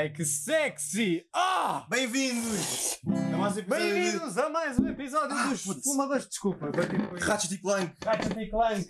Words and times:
Ai, 0.00 0.08
que 0.08 0.24
sexy! 0.24 1.26
Ah! 1.30 1.84
Bem-vindos 1.90 2.96
a 3.04 3.36
mais 3.36 3.54
um 3.54 3.58
episódio 3.58 3.68
Bem-vindos 3.68 4.38
a 4.38 4.48
mais 4.48 4.78
um 4.78 4.88
episódio 4.88 5.36
Ah, 5.36 5.46
dos 5.48 5.62
putz. 5.62 5.84
Fumadores. 5.84 6.26
Desculpa, 6.26 6.70
bati 6.70 6.96
com 6.96 7.06
de 7.14 7.16
isso. 7.18 7.26
Ratchet 7.30 7.54
e 7.54 7.58
Clank. 7.58 7.92
Ratchet 8.02 8.40
e 8.40 8.48
Clank. 8.50 8.88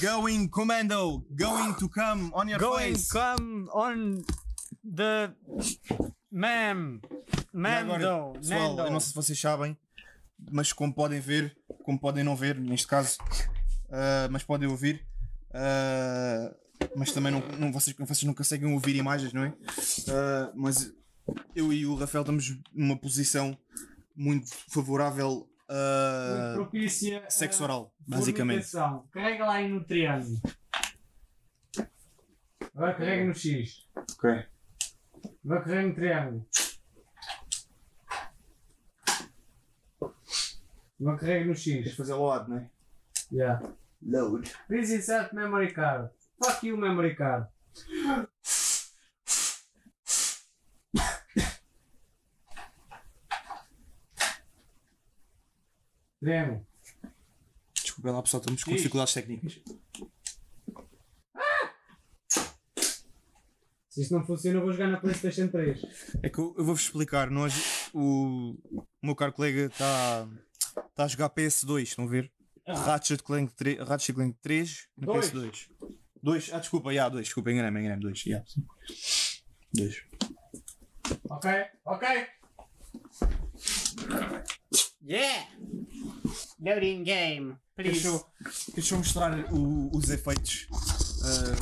Going 0.00 0.46
Commando, 0.50 1.26
going 1.36 1.74
to 1.80 1.88
come 1.88 2.30
on 2.32 2.48
your 2.48 2.60
Going 2.60 2.94
face. 2.94 3.08
come 3.10 3.68
on 3.72 4.22
the 4.84 5.32
ma'am. 6.30 7.00
E 7.52 7.56
Mando. 7.56 7.92
agora, 7.92 8.38
pessoal, 8.38 8.68
Nando. 8.68 8.82
eu 8.82 8.90
não 8.92 9.00
sei 9.00 9.08
se 9.08 9.14
vocês 9.16 9.40
sabem, 9.40 9.76
mas 10.52 10.72
como 10.72 10.94
podem 10.94 11.18
ver, 11.18 11.56
como 11.82 11.98
podem 11.98 12.22
não 12.22 12.36
ver, 12.36 12.54
neste 12.60 12.86
caso, 12.86 13.18
ah, 13.90 14.28
mas 14.30 14.44
podem 14.44 14.68
ouvir, 14.68 15.04
ah, 15.52 16.54
mas 16.96 17.12
também 17.12 17.32
não, 17.32 17.40
não- 17.58 17.72
vocês, 17.72 17.94
vocês 17.96 18.22
não 18.24 18.34
conseguem 18.34 18.72
ouvir 18.72 18.96
imagens, 18.96 19.32
não 19.32 19.44
é? 19.44 19.54
Ah, 20.08 20.52
mas 20.54 20.92
eu 21.54 21.72
e 21.72 21.86
o 21.86 21.94
Rafael 21.94 22.22
estamos 22.22 22.58
numa 22.72 22.96
posição 22.98 23.56
muito 24.14 24.48
favorável 24.68 25.48
a 25.68 26.44
Muito 26.56 26.70
propícia. 26.70 27.24
sexo 27.30 27.64
oral, 27.64 27.94
basicamente. 28.06 28.68
Carrega 29.10 29.46
lá 29.46 29.54
aí 29.54 29.68
no 29.68 29.82
triângulo. 29.84 30.38
Agora 32.74 32.94
carrega 32.94 33.24
no 33.24 33.34
X. 33.34 33.86
Ok. 33.96 34.30
Agora 35.44 35.62
carrega 35.64 35.88
no 35.88 35.94
triângulo. 35.94 36.46
Agora 41.00 41.18
carrega 41.18 41.44
no 41.46 41.54
X. 41.54 41.94
Fazer 41.96 42.14
load, 42.14 42.50
não 42.50 42.58
é? 42.58 42.70
Yeah. 43.32 43.62
Load. 44.02 44.50
Please 44.68 44.94
insert 44.94 45.32
memory 45.32 45.72
card. 45.72 46.10
Fuck 46.44 46.66
you, 46.66 46.76
memory 46.76 47.16
card. 47.16 47.46
Triângulo. 56.20 56.66
Desculpa 57.74 58.10
lá 58.10 58.22
pessoal, 58.22 58.40
estamos 58.40 58.64
com 58.64 58.70
Diz. 58.70 58.80
dificuldades 58.80 59.14
técnicas. 59.14 59.60
Se 63.88 64.02
isto 64.02 64.14
não 64.14 64.24
funciona, 64.26 64.58
eu 64.58 64.62
vou 64.62 64.72
jogar 64.72 64.88
na 64.88 64.98
PlayStation 64.98 65.46
3. 65.48 65.80
É 66.22 66.28
que 66.28 66.38
eu, 66.38 66.54
eu 66.58 66.64
vou-vos 66.64 66.82
explicar, 66.82 67.30
nós, 67.30 67.90
o, 67.92 68.56
o 68.72 68.86
meu 69.02 69.14
caro 69.14 69.32
colega 69.32 69.66
está 69.66 70.26
tá 70.96 71.04
a 71.04 71.08
jogar 71.08 71.30
PS2, 71.30 71.82
estão 71.82 72.04
a 72.04 72.08
ver? 72.08 72.32
Ratchet 72.66 73.22
Clank 73.22 73.54
3, 73.54 73.78
Ratchet 73.86 74.14
Clank 74.14 74.36
3 74.42 74.88
no 74.96 75.06
Dois. 75.06 75.30
PS2. 75.30 75.68
2, 76.24 76.50
ah 76.54 76.58
desculpa, 76.58 76.92
já, 76.94 77.06
2, 77.08 77.26
desculpa, 77.26 77.52
enganei-me, 77.52 77.80
enganei-me, 77.80 78.02
2, 78.02 78.18
já. 78.18 78.42
2. 79.74 80.02
Ok, 81.28 81.50
ok. 81.84 82.08
Yeah! 85.06 85.46
Loading 86.58 87.02
game, 87.04 87.56
Deixa 87.76 88.08
eu, 88.08 88.24
deixa 88.74 88.94
eu 88.94 88.98
mostrar 88.98 89.52
o- 89.52 89.90
os 89.94 90.08
efeitos, 90.08 90.66
ah, 90.72 91.56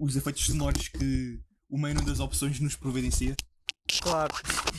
os 0.00 0.16
efeitos 0.16 0.44
sonoros 0.46 0.88
que 0.88 1.38
o 1.68 1.78
menu 1.78 2.02
das 2.04 2.18
opções 2.18 2.58
nos 2.58 2.74
providencia. 2.74 3.36
Claro, 4.02 4.32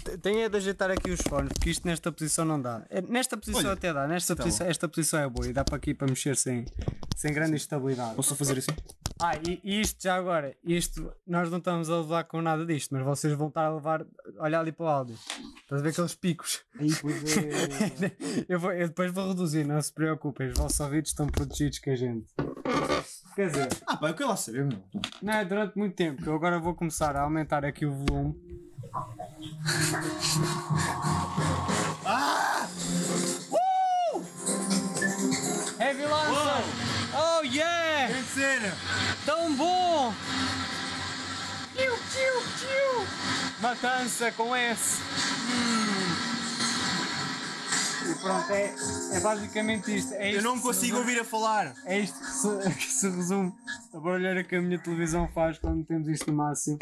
T- 0.03 0.17
tenho 0.17 0.39
é 0.39 0.49
de 0.49 0.57
ajeitar 0.57 0.89
aqui 0.91 1.11
os 1.11 1.21
fones, 1.21 1.53
porque 1.53 1.69
isto 1.69 1.87
nesta 1.87 2.11
posição 2.11 2.43
não 2.43 2.61
dá. 2.61 2.85
É, 2.89 3.01
Nesta 3.01 3.37
posição 3.37 3.61
Olha, 3.61 3.73
até 3.73 3.93
dá, 3.93 4.07
nesta 4.07 4.35
tá 4.35 4.43
posição, 4.43 4.67
esta 4.67 4.87
posição 4.89 5.19
é 5.21 5.29
boa 5.29 5.47
e 5.47 5.53
dá 5.53 5.63
para 5.63 5.75
aqui 5.77 5.93
para 5.93 6.07
mexer 6.07 6.35
sem, 6.35 6.65
sem 7.15 7.31
grande 7.31 7.55
estabilidade. 7.57 8.15
Posso 8.15 8.29
só 8.29 8.35
fazer 8.35 8.57
assim? 8.57 8.71
Ah, 9.23 9.35
e, 9.47 9.59
e 9.63 9.81
isto 9.81 10.01
já 10.01 10.15
agora, 10.15 10.55
isto 10.63 11.13
nós 11.27 11.49
não 11.51 11.59
estamos 11.59 11.89
a 11.89 11.97
levar 11.97 12.23
com 12.23 12.41
nada 12.41 12.65
disto, 12.65 12.91
mas 12.91 13.03
vocês 13.03 13.33
vão 13.33 13.49
estar 13.49 13.65
a 13.65 13.75
levar, 13.75 14.05
olha 14.39 14.59
ali 14.59 14.71
para 14.71 14.85
o 14.85 14.89
áudio. 14.89 15.15
Estás 15.61 15.79
a 15.81 15.83
ver 15.83 15.89
aqueles 15.89 16.15
picos? 16.15 16.63
Aí, 16.79 16.89
pois 16.99 17.37
é. 17.37 18.15
eu, 18.49 18.59
vou, 18.59 18.71
eu 18.73 18.87
depois 18.87 19.11
vou 19.11 19.27
reduzir, 19.27 19.63
não 19.63 19.79
se 19.81 19.93
preocupem, 19.93 20.47
os 20.47 20.57
vossos 20.57 20.79
ouvidos 20.79 21.11
estão 21.11 21.27
protegidos 21.27 21.77
com 21.79 21.91
a 21.91 21.95
gente. 21.95 22.25
Quer 23.35 23.49
dizer, 23.49 23.69
ah 23.87 23.97
pá, 23.97 24.09
eu 24.09 24.15
quero 24.15 24.29
lá 24.29 24.35
saber, 24.35 24.65
meu. 24.65 24.81
não 25.21 25.33
é 25.33 25.45
durante 25.45 25.77
muito 25.77 25.95
tempo, 25.95 26.21
que 26.21 26.27
eu 26.27 26.33
agora 26.33 26.59
vou 26.59 26.73
começar 26.73 27.15
a 27.15 27.21
aumentar 27.21 27.63
aqui 27.63 27.85
o 27.85 27.93
volume. 27.93 28.35
Ah! 32.05 32.40
Cena! 38.41 38.73
Tão 39.23 39.53
bom! 39.55 40.13
Matança 43.61 44.31
com 44.31 44.55
S! 44.55 44.99
Hum. 45.51 46.01
E 48.11 48.15
pronto, 48.19 48.51
é, 48.51 48.75
é 49.13 49.19
basicamente 49.19 49.95
isto. 49.95 50.13
É 50.15 50.29
Eu 50.31 50.37
isto 50.37 50.43
não 50.43 50.57
se 50.57 50.63
consigo 50.63 50.97
resume- 50.97 50.99
ouvir 51.11 51.19
a 51.21 51.23
falar. 51.23 51.73
É 51.85 51.99
isto 51.99 52.17
que 52.19 52.25
se, 52.25 52.69
que 52.77 52.91
se 52.91 53.09
resume 53.09 53.53
a 53.93 53.99
barulheira 53.99 54.43
que 54.43 54.55
a 54.55 54.61
minha 54.61 54.79
televisão 54.79 55.27
faz 55.27 55.59
quando 55.59 55.85
temos 55.85 56.07
isto 56.07 56.31
no 56.31 56.37
máximo. 56.37 56.79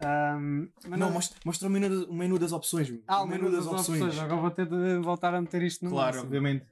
Ahm, 0.00 0.68
mas 0.86 0.98
Não, 1.00 1.10
mostra, 1.10 1.38
mostra 1.44 1.66
o, 1.66 1.70
menu, 1.70 2.04
o 2.08 2.14
menu 2.14 2.38
das 2.38 2.52
opções. 2.52 2.88
meu. 2.88 3.02
Ah, 3.08 3.22
o 3.22 3.26
menu 3.26 3.50
das 3.50 3.66
opções. 3.66 4.16
Agora 4.16 4.40
vou 4.40 4.50
ter 4.52 4.66
de 4.66 4.98
voltar 5.00 5.34
a 5.34 5.40
meter 5.40 5.60
isto 5.62 5.84
no 5.84 5.90
Claro, 5.90 6.06
máximo. 6.06 6.24
obviamente. 6.26 6.64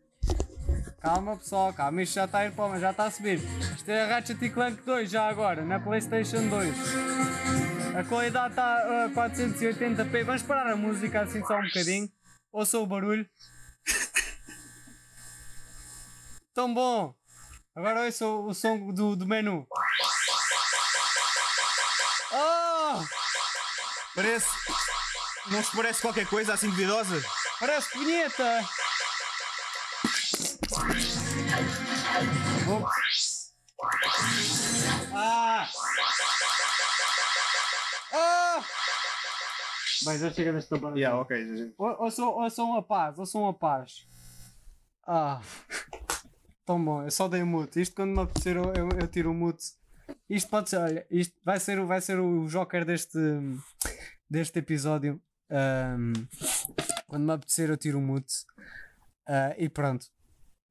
Calma 1.01 1.37
pessoal, 1.37 1.73
calma, 1.73 2.03
isto 2.03 2.15
já 2.15 2.25
está 2.25 2.39
a 2.39 2.47
ir 2.47 2.53
para, 2.53 2.81
já 2.81 2.91
está 2.91 3.05
a 3.05 3.11
subir. 3.11 3.39
Isto 3.77 3.89
é 3.91 4.03
a 4.03 4.07
Ratchet 4.07 4.51
Clank 4.51 4.83
2 4.83 5.11
já 5.11 5.29
agora, 5.29 5.65
na 5.65 5.79
Playstation 5.79 6.49
2. 6.49 6.75
A 7.97 8.05
qualidade 8.05 8.51
está 8.51 9.05
a 9.05 9.09
480p. 9.11 10.25
Vamos 10.25 10.43
parar 10.43 10.73
a 10.73 10.77
música 10.77 11.23
assim 11.23 11.45
só 11.45 11.57
um 11.59 11.63
bocadinho. 11.63 12.11
Ouça 12.53 12.79
o 12.79 12.87
barulho. 12.87 13.27
Tão 16.53 16.75
bom! 16.75 17.15
Agora 17.75 18.03
ouça 18.03 18.27
o, 18.27 18.49
o 18.49 18.55
som 18.55 18.93
do, 18.93 19.15
do 19.15 19.27
menu. 19.27 19.67
Oh! 22.33 23.05
Parece. 24.15 24.49
Não 25.47 25.63
se 25.63 25.77
parece 25.77 26.03
qualquer 26.03 26.27
coisa 26.27 26.55
assim 26.55 26.69
duvidosa? 26.69 27.23
Parece 27.61 27.91
punheta! 27.91 28.69
Vou- 32.67 32.85
Ah! 35.15 35.69
Ah! 38.13 38.65
Bem, 40.05 40.19
já 40.19 40.31
chega 40.33 40.53
desta 40.53 40.77
barulho. 40.79 40.99
Yeah, 40.99 41.19
ok. 41.21 41.75
Ou, 41.79 42.03
ou, 42.05 42.11
sou, 42.11 42.35
ou 42.41 42.51
sou 42.51 42.67
uma 42.67 42.83
paz, 42.83 43.19
ou 43.19 43.27
sou 43.27 43.43
uma 43.43 43.55
paz. 43.55 44.07
Ah! 45.07 45.41
Tão 46.65 46.83
bom, 46.85 47.03
eu 47.05 47.11
só 47.11 47.29
dei 47.29 47.43
o 47.43 47.47
mute. 47.47 47.81
Isto 47.81 47.95
quando 47.95 48.11
me 48.15 48.21
apetecer 48.23 48.57
eu, 48.57 48.73
eu, 48.75 48.89
eu 49.01 49.07
tiro 49.09 49.31
o 49.31 49.35
mute. 49.35 49.65
Isto 50.29 50.51
pode 50.51 50.69
ser, 50.71 50.79
olha, 50.79 51.07
isto 51.11 51.35
vai 51.45 51.61
ser, 51.61 51.79
o- 51.79 51.87
vai 51.87 52.01
ser 52.01 52.19
o 52.19 52.47
joker 52.49 52.85
deste, 52.85 53.19
deste 54.29 54.59
episódio. 54.59 55.21
Ahm, 55.51 56.13
quando 57.07 57.25
me 57.25 57.33
apetecer 57.33 57.71
eu 57.71 57.77
tiro 57.77 57.99
o 57.99 58.03
mute. 58.03 58.35
Ah, 59.29 59.55
e 59.57 59.69
pronto. 59.69 60.07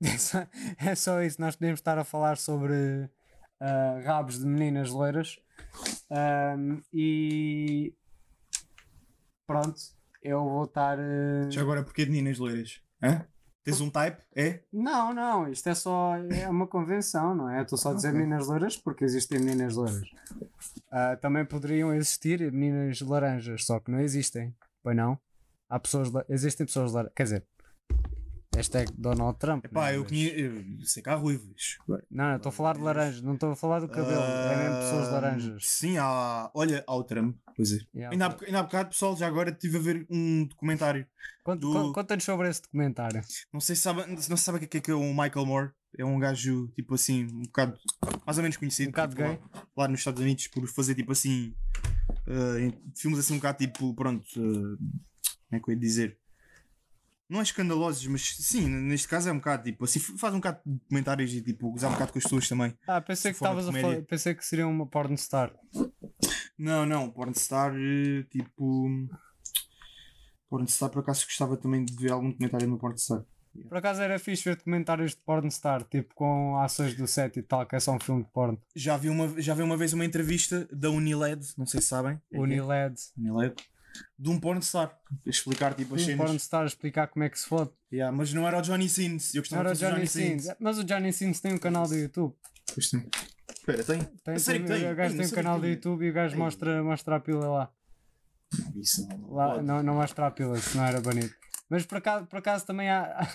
É 0.04 0.18
só, 0.18 0.48
é 0.78 0.96
só 0.96 1.22
isso. 1.24 1.40
Nós 1.42 1.56
podemos 1.56 1.80
estar 1.80 1.98
a 1.98 2.04
falar 2.04 2.38
sobre 2.38 3.10
ah, 3.60 4.02
rabos 4.04 4.40
de 4.40 4.46
meninas 4.46 4.90
loiras. 4.92 5.40
Ahm, 6.12 6.82
e 6.94 7.94
pronto. 9.48 9.76
Eu 10.22 10.44
vou 10.44 10.66
estar. 10.66 10.98
ah, 11.00 11.50
Já 11.50 11.62
agora, 11.62 11.84
porquê 11.84 12.06
de 12.06 12.12
meninas 12.12 12.38
loiras? 12.40 12.82
Hã? 13.02 13.26
Tens 13.64 13.82
um 13.82 13.90
type? 13.90 14.22
É? 14.36 14.62
Não, 14.72 15.12
não, 15.12 15.48
isto 15.52 15.68
é 15.70 15.74
só 15.74 16.16
é 16.18 16.48
uma 16.48 16.68
convenção, 16.68 17.34
não 17.34 17.50
é? 17.50 17.64
Estou 17.64 17.78
só 17.80 17.92
a 17.92 17.94
dizer 17.96 18.10
Ok. 18.10 18.20
meninas 18.20 18.48
loiras 18.48 18.78
porque 18.78 19.04
existem 19.04 19.40
meninas 19.40 19.76
loiras. 19.76 20.08
Ah, 20.92 21.16
também 21.16 21.44
poderiam 21.46 21.92
existir 21.94 22.52
meninas 22.52 23.02
laranjas, 23.02 23.66
só 23.66 23.80
que 23.80 23.90
não 23.90 24.00
existem, 24.00 24.56
pois 24.84 24.96
não? 24.96 25.20
Há 25.68 25.80
pessoas, 25.80 26.12
existem 26.30 26.66
pessoas 26.66 26.92
laranjas, 26.92 27.14
quer 27.16 27.24
dizer, 27.24 27.44
hashtag 28.56 28.92
Donald 28.98 29.38
Trump. 29.40 29.66
Pá, 29.68 29.88
né? 29.92 29.98
eu 29.98 30.06
conheço. 30.06 30.36
eu 30.36 30.64
Sei 30.86 31.04
que 31.04 31.10
há 31.10 31.16
ruivos. 31.16 31.78
Não, 32.10 32.36
estou 32.38 32.50
a 32.50 32.54
falar 32.54 32.74
de 32.76 32.82
laranjas, 32.82 33.22
não 33.22 33.34
estou 33.34 33.52
a 33.52 33.56
falar 33.56 33.80
do 33.80 33.88
cabelo, 33.88 34.20
é 34.22 34.58
mesmo 34.58 34.76
pessoas 34.80 35.08
Ah, 35.08 35.12
laranjas. 35.12 35.64
Sim, 35.68 35.98
há. 35.98 36.50
Olha, 36.54 36.84
há 36.88 36.96
o 36.96 37.04
Trump. 37.04 37.38
Pois 37.56 37.72
é. 37.72 37.80
Yeah, 37.96 38.12
Ainda, 38.14 38.26
há, 38.26 38.30
boc- 38.30 38.44
ainda 38.44 38.60
há 38.60 38.64
bocado, 38.64 38.90
pessoal, 38.90 39.16
já 39.16 39.28
agora 39.28 39.50
estive 39.50 39.78
a 39.78 39.82
ver 39.82 40.06
um 40.10 40.46
documentário. 40.48 41.08
Conta- 41.44 41.60
do- 41.60 41.72
con- 41.72 41.94
Conta-nos 41.94 42.24
sobre 42.24 42.50
esse 42.50 42.62
documentário. 42.62 43.22
Não 43.54 43.60
sei 43.60 43.76
se 43.76 43.82
sabe, 43.82 44.06
não 44.08 44.18
se 44.18 44.38
sabe 44.38 44.58
o 44.58 44.68
que 44.68 44.78
é 44.78 44.82
que 44.82 44.92
é 44.92 44.94
o 44.96 45.10
Michael 45.14 45.46
Moore. 45.46 45.72
É 45.98 46.04
um 46.04 46.20
gajo, 46.20 46.68
tipo 46.76 46.96
assim, 46.96 47.24
um 47.26 47.44
bocado. 47.44 47.78
Mais 48.26 48.38
ou 48.38 48.42
menos 48.44 48.58
conhecido. 48.58 48.90
Um 48.90 48.92
bocado 48.92 49.16
tipo, 49.16 49.28
gay. 49.28 49.40
Lá, 49.54 49.64
lá 49.78 49.88
nos 49.88 50.00
Estados 50.02 50.22
Unidos, 50.22 50.48
por 50.50 50.68
fazer 50.68 50.94
tipo 50.96 51.12
assim. 51.14 51.54
em- 52.60 52.74
filmes 52.98 53.20
assim 53.20 53.34
um 53.34 53.38
bocado 53.38 53.58
tipo. 53.60 53.94
Pronto. 53.96 54.26
ah, 54.36 54.78
como 55.50 55.54
é 55.54 55.60
que 55.60 55.70
eu 55.70 55.74
ia 55.74 55.80
dizer? 55.80 56.18
Não 57.28 57.40
é 57.40 57.44
escandalosos, 57.44 58.06
mas 58.08 58.36
sim, 58.38 58.68
neste 58.68 59.08
caso 59.08 59.30
é 59.30 59.32
um 59.32 59.38
bocado 59.38 59.64
tipo 59.64 59.84
assim, 59.84 60.00
faz 60.00 60.34
um 60.34 60.38
bocado 60.38 60.60
de 60.66 60.80
comentários 60.88 61.34
e 61.34 61.42
tipo, 61.42 61.74
usar 61.74 61.90
um 61.90 61.94
bocado 61.94 62.14
com 62.14 62.20
as 62.20 62.24
pessoas 62.24 62.48
também. 62.48 62.78
Ah, 62.88 63.02
pensei 63.02 63.32
que 63.32 63.38
Se 63.38 63.40
for 63.40 63.46
estavas 63.46 63.68
a 63.68 63.72
falar, 63.72 64.02
pensei 64.04 64.36
que 64.36 64.46
seria 64.46 64.68
uma 64.68 64.86
pornstar. 64.86 65.52
Não, 66.58 66.86
não, 66.86 67.10
Pornstar, 67.10 67.74
eh, 67.76 68.24
tipo. 68.30 68.88
Pornstar, 70.50 70.90
por 70.90 71.00
acaso 71.00 71.26
gostava 71.26 71.58
também 71.58 71.84
de 71.84 71.96
ver 71.96 72.12
algum 72.12 72.32
comentário 72.32 72.68
no 72.68 72.78
Pornstar. 72.78 73.26
Por 73.68 73.78
acaso 73.78 74.02
era 74.02 74.20
fixe 74.20 74.44
ver 74.44 74.58
documentários 74.58 75.12
de 75.12 75.22
pornstar, 75.22 75.84
tipo 75.86 76.14
com 76.14 76.58
ações 76.58 76.94
do 76.96 77.08
set 77.08 77.38
e 77.38 77.42
tal, 77.42 77.66
que 77.66 77.76
é 77.76 77.80
só 77.80 77.94
um 77.94 78.00
filme 78.00 78.24
de 78.24 78.30
porno. 78.30 78.62
Já 78.76 78.98
vi 78.98 79.10
uma, 79.10 79.42
já 79.42 79.54
vi 79.54 79.64
uma 79.64 79.78
vez 79.78 79.94
uma 79.94 80.04
entrevista 80.04 80.68
da 80.72 80.90
Uniled, 80.90 81.54
não 81.58 81.66
sei 81.66 81.82
se 81.82 81.88
sabem. 81.88 82.20
Uniled. 82.32 82.96
Uniled. 83.18 83.56
De 84.18 84.30
um 84.30 84.40
pornstar. 84.40 84.98
Explicar 85.26 85.74
tipo 85.74 85.96
as 85.96 86.02
Um 86.02 86.06
cenas. 86.06 86.26
pornstar 86.28 86.64
a 86.64 86.66
explicar 86.66 87.08
como 87.08 87.24
é 87.24 87.30
que 87.30 87.40
se 87.40 87.46
fode. 87.48 87.72
Yeah, 87.92 88.16
mas 88.16 88.34
não 88.34 88.48
era 88.48 88.58
o 88.60 88.62
Johnny 88.62 88.90
Sins. 88.90 89.34
Eu 89.34 89.40
Não 89.40 89.42
gostava 89.44 89.62
era 89.70 89.72
o 89.74 89.76
Johnny, 89.78 89.94
Johnny 89.96 90.08
Sins. 90.08 90.44
Sins. 90.44 90.56
Mas 90.60 90.78
o 90.78 90.84
Johnny 90.84 91.14
Sins 91.14 91.40
tem 91.40 91.54
um 91.54 91.58
canal 91.58 91.88
do 91.88 91.96
YouTube. 91.96 92.34
Pois 92.74 92.90
tem. 92.90 93.08
Espera, 93.50 93.84
tem? 93.84 94.00
Tem, 94.04 94.36
tem- 94.38 94.66
tem? 94.66 94.92
O 94.92 94.96
gajo 94.96 95.16
tem 95.16 95.22
não 95.26 95.32
um 95.32 95.34
canal 95.36 95.60
do. 95.60 95.68
YouTube 95.68 96.06
e 96.06 96.10
o 96.10 96.14
gajo 96.14 96.38
mostra, 96.38 96.84
mostra 96.84 97.16
a 97.16 97.20
pila 97.20 97.48
lá. 97.48 97.72
Isso 98.76 99.08
não. 99.08 99.32
lá 99.34 99.62
não, 99.62 99.84
não 99.84 99.96
mostra 99.96 100.28
a 100.28 100.32
pila, 100.32 100.58
se 100.58 100.76
não 100.78 100.86
era 100.86 101.02
bonito. 101.02 101.34
Mas 101.70 101.86
por 101.86 101.98
acaso, 101.98 102.26
por 102.28 102.38
acaso 102.40 102.66
também 102.66 102.90
há 102.90 103.28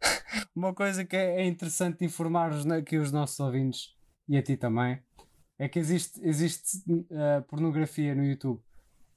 uma 0.54 0.72
coisa 0.74 1.04
que 1.04 1.16
é, 1.16 1.42
é 1.42 1.44
interessante 1.46 2.04
informar 2.04 2.52
os, 2.52 2.66
aqui 2.66 2.96
os 2.96 3.12
nossos 3.12 3.38
ouvintes 3.40 3.94
e 4.28 4.36
a 4.36 4.42
ti 4.42 4.56
também. 4.56 5.00
É 5.58 5.68
que 5.68 5.78
existe, 5.78 6.20
existe 6.22 6.82
eh, 7.10 7.40
pornografia 7.48 8.14
no 8.14 8.22
YouTube 8.22 8.60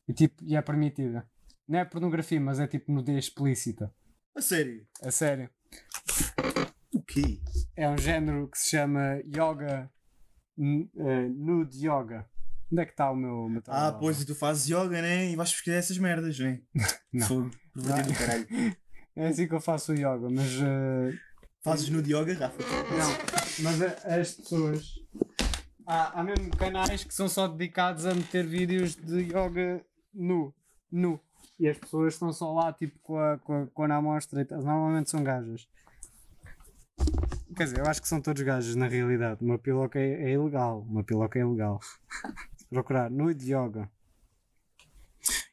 e, 0.09 0.13
tipo, 0.13 0.43
e 0.43 0.55
é 0.55 0.61
permitida. 0.61 1.25
Não 1.67 1.79
é 1.79 1.85
pornografia, 1.85 2.41
mas 2.41 2.59
é 2.59 2.67
tipo 2.67 2.91
nudez 2.91 3.25
explícita. 3.25 3.93
A 4.35 4.41
sério? 4.41 4.85
A 5.03 5.11
sério. 5.11 5.49
O 6.93 7.01
quê? 7.03 7.39
É 7.75 7.87
um 7.89 7.97
género 7.97 8.49
que 8.49 8.57
se 8.57 8.71
chama 8.71 9.21
Yoga 9.25 9.89
eh, 10.59 11.29
Nude 11.29 11.85
Yoga. 11.87 12.27
Onde 12.71 12.81
é 12.81 12.85
que 12.85 12.91
está 12.91 13.09
o 13.11 13.15
meu, 13.15 13.49
meu 13.49 13.61
Ah, 13.67 13.91
pois, 13.91 14.21
e 14.21 14.25
tu 14.25 14.35
fazes 14.35 14.67
yoga, 14.69 15.01
né? 15.01 15.31
E 15.31 15.35
vais 15.35 15.51
pesquisar 15.51 15.77
essas 15.77 15.97
merdas, 15.97 16.37
né? 16.39 16.61
Não. 17.11 17.27
Fogo. 17.27 17.51
Do 17.75 18.13
caralho. 18.13 18.47
É 19.15 19.27
assim 19.27 19.47
que 19.47 19.55
eu 19.55 19.59
faço 19.61 19.91
o 19.91 19.95
yoga, 19.95 20.29
mas. 20.29 20.51
eh, 20.61 21.17
Fazes 21.63 21.89
no 21.89 22.01
de 22.01 22.13
yoga, 22.15 22.33
Rafa? 22.35 22.61
Não, 22.61 23.63
mas 23.63 23.81
a- 23.81 24.19
as 24.21 24.31
pessoas. 24.33 24.85
Há, 25.85 26.19
há 26.19 26.23
mesmo 26.23 26.49
canais 26.55 27.03
que 27.03 27.13
são 27.13 27.27
só 27.27 27.47
dedicados 27.47 28.05
a 28.05 28.13
meter 28.13 28.45
vídeos 28.45 28.95
de 28.95 29.23
yoga 29.23 29.83
nu. 30.13 30.53
Nu. 30.91 31.19
E 31.59 31.67
as 31.67 31.77
pessoas 31.77 32.13
estão 32.13 32.31
só 32.31 32.53
lá, 32.53 32.73
tipo, 32.73 32.97
com 32.99 33.17
a, 33.17 33.37
com 33.39 33.63
a, 33.63 33.67
com 33.67 33.83
a 33.83 33.95
amostra. 33.95 34.45
Normalmente 34.51 35.09
são 35.09 35.23
gajas. 35.23 35.67
Quer 37.55 37.63
dizer, 37.63 37.79
eu 37.79 37.85
acho 37.85 38.01
que 38.01 38.07
são 38.07 38.21
todos 38.21 38.41
gajas 38.41 38.75
na 38.75 38.87
realidade. 38.87 39.43
Uma 39.43 39.57
piloca 39.57 39.99
é, 39.99 40.29
é 40.29 40.31
ilegal. 40.31 40.81
Uma 40.81 41.03
piloca 41.03 41.37
é 41.37 41.41
ilegal. 41.41 41.79
Se 42.57 42.65
procurar 42.69 43.09
nu 43.09 43.33
de 43.33 43.53
yoga. 43.53 43.89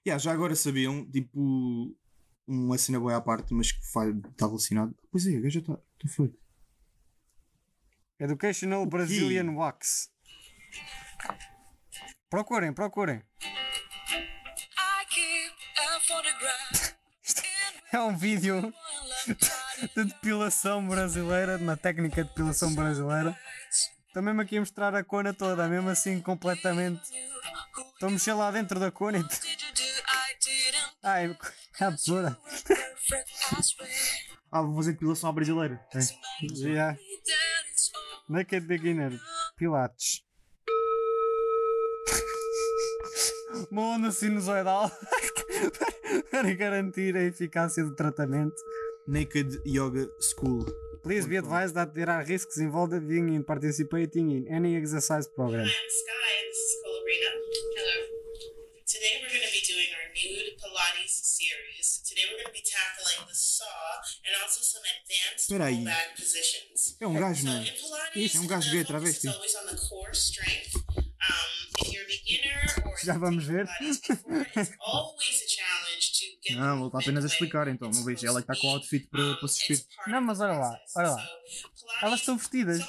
Yeah, 0.07 0.23
já 0.23 0.33
agora 0.33 0.55
sabiam, 0.55 1.05
tipo, 1.11 1.97
uma 2.47 2.79
cena 2.79 3.01
boa 3.01 3.17
à 3.17 3.21
parte, 3.21 3.53
mas 3.53 3.73
que 3.73 3.81
está 3.81 4.47
relacionado. 4.47 4.95
Pois 5.11 5.27
é, 5.27 5.37
a 5.37 5.41
gaja 5.41 5.59
está. 5.59 5.79
Tu 5.99 6.09
foi. 6.09 6.33
Educational 8.19 8.87
Brazilian 8.87 9.51
Wax. 9.55 10.11
Procurem, 12.31 12.73
procurem. 12.73 13.23
É 17.93 18.01
um 18.01 18.17
vídeo 18.17 18.73
de 19.95 20.05
depilação 20.05 20.87
brasileira, 20.87 21.57
uma 21.57 21.77
técnica 21.77 22.23
de 22.23 22.29
depilação 22.29 22.75
brasileira. 22.75 23.39
Estou 24.07 24.23
mesmo 24.23 24.41
aqui 24.41 24.57
a 24.57 24.61
mostrar 24.61 24.95
a 24.95 25.05
cona 25.05 25.33
toda, 25.33 25.69
mesmo 25.69 25.89
assim 25.89 26.21
completamente. 26.21 27.03
Estou 27.95 28.09
a 28.09 28.13
mexer 28.13 28.35
lá 28.35 28.51
dentro 28.51 28.81
da 28.81 28.91
cona 28.91 29.19
e. 29.19 29.25
Ai, 31.03 31.37
a 31.81 31.93
tesoura. 31.93 32.37
Perfect, 32.67 33.33
I 33.59 33.63
swear. 33.63 33.91
Ah, 34.51 34.63
vou 34.63 34.77
fazer 34.77 34.93
depilação 34.93 35.33
brasileira. 35.33 35.81
É. 35.95 35.99
All 35.99 36.97
Naked 38.29 38.67
Beginner. 38.67 39.19
Pilates. 39.57 40.26
Uma 43.71 43.83
onda 43.97 44.11
sinusoidal 44.13 44.91
para 46.31 46.53
garantir 46.55 47.17
a 47.17 47.23
eficácia 47.23 47.83
do 47.85 47.95
tratamento. 47.95 48.57
Naked 49.07 49.61
Yoga 49.65 50.09
School. 50.21 50.67
Please 51.03 51.29
be 51.29 51.37
advised 51.39 51.75
that 51.75 51.95
there 51.95 52.11
are 52.11 52.25
risks 52.25 52.59
involved 52.59 52.93
in 52.95 53.45
participating 53.45 54.33
in 54.33 54.49
any 54.53 54.75
exercise 54.77 55.29
program. 55.29 55.63
I'm 55.63 55.69
Sky, 55.69 56.35
this 56.49 56.59
is 56.59 56.73
Colabrina. 56.83 57.31
Hello. 57.77 57.97
Today 58.85 59.15
we're 59.23 59.31
going 59.31 59.47
to 59.47 59.53
be 59.55 59.63
doing 59.63 59.87
our 59.95 60.07
nude 60.11 60.59
Pilates 60.59 61.15
series. 61.39 62.03
Today 62.09 62.23
we're 62.27 62.43
going 62.43 62.51
to 62.51 62.59
be 62.59 62.65
tackling 62.67 63.29
the 63.29 63.35
saw 63.35 63.65
and 64.27 64.35
also 64.43 64.61
some 64.63 64.83
advanced 64.83 65.47
Espera 65.47 65.67
aí. 65.71 65.77
pull 65.77 65.85
back 65.85 66.17
positions. 66.17 66.97
É 67.01 67.07
um 67.07 67.15
gajo, 67.15 67.43
So 67.43 67.47
não 67.47 67.63
é? 67.63 67.71
Pilates, 67.71 68.35
É 68.35 68.41
um 68.41 68.47
gajo 68.49 68.71
gay, 68.73 68.85
travesti. 68.85 69.29
is 69.29 69.35
always 69.35 69.55
on 69.55 69.67
the 69.67 69.77
core 69.89 70.13
strength. 70.15 70.75
Um, 70.99 71.87
if 71.87 71.93
you're 71.93 72.03
a 72.03 72.09
beginner 72.11 72.59
or 72.85 72.86
Já 73.05 73.19
vamos 73.19 73.45
ver. 73.45 73.67
Não, 76.51 76.79
ele 76.79 76.87
está 76.87 76.99
apenas 77.01 77.25
a 77.25 77.27
explicar 77.27 77.69
então. 77.69 77.91
Uma 77.91 78.05
vez 78.05 78.23
ela 78.23 78.41
que 78.43 78.51
está 78.51 78.61
com 78.61 78.69
o 78.69 78.71
outfit 78.77 79.09
para, 79.09 79.23
para 79.37 79.49
part 79.49 79.87
Não, 80.07 80.21
mas 80.21 80.41
olha 80.41 80.53
lá, 80.53 80.79
olha 80.97 81.11
lá. 81.11 81.29
Elas 82.03 82.21
estão 82.21 82.37
vestidas. 82.39 82.81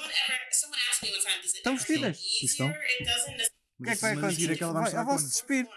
Estão 1.54 1.76
vestidas. 1.76 2.18
Estão. 2.42 2.68
O 2.68 3.84
que 3.84 3.90
é 3.90 3.94
que 3.94 4.00
vai 4.00 4.14
Mas 4.14 4.24
a 4.24 4.30
seguir 4.30 4.50
acontecer? 4.50 4.52
é 4.52 4.56
que 4.56 4.62
ela 4.62 4.72
vai 4.72 5.04
Vai- 5.04 5.18
se 5.18 5.28
despir. 5.28 5.68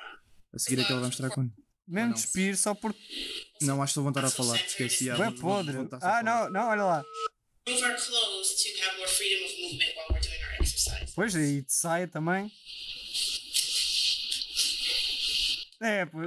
A 0.54 0.60
seguir 0.60 0.82
é 0.82 0.84
que 0.86 0.92
ela 0.92 1.02
vai 1.02 1.10
mostrar 1.10 1.30
cona. 1.30 1.52
Mesmo 1.88 2.08
não? 2.10 2.16
despir 2.16 2.58
só 2.58 2.74
porque. 2.76 3.00
Não, 3.62 3.82
acho 3.82 3.94
que 3.94 3.96
vou 4.00 4.06
voltar 4.06 4.26
a 4.26 4.30
falar. 4.32 4.56
Esqueci. 4.58 5.10
Vai 5.10 5.30
vou- 5.32 5.64
vou- 5.64 5.64
podre. 5.64 5.78
Ah, 6.02 6.24
não, 6.24 6.50
não, 6.50 6.68
olha 6.70 6.84
lá. 6.84 7.04
move 7.68 7.84
our 7.84 7.96
clothes 7.96 8.64
to 8.64 8.70
have 8.84 8.98
more 8.98 9.10
freedom 9.10 9.46
of 9.46 9.62
movement 9.62 9.96
while 9.96 10.08
we're 10.12 10.22
doing 10.28 10.44
our 10.44 10.62
exercise. 10.62 11.12
Pois 11.16 11.36
aí 11.36 11.62
de 11.62 11.72
saia 11.74 12.08
também. 12.08 12.52
É, 15.82 16.06
pô, 16.06 16.20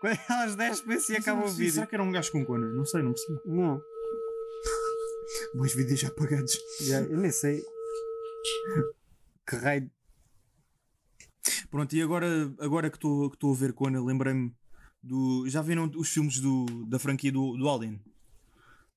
quando 0.00 0.18
elas 0.30 0.54
despem 0.54 1.00
se 1.00 1.12
Mas 1.12 1.26
eu 1.26 1.32
acaba 1.32 1.46
o 1.46 1.48
vídeo. 1.48 1.72
Será 1.72 1.86
que 1.86 1.94
era 1.94 2.04
um 2.04 2.12
gajo 2.12 2.30
com 2.30 2.44
cona? 2.44 2.68
Não 2.68 2.84
sei, 2.84 3.02
não 3.02 3.12
percebi. 3.12 3.40
Não, 3.46 3.82
Bons 5.54 5.74
vídeos 5.74 5.98
já 6.00 6.08
apagados. 6.08 6.56
já, 6.80 7.00
eu 7.00 7.16
nem 7.18 7.32
sei. 7.32 7.62
Que 9.46 9.56
raio. 9.56 9.90
Pronto, 11.70 11.92
e 11.96 12.02
agora, 12.02 12.26
agora 12.60 12.90
que 12.90 12.96
estou 12.96 13.30
que 13.30 13.46
a 13.46 13.54
ver 13.54 13.72
Kona, 13.72 14.02
lembrei-me 14.02 14.54
do. 15.02 15.48
Já 15.48 15.62
viram 15.62 15.90
os 15.96 16.08
filmes 16.08 16.38
do, 16.38 16.66
da 16.86 16.98
franquia 16.98 17.32
do, 17.32 17.56
do 17.56 17.68
Alien? 17.68 18.00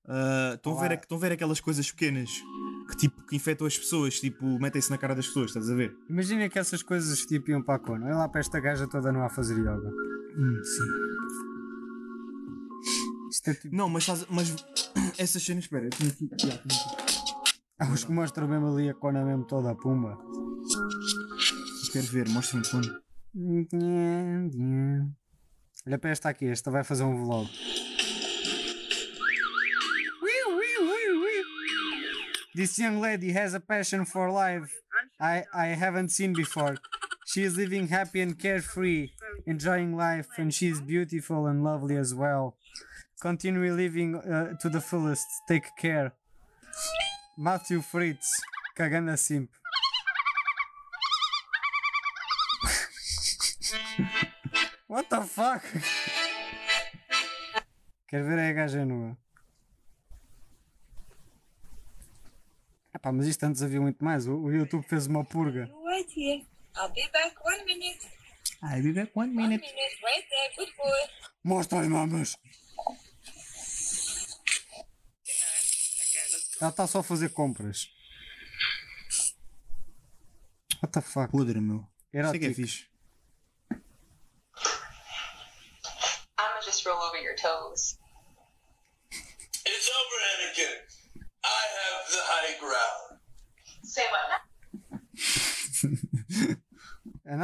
Ah, 0.07 0.53
estão, 0.55 0.77
a 0.77 0.81
ver, 0.81 0.91
Olá. 0.91 0.95
estão 1.01 1.17
a 1.17 1.19
ver 1.21 1.31
aquelas 1.31 1.59
coisas 1.59 1.89
pequenas 1.89 2.29
que 2.87 2.95
tipo 2.95 3.21
que 3.25 3.35
infectam 3.35 3.67
as 3.67 3.77
pessoas, 3.77 4.19
tipo, 4.19 4.59
metem-se 4.59 4.91
na 4.91 4.97
cara 4.97 5.15
das 5.15 5.27
pessoas, 5.27 5.47
estás 5.47 5.69
a 5.69 5.75
ver? 5.75 5.95
Imagina 6.09 6.49
que 6.49 6.59
essas 6.59 6.83
coisas 6.83 7.25
tipo 7.25 7.51
iam 7.51 7.61
para 7.61 7.75
a 7.75 7.79
cona. 7.79 8.05
Olha 8.05 8.15
lá 8.15 8.29
para 8.29 8.41
esta 8.41 8.59
gaja 8.59 8.87
toda 8.87 9.11
não 9.11 9.23
a 9.23 9.29
fazer 9.29 9.57
yoga. 9.57 9.91
Hum, 10.37 10.61
sim. 10.63 10.83
É 13.49 13.53
tipo. 13.53 13.75
Não, 13.75 13.89
mas, 13.89 14.07
mas 14.29 14.55
essas 15.17 15.43
cenas, 15.43 15.65
espera, 15.65 15.85
eu 15.85 15.89
tinha 15.89 16.09
aqui. 16.09 16.29
já, 16.31 16.37
tinha 16.37 16.55
aqui. 16.55 17.15
Há 17.77 17.85
uns 17.87 18.05
que 18.05 18.11
mostram 18.11 18.47
mesmo 18.47 18.67
ali 18.67 18.89
a 18.89 18.93
cona 18.93 19.23
mesmo 19.23 19.45
toda 19.45 19.71
a 19.71 19.75
pumba. 19.75 20.17
Quero 21.95 22.07
ver, 22.07 22.27
mostra-me 22.27 22.65
Kona. 22.67 23.01
Olha 25.87 25.97
para 25.97 26.09
esta 26.09 26.27
aqui, 26.27 26.45
esta 26.45 26.69
vai 26.69 26.83
fazer 26.83 27.03
um 27.03 27.23
vlog. 27.23 27.49
This 32.55 32.79
young 32.79 33.01
lady 33.01 33.33
has 33.33 33.53
a 33.53 33.59
passion 33.59 34.05
for 34.05 34.31
life 34.31 34.71
I, 35.19 35.43
I 35.53 35.65
haven't 35.75 36.07
seen 36.09 36.31
before. 36.31 36.77
She 37.25 37.43
is 37.43 37.57
living 37.57 37.89
happy 37.89 38.21
and 38.21 38.39
carefree, 38.39 39.09
enjoying 39.45 39.97
life, 39.97 40.29
and 40.37 40.53
she 40.53 40.69
is 40.69 40.79
beautiful 40.79 41.47
and 41.47 41.65
lovely 41.65 41.97
as 41.97 42.15
well. 42.15 42.55
Continue 43.19 43.73
living 43.73 44.15
uh, 44.15 44.53
to 44.61 44.69
the 44.69 44.79
fullest. 44.79 45.27
Take 45.49 45.65
care. 45.77 46.13
Matthew 47.37 47.81
Fritz, 47.81 48.31
cagando 48.77 49.11
a 49.11 49.17
simp. 49.17 49.49
What 54.87 55.09
the 55.09 55.21
fuck? 55.21 55.63
Quero 58.07 58.23
ver 58.23 58.39
a 58.39 58.53
gaja 58.53 58.85
nua. 58.85 59.17
Epá, 63.05 63.11
mas 63.11 63.27
isto 63.27 63.43
antes 63.43 63.61
havia 63.61 63.79
muito 63.79 64.03
mais. 64.03 64.27
O, 64.27 64.35
o 64.35 64.51
YouTube 64.51 64.83
fez 64.87 65.05
uma 65.05 65.23
purga. 65.23 65.71
Right 65.85 66.11
here. 66.19 66.43
I'll 66.75 66.91
be 66.91 67.07
back 67.13 67.35
one 67.45 67.63
minute. 67.65 67.99
I'll 68.63 68.81
be 68.81 68.93
back 68.93 69.11
one 69.15 69.29
One 69.29 69.47
minute. 69.47 69.61
minute. 69.61 69.95
Right 70.03 70.27
there. 70.27 70.55
Good 70.57 70.75
boy. 70.75 71.29
Mostra 71.43 71.81
as 71.81 71.87
mamas! 71.87 72.35
Ela 76.59 76.71
está 76.71 76.87
só 76.87 76.99
a 76.99 77.03
fazer 77.03 77.29
compras. 77.29 77.87
What 80.81 80.91
the 80.93 81.01
fuck? 81.01 81.29
Podre, 81.31 81.61
meu. 81.61 81.85
Isso 82.11 82.33
é 82.35 82.39
que 82.39 82.45
é 82.47 82.53
fixe. 82.55 82.87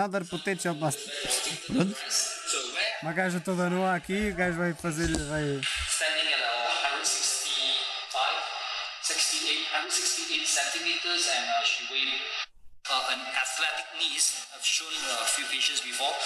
Another 0.01 0.25
potential 0.25 0.73
master. 0.73 1.05
Uma 3.03 3.13
gaja 3.13 3.39
toda 3.39 3.69
nua 3.69 3.93
aqui, 3.93 4.31
o 4.31 4.35
gajo 4.35 4.57
vai 4.57 4.73
fazer. 4.73 5.05
Vai... 5.29 5.61
standing 5.61 6.25
at 6.33 6.41
uh, 6.41 7.05
165, 7.05 8.09
68, 9.05 9.61
168 9.61 10.41
centimeters, 10.49 11.29
and 11.37 11.45
uh, 11.45 11.61
she 11.61 11.85
weighed 11.93 12.17
uh, 12.89 13.13
an 13.13 13.21
athletic 13.29 13.93
knees. 14.01 14.41
I've 14.57 14.65
shown 14.65 14.89
uh, 14.89 15.21
a 15.21 15.29
few 15.37 15.45
patients 15.53 15.81
before. 15.85 16.17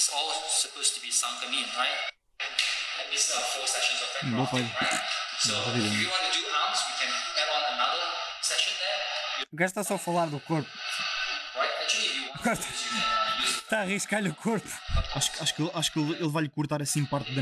It's 0.00 0.08
all 0.08 0.32
supposed 0.48 0.96
to 0.96 1.00
be 1.04 1.12
sunken 1.12 1.52
in, 1.52 1.68
right? 1.76 1.92
At 2.40 3.12
least 3.12 3.28
uh, 3.36 3.44
four 3.52 3.68
sessions 3.68 4.00
of 4.00 4.08
that 4.08 4.24
Boa 4.32 4.48
grafting, 4.48 4.64
parte. 4.72 4.88
right? 4.88 5.04
So 5.44 5.52
if 5.68 5.84
you 6.00 6.08
want 6.08 6.24
to 6.24 6.32
do 6.32 6.48
arms, 6.48 6.80
we 6.88 6.94
can 6.96 7.12
add 7.12 7.50
on 7.60 7.76
another 7.76 8.04
session 8.40 8.72
there, 8.80 9.52
O 9.52 9.56
gajo 9.56 9.68
está 9.68 9.84
só 9.84 9.96
a 9.96 9.98
falar 10.00 10.30
do 10.32 10.40
corpo. 10.40 10.64
right? 10.64 11.68
Actually, 11.84 12.08
if 12.08 12.16
you 12.16 12.24
want 12.24 12.31
to 12.31 12.31
use, 12.31 12.31
you 12.31 12.31
can 12.31 12.31
uh, 12.31 12.31
use 12.31 12.31
Está 12.44 13.78
a 13.78 13.82
arriscar-lhe 13.82 14.28
o 14.28 14.34
corpo. 14.34 14.68
Acho, 15.14 15.32
que- 15.32 15.42
acho, 15.42 15.54
que, 15.54 15.62
ele- 15.62 15.70
acho 15.74 15.92
que 15.92 15.98
ele 15.98 16.28
vai-lhe 16.28 16.48
cortar 16.48 16.82
assim 16.82 17.04
parte 17.04 17.32
da. 17.32 17.40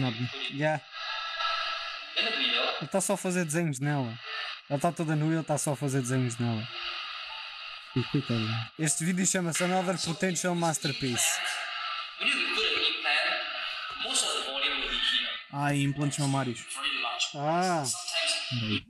Yeah. 0.50 0.82
in 2.16 2.24
the 2.24 2.36
middle. 2.36 2.62
Ele 2.76 2.84
está 2.84 3.00
só 3.00 3.14
a 3.14 3.16
fazer 3.16 3.44
desenhos 3.44 3.78
nela. 3.80 4.18
Ela 4.68 4.76
está 4.76 4.92
toda 4.92 5.16
nua 5.16 5.28
e 5.30 5.32
ele 5.34 5.40
está 5.40 5.58
só 5.58 5.72
a 5.72 5.76
fazer 5.76 6.00
desenhos 6.00 6.36
nela. 6.38 6.66
Coitado. 8.12 8.48
Este 8.78 9.04
vídeo 9.04 9.26
chama-se 9.26 9.64
Another 9.64 9.98
Potential 10.00 10.54
Masterpiece. 10.54 11.26
Ah, 15.52 15.74
e 15.74 15.82
implantes 15.82 16.18
mamários. 16.18 16.60
Ah, 17.34 17.82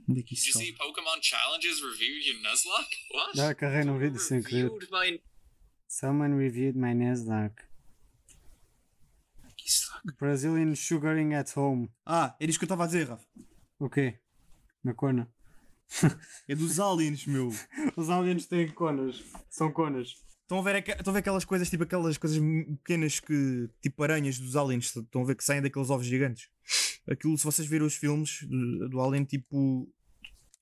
Onde 0.09 0.19
é 0.19 0.23
que 0.23 0.33
Did 0.35 0.37
isso 0.37 0.47
you 0.47 0.51
está? 0.51 0.59
see 0.59 0.73
Pokemon 0.73 1.21
challenges 1.21 1.81
reviewed 1.81 2.27
your 2.27 2.41
Nuzlocke? 2.41 2.95
What? 3.13 3.37
já 3.37 3.53
carrei 3.55 3.83
no 3.83 3.97
vídeo 3.97 4.19
sem 4.19 4.41
querer. 4.43 4.69
Someone 5.91 6.37
reviewed 6.37 6.77
my 6.77 6.93
Nasdaq. 6.93 7.51
Brazilian 10.17 10.73
sugaring 10.73 11.33
at 11.33 11.51
home. 11.53 11.89
Ah, 12.05 12.33
era 12.39 12.49
isto 12.49 12.59
que 12.59 12.63
eu 12.63 12.67
estava 12.67 12.85
a 12.85 12.87
dizer, 12.87 13.09
Rafa. 13.09 13.27
O 13.77 13.89
quê? 13.89 14.17
Na 14.81 14.93
cona. 14.93 15.29
É 16.47 16.55
dos 16.55 16.79
aliens, 16.79 17.25
meu. 17.25 17.49
Os 17.97 18.09
aliens 18.09 18.45
têm 18.45 18.69
conas. 18.69 19.21
São 19.49 19.69
conas. 19.69 20.15
Estão 20.43 20.59
a, 20.59 20.61
ver, 20.61 20.77
estão 20.77 21.11
a 21.11 21.13
ver 21.13 21.19
aquelas 21.19 21.43
coisas, 21.43 21.69
tipo 21.69 21.83
aquelas 21.83 22.17
coisas 22.17 22.39
pequenas 22.77 23.19
que, 23.19 23.69
tipo 23.81 24.01
aranhas 24.01 24.39
dos 24.39 24.55
aliens, 24.55 24.95
estão 24.95 25.23
a 25.23 25.25
ver 25.25 25.35
que 25.35 25.43
saem 25.43 25.61
daqueles 25.61 25.89
ovos 25.89 26.07
gigantes. 26.07 26.49
Aquilo, 27.05 27.37
se 27.37 27.43
vocês 27.43 27.67
verem 27.67 27.85
os 27.85 27.95
filmes 27.95 28.43
do, 28.43 28.87
do 28.87 29.01
Alien, 29.01 29.25
tipo. 29.25 29.91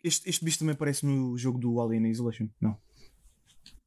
Este, 0.03 0.27
este 0.27 0.43
bicho 0.43 0.57
também 0.57 0.73
aparece 0.73 1.05
no 1.05 1.37
jogo 1.37 1.59
do 1.59 1.79
Alien 1.79 2.07
Isolation. 2.07 2.49
Não, 2.59 2.75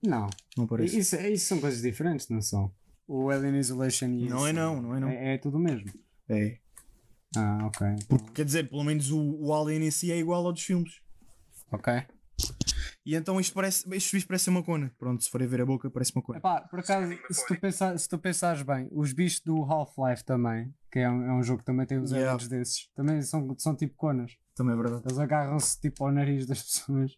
Não. 0.02 0.28
não 0.56 0.64
aparece. 0.64 0.98
Isso, 0.98 1.16
isso 1.16 1.46
são 1.46 1.60
coisas 1.60 1.80
diferentes, 1.80 2.28
não 2.28 2.40
são? 2.42 2.72
O 3.06 3.30
Alien 3.30 3.56
Isolation 3.58 4.06
e 4.06 4.28
Não 4.28 4.38
isso 4.38 4.46
é 4.46 4.52
não, 4.52 4.82
não 4.82 4.94
é 4.96 5.00
não. 5.00 5.08
É, 5.08 5.34
é 5.34 5.38
tudo 5.38 5.58
o 5.58 5.60
mesmo. 5.60 5.92
É. 6.28 6.58
Ah, 7.36 7.66
ok. 7.66 7.86
Porque, 8.08 8.30
quer 8.32 8.44
dizer, 8.44 8.68
pelo 8.68 8.84
menos 8.84 9.10
o, 9.10 9.20
o 9.20 9.54
Alien 9.54 9.86
em 9.86 9.90
si 9.90 10.10
é 10.10 10.18
igual 10.18 10.44
ao 10.46 10.52
dos 10.52 10.62
filmes. 10.62 11.00
Ok. 11.70 11.92
E 13.04 13.16
então 13.16 13.40
isto 13.40 13.52
parece. 13.54 13.84
Este 13.94 14.16
bicho 14.16 14.26
parece 14.26 14.48
uma 14.48 14.62
cona. 14.62 14.92
Pronto, 14.98 15.22
se 15.22 15.30
forem 15.30 15.48
ver 15.48 15.60
a 15.60 15.66
boca, 15.66 15.90
parece 15.90 16.12
uma 16.14 16.22
cona. 16.22 16.38
Epá, 16.38 16.60
por 16.60 16.80
acaso, 16.80 17.12
se 17.30 17.46
tu, 17.46 17.60
pensar, 17.60 17.98
se 17.98 18.08
tu 18.08 18.18
pensares 18.18 18.62
bem, 18.62 18.88
os 18.92 19.12
bichos 19.12 19.40
do 19.40 19.64
Half-Life 19.64 20.24
também, 20.24 20.72
que 20.90 21.00
é 21.00 21.10
um, 21.10 21.24
é 21.24 21.32
um 21.32 21.42
jogo 21.42 21.60
que 21.60 21.64
também 21.64 21.86
tem 21.86 21.98
os 21.98 22.12
Yeah. 22.12 22.32
aliens 22.32 22.48
desses, 22.48 22.88
também 22.94 23.20
são, 23.22 23.54
são 23.58 23.74
tipo 23.74 23.94
conas. 23.96 24.36
Também 24.54 24.74
é 24.74 24.76
verdade. 24.76 25.02
Eles 25.06 25.18
agarram-se 25.18 25.80
tipo 25.80 26.04
ao 26.04 26.12
nariz 26.12 26.46
das 26.46 26.62
pessoas 26.62 27.16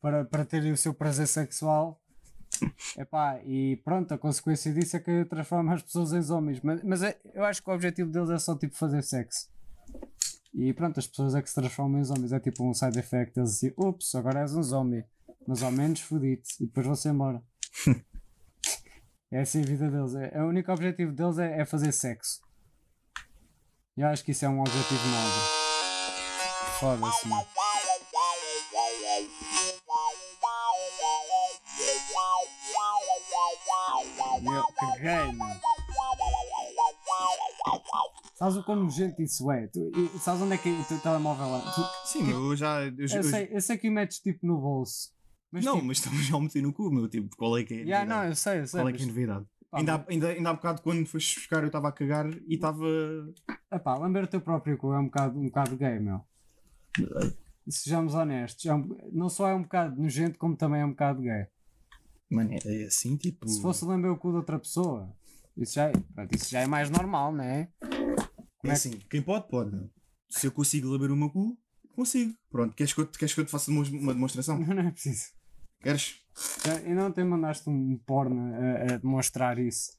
para, 0.00 0.24
para 0.24 0.44
terem 0.44 0.72
o 0.72 0.76
seu 0.76 0.94
prazer 0.94 1.26
sexual. 1.26 2.00
Epá, 2.98 3.40
e 3.44 3.76
pronto, 3.84 4.12
a 4.12 4.18
consequência 4.18 4.72
disso 4.72 4.96
é 4.96 5.00
que 5.00 5.24
transforma 5.24 5.74
as 5.74 5.82
pessoas 5.82 6.12
em 6.12 6.20
zombies. 6.20 6.60
Mas, 6.62 6.82
mas 6.82 7.02
é- 7.02 7.18
eu 7.34 7.44
acho 7.44 7.62
que 7.62 7.70
o 7.70 7.74
objetivo 7.74 8.10
deles 8.10 8.30
é 8.30 8.38
só 8.38 8.56
tipo 8.56 8.74
fazer 8.74 9.02
sexo. 9.02 9.48
E 10.52 10.72
pronto, 10.72 10.98
as 10.98 11.06
pessoas 11.06 11.34
é 11.34 11.42
que 11.42 11.48
se 11.48 11.54
transformam 11.54 12.00
em 12.00 12.04
zombies. 12.04 12.32
É 12.32 12.40
tipo 12.40 12.68
um 12.68 12.74
side 12.74 12.98
effect. 12.98 13.38
Eles 13.38 13.52
dizem, 13.52 13.74
ups, 13.76 14.14
agora 14.14 14.40
és 14.40 14.54
um 14.54 14.62
zombie. 14.62 15.04
Mas 15.46 15.62
ao 15.62 15.70
menos 15.70 16.00
fodido. 16.00 16.42
E 16.60 16.66
depois 16.66 16.86
vão-se 16.86 17.08
embora. 17.08 17.42
é 19.30 19.40
assim 19.40 19.62
a 19.62 19.66
vida 19.66 19.88
deles. 19.88 20.14
É, 20.14 20.32
é 20.34 20.42
o 20.42 20.48
único 20.48 20.72
objetivo 20.72 21.12
deles 21.12 21.38
é, 21.38 21.60
é 21.60 21.64
fazer 21.64 21.92
sexo. 21.92 22.40
E 23.96 24.00
eu 24.00 24.08
acho 24.08 24.24
que 24.24 24.32
isso 24.32 24.44
é 24.44 24.48
um 24.48 24.60
objetivo 24.60 25.00
nobre. 25.08 25.60
Foda-se, 26.80 27.28
mano. 27.28 27.59
Eu 34.44 34.64
caguei, 34.74 35.32
mano. 35.36 35.60
Sabes 38.34 38.56
o 38.56 38.64
quão 38.64 38.76
nojento 38.76 39.20
isso 39.20 39.50
é? 39.50 39.66
Tu, 39.66 39.90
e- 39.94 40.18
sabes 40.18 40.40
onde 40.40 40.54
é 40.54 40.58
que 40.58 40.68
é 40.70 40.72
o 40.72 40.84
teu 40.84 40.98
telemóvel 40.98 41.48
lá? 41.50 41.60
Tu- 41.60 42.08
Sim, 42.08 42.22
meu, 42.24 42.46
eu 42.50 42.56
já. 42.56 42.82
Eu, 42.84 42.94
eu, 42.98 43.06
eu- 43.16 43.22
sei, 43.24 43.48
eu 43.52 43.60
sei 43.60 43.76
que 43.76 43.88
o 43.88 43.92
metes 43.92 44.18
tipo 44.20 44.46
no 44.46 44.58
bolso. 44.58 45.10
Mas 45.52 45.64
não, 45.64 45.74
tipo, 45.74 45.86
mas 45.86 45.98
estamos 45.98 46.20
já 46.26 46.36
a 46.36 46.40
meter 46.40 46.62
no 46.62 46.72
cu, 46.72 46.90
meu. 46.90 47.08
Tipo, 47.08 47.36
qual 47.36 47.58
é 47.58 47.64
que 47.64 47.74
é? 47.74 47.76
a 47.78 47.80
yeah, 47.80 47.98
novidade? 48.04 48.20
não, 48.22 48.28
eu 48.30 48.36
sei, 48.36 48.60
eu 48.60 48.66
sei. 48.66 48.80
Qual 48.80 48.88
é 48.88 48.92
que 48.92 49.00
é 49.02 49.04
a 49.04 49.08
novidade? 49.08 49.46
pá, 49.70 49.78
ainda, 49.78 49.94
há, 49.94 50.04
ainda, 50.08 50.28
ainda 50.28 50.50
há 50.50 50.54
bocado, 50.54 50.82
quando 50.82 51.06
foste 51.06 51.34
buscar, 51.38 51.62
eu 51.62 51.66
estava 51.66 51.88
a 51.88 51.92
cagar 51.92 52.26
e 52.32 52.54
estava. 52.54 52.84
epá, 53.70 53.94
lamber 53.96 54.24
o 54.24 54.26
teu 54.28 54.40
próprio 54.40 54.78
cu 54.78 54.92
é 54.94 54.98
um 54.98 55.04
bocado, 55.06 55.38
um 55.38 55.44
bocado 55.44 55.76
gay, 55.76 55.98
meu. 55.98 56.20
Sejamos 57.68 58.14
honestos, 58.14 58.64
é 58.66 58.74
um- 58.74 58.96
não 59.12 59.28
só 59.28 59.48
é 59.48 59.54
um 59.54 59.62
bocado 59.62 60.00
nojento, 60.00 60.38
como 60.38 60.56
também 60.56 60.80
é 60.80 60.84
um 60.84 60.90
bocado 60.90 61.20
gay. 61.20 61.46
Mano, 62.30 62.50
é 62.64 62.84
assim, 62.84 63.16
tipo. 63.16 63.48
Se 63.48 63.60
fosse 63.60 63.84
lamber 63.84 64.10
o 64.10 64.16
cu 64.16 64.30
de 64.30 64.36
outra 64.36 64.58
pessoa, 64.58 65.12
isso 65.56 65.74
já 65.74 65.88
é, 65.88 65.92
pronto, 66.14 66.34
isso 66.34 66.50
já 66.50 66.60
é 66.60 66.66
mais 66.66 66.88
normal, 66.88 67.32
não 67.32 67.42
é? 67.44 67.68
É 68.64 68.70
assim, 68.70 68.92
quem 69.10 69.20
pode, 69.20 69.48
pode, 69.48 69.74
meu. 69.74 69.90
Se 70.28 70.46
eu 70.46 70.52
consigo 70.52 70.88
lavar 70.88 71.10
o 71.10 71.16
meu 71.16 71.30
cu, 71.30 71.58
consigo. 71.94 72.32
Pronto, 72.50 72.74
queres 72.74 72.92
que 72.92 73.00
eu, 73.00 73.06
queres 73.06 73.34
que 73.34 73.40
eu 73.40 73.44
te 73.44 73.50
faça 73.50 73.70
uma 73.70 74.14
demonstração? 74.14 74.58
Não 74.60 74.78
é 74.78 74.90
preciso. 74.92 75.32
Queres? 75.80 76.20
E 76.86 76.94
não 76.94 77.10
te 77.10 77.24
mandaste 77.24 77.68
um 77.68 77.98
porno 78.06 78.54
a, 78.54 78.94
a 78.94 78.96
demonstrar 78.98 79.58
isso, 79.58 79.92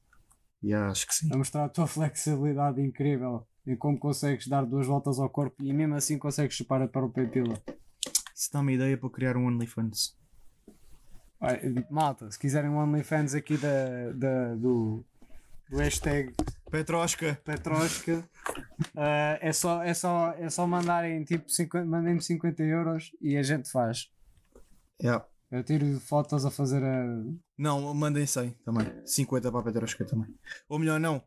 Já, 0.63 0.89
acho 0.89 1.07
que 1.07 1.13
sim. 1.15 1.29
a 1.33 1.37
mostrar 1.37 1.65
a 1.65 1.69
tua 1.69 1.87
flexibilidade 1.87 2.81
incrível 2.81 3.45
e 3.65 3.75
como 3.75 3.99
consegues 3.99 4.47
dar 4.47 4.65
duas 4.65 4.87
voltas 4.87 5.19
ao 5.19 5.29
corpo 5.29 5.61
e 5.63 5.73
mesmo 5.73 5.95
assim 5.95 6.17
consegues 6.17 6.55
chupar 6.55 6.81
a 6.81 6.87
própria 6.87 7.27
pila. 7.27 7.61
Isso 8.35 8.49
dá 8.53 8.59
uma 8.61 8.71
ideia 8.71 8.97
para 8.97 9.09
criar 9.09 9.37
um 9.37 9.45
OnlyFans. 9.45 10.15
Malta, 11.89 12.29
se 12.29 12.37
quiserem 12.37 12.69
um 12.69 12.77
OnlyFans 12.77 13.33
aqui 13.33 13.57
da, 13.57 14.11
da, 14.13 14.55
do, 14.55 15.03
do 15.69 15.77
hashtag 15.77 16.33
Petrosca! 16.69 17.39
Petrosca, 17.43 18.23
ah, 18.95 19.37
é, 19.41 19.51
só, 19.51 19.83
é, 19.83 19.93
só, 19.93 20.31
é 20.37 20.49
só 20.49 20.67
mandarem 20.67 21.23
tipo 21.23 21.49
50, 21.49 21.85
mandem-me 21.85 22.21
50 22.21 22.63
euros 22.63 23.11
e 23.19 23.35
a 23.37 23.43
gente 23.43 23.69
faz. 23.71 24.09
Yeah. 25.01 25.25
Eu 25.51 25.63
tiro 25.63 25.99
fotos 25.99 26.45
a 26.45 26.51
fazer 26.51 26.81
a. 26.81 27.23
Não, 27.57 27.93
mandem 27.93 28.25
100 28.25 28.51
também. 28.63 28.87
50 29.05 29.51
para 29.51 29.59
a 29.59 29.63
Petrosca 29.63 30.05
também. 30.05 30.33
Ou 30.69 30.79
melhor, 30.79 30.97
não. 30.99 31.21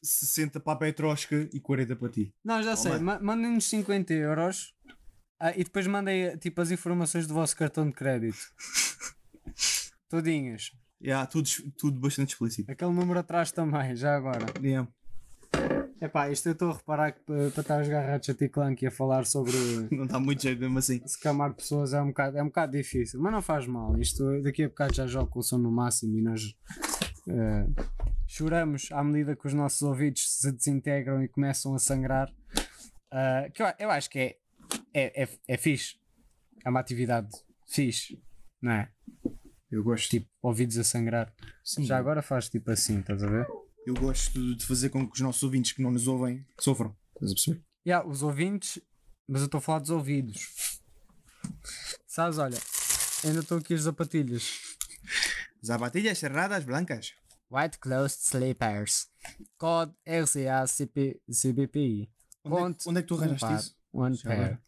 60 0.00 0.60
para 0.60 0.72
a 0.74 0.76
Petrosca 0.76 1.48
e 1.52 1.58
40 1.58 1.96
para 1.96 2.08
ti. 2.08 2.32
Não, 2.44 2.62
já 2.62 2.76
sei, 2.76 2.98
ma- 2.98 3.18
mandem-nos 3.18 3.64
50 3.68 4.12
euros 4.14 4.72
ah, 5.40 5.50
e 5.56 5.64
depois 5.64 5.86
mandem 5.88 6.36
tipo 6.38 6.60
as 6.60 6.70
informações 6.70 7.26
do 7.26 7.34
vosso 7.34 7.56
cartão 7.56 7.86
de 7.88 7.92
crédito. 7.92 8.38
Todinhas. 10.14 10.70
Yeah, 11.02 11.26
tudo, 11.26 11.48
tudo 11.76 11.98
bastante 11.98 12.34
explícito. 12.34 12.70
Aquele 12.70 12.92
número 12.92 13.18
atrás 13.18 13.50
também, 13.50 13.96
já 13.96 14.14
agora. 14.14 14.46
Yeah. 14.62 14.88
Epá, 16.00 16.30
isto 16.30 16.50
eu 16.50 16.52
estou 16.52 16.70
a 16.70 16.74
reparar 16.74 17.10
que 17.10 17.20
para 17.24 17.48
estar 17.48 17.78
a 17.78 17.82
jogar 17.82 18.06
Ratchet 18.06 18.48
Clank 18.48 18.84
e 18.84 18.86
a 18.86 18.92
falar 18.92 19.26
sobre 19.26 19.50
Não 19.90 20.06
dá 20.06 20.20
muito 20.20 20.40
jeito 20.40 20.60
mesmo 20.60 20.78
assim. 20.78 21.02
scamar 21.04 21.52
pessoas 21.54 21.94
é 21.94 22.00
um, 22.00 22.08
bocado, 22.08 22.38
é 22.38 22.42
um 22.44 22.46
bocado 22.46 22.76
difícil, 22.78 23.20
mas 23.20 23.32
não 23.32 23.42
faz 23.42 23.66
mal. 23.66 23.98
Isto 23.98 24.40
daqui 24.40 24.62
a 24.62 24.68
bocado 24.68 24.94
já 24.94 25.04
jogo 25.04 25.26
com 25.26 25.40
o 25.40 25.42
som 25.42 25.58
no 25.58 25.72
máximo 25.72 26.16
e 26.16 26.22
nós 26.22 26.56
eh, 27.28 27.66
choramos 28.28 28.88
à 28.92 29.02
medida 29.02 29.34
que 29.34 29.48
os 29.48 29.52
nossos 29.52 29.82
ouvidos 29.82 30.30
se 30.40 30.52
desintegram 30.52 31.24
e 31.24 31.28
começam 31.28 31.74
a 31.74 31.78
sangrar. 31.80 32.32
Ah, 33.10 33.48
que 33.52 33.60
eu, 33.60 33.66
eu 33.80 33.90
acho 33.90 34.08
que 34.08 34.20
é, 34.20 34.36
é, 34.94 35.24
é, 35.24 35.28
é 35.48 35.56
fixe. 35.56 35.96
É 36.64 36.70
uma 36.70 36.78
atividade 36.78 37.30
fixe, 37.66 38.22
não 38.62 38.70
é? 38.70 38.88
Eu 39.74 39.82
gosto. 39.82 40.08
Tipo, 40.08 40.28
ouvidos 40.40 40.78
a 40.78 40.84
sangrar. 40.84 41.34
Sim. 41.64 41.82
Já 41.82 41.98
agora 41.98 42.22
faz 42.22 42.48
tipo 42.48 42.70
assim, 42.70 43.00
estás 43.00 43.24
a 43.24 43.26
ver? 43.28 43.44
Eu 43.84 43.94
gosto 43.94 44.54
de 44.56 44.64
fazer 44.64 44.88
com 44.88 45.04
que 45.04 45.14
os 45.14 45.20
nossos 45.20 45.42
ouvintes 45.42 45.72
que 45.72 45.82
não 45.82 45.90
nos 45.90 46.06
ouvem 46.06 46.46
sofram. 46.60 46.96
Estás 47.14 47.32
a 47.32 47.34
perceber? 47.34 47.64
Yeah, 47.84 48.08
os 48.08 48.22
ouvintes, 48.22 48.80
mas 49.26 49.40
eu 49.40 49.46
estou 49.46 49.58
a 49.58 49.60
falar 49.60 49.80
dos 49.80 49.90
ouvidos. 49.90 50.80
Sabes, 52.06 52.38
olha, 52.38 52.56
ainda 53.24 53.40
estou 53.40 53.58
aqui 53.58 53.74
as 53.74 53.82
zapatilhas. 53.82 54.60
Zapatilhas 55.64 56.18
cerradas 56.18 56.64
blancas. 56.64 57.12
White 57.50 57.78
Closed 57.80 58.20
Sleepers. 58.20 59.08
Code 59.58 59.92
RCA 60.06 60.66
CP, 60.68 61.20
CBPI. 61.28 62.08
Onde, 62.44 62.76
é, 62.86 62.90
onde 62.90 62.98
é 63.00 63.02
que 63.02 63.08
tu 63.08 63.16
um 63.16 63.18
arranjaste 63.18 63.46
par. 63.46 63.58
isso? 63.58 63.76
One 63.92 64.18
pair. 64.22 64.60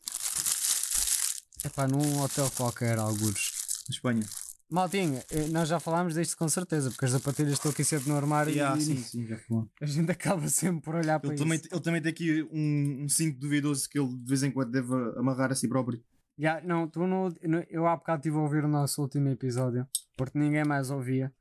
É 1.64 1.68
pá, 1.68 1.86
num 1.86 2.20
hotel 2.20 2.50
qualquer, 2.50 2.98
algures. 2.98 3.52
Na 3.88 3.94
Espanha. 3.94 4.45
Maltinha, 4.68 5.24
eh, 5.30 5.46
nós 5.48 5.68
já 5.68 5.78
falámos 5.78 6.14
disto 6.14 6.36
com 6.36 6.48
certeza, 6.48 6.90
porque 6.90 7.04
as 7.04 7.12
sapatilhas 7.12 7.52
estão 7.52 7.70
aqui 7.70 7.84
sempre 7.84 8.08
no 8.08 8.16
armário 8.16 8.52
Ah, 8.64 8.76
e 8.76 8.80
sim, 8.80 8.96
sim, 9.02 9.26
já 9.26 9.38
falou. 9.38 9.68
a 9.80 9.86
gente 9.86 10.10
acaba 10.10 10.48
sempre 10.48 10.80
por 10.82 10.96
olhar 10.96 11.20
para 11.20 11.28
Ele 11.28 11.34
isso. 11.36 11.44
também, 11.44 11.60
ele 11.70 11.80
também 11.80 12.02
tem 12.02 12.10
aqui 12.10 12.42
um, 12.52 13.04
um 13.04 13.08
cinto 13.08 13.38
duvidoso 13.38 13.88
que 13.88 13.98
ele 13.98 14.08
de 14.08 14.28
vez 14.28 14.42
em 14.42 14.50
quando 14.50 14.72
deve 14.72 14.92
amarrar 15.16 15.52
a 15.52 15.54
si 15.54 15.68
próprio. 15.68 16.02
Já, 16.38 16.60
não, 16.62 16.88
tu 16.88 17.06
no, 17.06 17.28
no- 17.44 17.64
eu 17.70 17.86
há 17.86 17.96
bocado 17.96 18.18
estive 18.20 18.36
a 18.36 18.40
ouvir 18.40 18.64
o 18.64 18.68
nosso 18.68 19.00
último 19.00 19.28
episódio, 19.28 19.86
porque 20.16 20.38
ninguém 20.38 20.64
mais 20.64 20.90
ouvia. 20.90 21.32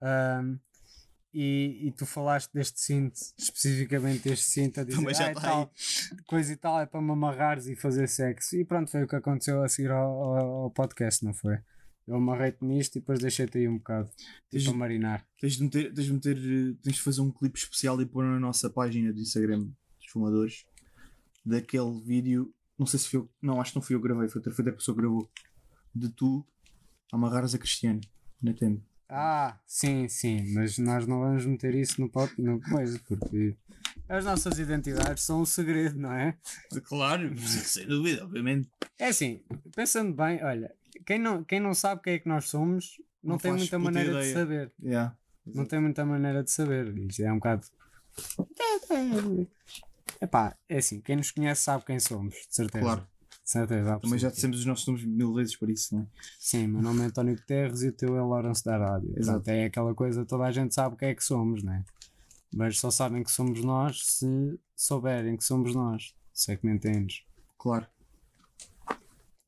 Ahm, 0.00 0.56
e, 1.34 1.88
e 1.88 1.92
tu 1.92 2.06
falaste 2.06 2.50
deste 2.52 2.80
cinto, 2.80 3.16
especificamente 3.36 4.28
deste 4.28 4.46
cinto, 4.46 4.80
a 4.80 4.84
dizer 4.84 4.98
Também 4.98 5.14
já 5.14 5.26
"Ah, 5.26 5.30
e 5.30 5.34
tá 5.34 5.40
tal, 5.42 5.72
coisa 6.26 6.52
e 6.52 6.56
tal, 6.56 6.80
é 6.80 6.86
para 6.86 7.02
me 7.02 7.10
amarrares 7.12 7.66
e 7.66 7.76
fazer 7.76 8.08
sexo. 8.08 8.56
E 8.56 8.64
pronto, 8.64 8.90
foi 8.90 9.02
o 9.04 9.08
que 9.08 9.16
aconteceu 9.16 9.62
a 9.62 9.68
seguir 9.68 9.90
ao, 9.90 10.08
ao- 10.08 10.46
ao 10.64 10.70
podcast, 10.70 11.24
não 11.24 11.34
foi? 11.34 11.58
Eu 12.08 12.16
amarrei-te 12.16 12.64
nisto 12.64 12.96
e 12.96 13.00
depois 13.00 13.18
deixei-te 13.20 13.58
aí 13.58 13.68
um 13.68 13.78
bocado, 13.78 14.10
Tens- 14.50 14.62
tipo 14.64 14.74
a 14.74 14.78
marinar. 14.78 15.24
Tens 15.40 15.54
de, 15.56 15.62
meter, 15.64 15.92
tens, 15.94 16.06
de 16.06 16.12
meter, 16.12 16.36
tens 16.82 16.96
de 16.96 17.00
fazer 17.02 17.20
um 17.20 17.30
clipe 17.30 17.58
especial 17.58 18.00
e 18.02 18.06
pôr 18.06 18.24
na 18.24 18.40
nossa 18.40 18.68
página 18.68 19.12
do 19.12 19.20
Instagram 19.20 19.60
dos 19.98 20.06
fumadores 20.10 20.64
daquele 21.44 22.00
vídeo. 22.04 22.52
Não 22.78 22.86
sei 22.86 22.98
se 22.98 23.08
foi 23.08 23.20
eu. 23.20 23.30
Não, 23.40 23.60
acho 23.60 23.72
que 23.72 23.76
não 23.78 23.82
fui 23.82 23.94
eu 23.94 24.00
que 24.00 24.08
gravei, 24.08 24.28
foi 24.28 24.38
outra, 24.40 24.52
foi 24.52 24.62
outra 24.64 24.76
pessoa 24.76 24.94
que 24.94 25.00
gravou. 25.02 25.30
De 25.94 26.08
tu 26.08 26.44
amarrares 27.12 27.54
a 27.54 27.58
Cristiano 27.58 28.00
na 28.42 28.52
tempo. 28.54 28.82
Ah, 29.08 29.58
sim, 29.66 30.08
sim, 30.08 30.52
mas 30.54 30.78
nós 30.78 31.04
não 31.04 31.18
vamos 31.18 31.44
meter 31.44 31.74
isso 31.74 32.00
no, 32.00 32.08
pod, 32.08 32.32
no 32.38 32.60
coisa, 32.60 32.96
porque 33.08 33.56
as 34.08 34.24
nossas 34.24 34.56
identidades 34.60 35.24
são 35.24 35.42
um 35.42 35.44
segredo, 35.44 35.98
não 35.98 36.12
é? 36.12 36.38
Claro, 36.84 37.36
sem 37.42 37.88
dúvida, 37.88 38.24
obviamente. 38.24 38.68
É 38.96 39.08
assim, 39.08 39.42
pensando 39.74 40.14
bem, 40.14 40.40
olha, 40.44 40.72
quem 41.06 41.18
não, 41.18 41.42
quem 41.44 41.60
não 41.60 41.74
sabe 41.74 42.02
quem 42.02 42.14
é 42.14 42.18
que 42.18 42.28
nós 42.28 42.48
somos 42.48 43.00
não, 43.22 43.32
Não 43.32 43.38
tem 43.38 43.52
muita 43.52 43.78
maneira 43.78 44.12
de 44.12 44.18
ideia. 44.18 44.34
saber. 44.34 44.72
Yeah. 44.82 45.16
Não 45.46 45.64
tem 45.66 45.80
muita 45.80 46.04
maneira 46.04 46.42
de 46.42 46.50
saber. 46.50 46.96
Isto 46.96 47.22
é 47.22 47.32
um 47.32 47.36
bocado. 47.36 47.66
Epá, 50.20 50.56
é 50.68 50.78
assim, 50.78 51.00
quem 51.00 51.16
nos 51.16 51.30
conhece 51.30 51.62
sabe 51.62 51.84
quem 51.84 51.98
somos, 51.98 52.34
de 52.34 52.54
certeza. 52.54 52.84
Claro. 52.84 53.06
De 53.42 53.50
certeza, 53.50 53.98
Também 53.98 54.18
já 54.18 54.30
dissemos 54.30 54.58
os 54.60 54.66
nossos 54.66 54.86
nomes 54.86 55.04
mil 55.04 55.34
vezes 55.34 55.56
por 55.56 55.68
isso, 55.70 55.94
não 55.94 56.02
é? 56.02 56.06
Sim, 56.38 56.68
meu 56.68 56.82
nome 56.82 57.02
é 57.02 57.04
António 57.06 57.34
Guterres 57.34 57.82
e 57.82 57.88
o 57.88 57.92
teu 57.92 58.16
é 58.16 58.20
Lawrence 58.22 58.64
da 58.64 58.76
Rádio. 58.76 59.12
Exato. 59.16 59.50
É 59.50 59.64
aquela 59.64 59.94
coisa, 59.94 60.24
toda 60.24 60.44
a 60.44 60.52
gente 60.52 60.74
sabe 60.74 60.96
quem 60.96 61.08
é 61.08 61.14
que 61.14 61.24
somos, 61.24 61.62
né? 61.62 61.84
Mas 62.54 62.78
só 62.78 62.90
sabem 62.90 63.22
que 63.22 63.30
somos 63.30 63.62
nós 63.64 64.02
se 64.04 64.58
souberem 64.76 65.36
que 65.36 65.44
somos 65.44 65.74
nós. 65.74 66.14
Se 66.32 66.52
é 66.52 66.56
que 66.56 66.66
me 66.66 66.72
entendes. 66.72 67.24
Claro. 67.58 67.86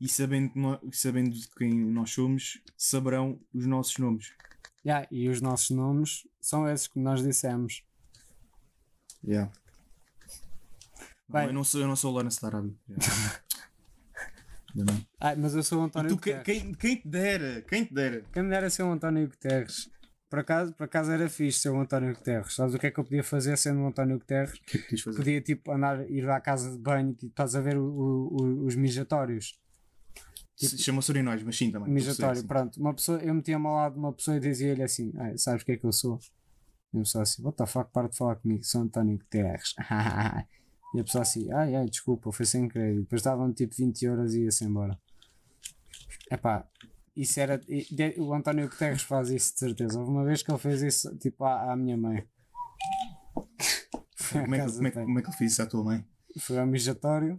E 0.02 0.08
sabendo, 0.08 0.50
sabendo 0.92 1.30
de 1.30 1.48
quem 1.56 1.72
nós 1.72 2.10
somos, 2.10 2.60
saberão 2.76 3.38
os 3.54 3.64
nossos 3.66 3.96
nomes. 3.98 4.32
Yeah, 4.84 5.06
e 5.12 5.28
os 5.28 5.40
nossos 5.40 5.70
nomes 5.70 6.26
são 6.40 6.68
esses 6.68 6.88
que 6.88 6.98
nós 6.98 7.22
dissemos. 7.22 7.84
Yeah. 9.24 9.52
Não, 11.28 11.38
Bem. 11.40 11.46
eu 11.46 11.52
não 11.52 11.62
sou, 11.62 11.80
eu 11.80 11.86
não 11.86 11.94
sou 11.94 12.10
o 12.10 12.14
Lawrence 12.16 12.40
da 12.42 12.48
Arábia. 12.48 12.74
Não. 14.74 14.86
Ah, 15.20 15.36
mas 15.36 15.54
eu 15.54 15.62
sou 15.62 15.80
o 15.80 15.84
António 15.84 16.08
tu, 16.10 16.16
Guterres. 16.16 16.42
quem, 16.44 16.72
quem 16.72 16.96
te 16.96 17.06
dera? 17.06 17.60
Quem 17.68 17.84
te 17.84 17.92
dera? 17.92 18.24
Quem 18.32 18.42
me 18.42 18.48
dera 18.48 18.70
ser 18.70 18.82
o 18.84 18.90
António 18.90 19.28
Guterres. 19.28 19.90
Por 20.30 20.38
acaso, 20.38 20.72
por 20.72 20.84
acaso 20.84 21.10
era 21.12 21.28
fixe 21.28 21.58
ser 21.60 21.68
o 21.68 21.78
António 21.78 22.14
Guterres. 22.14 22.54
Sabes 22.54 22.74
o 22.74 22.78
que 22.78 22.86
é 22.86 22.90
que 22.90 22.98
eu 22.98 23.04
podia 23.04 23.22
fazer 23.22 23.56
sendo 23.58 23.80
o 23.82 23.86
António 23.86 24.18
Guterres? 24.18 24.58
Que 24.66 24.78
é 24.78 24.80
que? 24.80 25.02
Podia 25.04 25.40
tipo 25.42 25.70
andar, 25.72 26.10
ir 26.10 26.26
à 26.30 26.40
casa 26.40 26.70
de 26.72 26.78
banho 26.78 27.10
e 27.10 27.14
tipo, 27.14 27.26
estás 27.32 27.54
a 27.54 27.60
ver 27.60 27.76
o- 27.76 27.84
o- 27.84 28.64
os 28.64 28.74
mijatórios. 28.74 29.60
Se- 30.56 30.78
Chama-se 30.78 31.10
urinóis, 31.10 31.42
mas 31.42 31.56
sim 31.56 31.70
também. 31.70 31.90
Mijatório, 31.92 32.44
pronto. 32.46 32.78
Uma 32.80 32.94
pessoa, 32.94 33.18
eu 33.20 33.34
metia-me 33.34 33.66
ao 33.66 33.74
lado 33.74 33.92
de 33.94 33.98
uma 33.98 34.12
pessoa 34.12 34.36
e 34.36 34.40
dizia-lhe 34.40 34.82
assim: 34.82 35.12
"Ah, 35.16 35.36
Sabes 35.36 35.62
o 35.62 35.66
que 35.66 35.72
é 35.72 35.76
que 35.76 35.84
eu 35.84 35.92
sou? 35.92 36.18
E 36.92 36.98
a 36.98 37.00
pessoa 37.00 37.22
assim: 37.22 37.42
What 37.42 37.56
the 37.56 37.66
fuck, 37.66 37.90
para 37.92 38.08
de 38.08 38.16
falar 38.16 38.36
comigo, 38.36 38.62
sou 38.64 38.82
António 38.82 39.18
Guterres. 39.18 39.74
e 40.94 41.00
a 41.00 41.04
pessoa 41.04 41.22
assim: 41.22 41.50
Ai, 41.52 41.74
ai, 41.74 41.86
desculpa, 41.86 42.30
foi 42.30 42.46
sem 42.46 42.68
querer. 42.68 42.94
E 42.96 43.00
depois 43.00 43.22
davam 43.22 43.52
tipo 43.52 43.74
20 43.74 44.02
euros 44.04 44.34
e 44.34 44.44
ia-se 44.44 44.64
embora. 44.64 44.98
Epá, 46.30 46.66
isso 47.16 47.40
era. 47.40 47.60
O 48.18 48.32
António 48.34 48.68
Guterres 48.68 49.02
faz 49.02 49.30
isso 49.30 49.52
de 49.54 49.58
certeza. 49.58 49.98
Houve 49.98 50.10
uma 50.10 50.24
vez 50.24 50.42
que 50.42 50.50
ele 50.50 50.58
fez 50.58 50.82
isso 50.82 51.16
tipo 51.18 51.44
à, 51.44 51.72
à 51.72 51.76
minha 51.76 51.96
mãe. 51.96 52.26
Como 54.32 54.54
é, 54.54 54.64
que, 54.64 54.72
como, 54.72 54.86
é, 54.86 54.90
como 54.90 55.18
é 55.18 55.22
que 55.22 55.28
ele 55.28 55.36
fez 55.36 55.52
isso 55.52 55.62
à 55.62 55.66
tua 55.66 55.84
mãe? 55.84 56.04
Foi 56.38 56.58
ao 56.58 56.66
mijatório. 56.66 57.38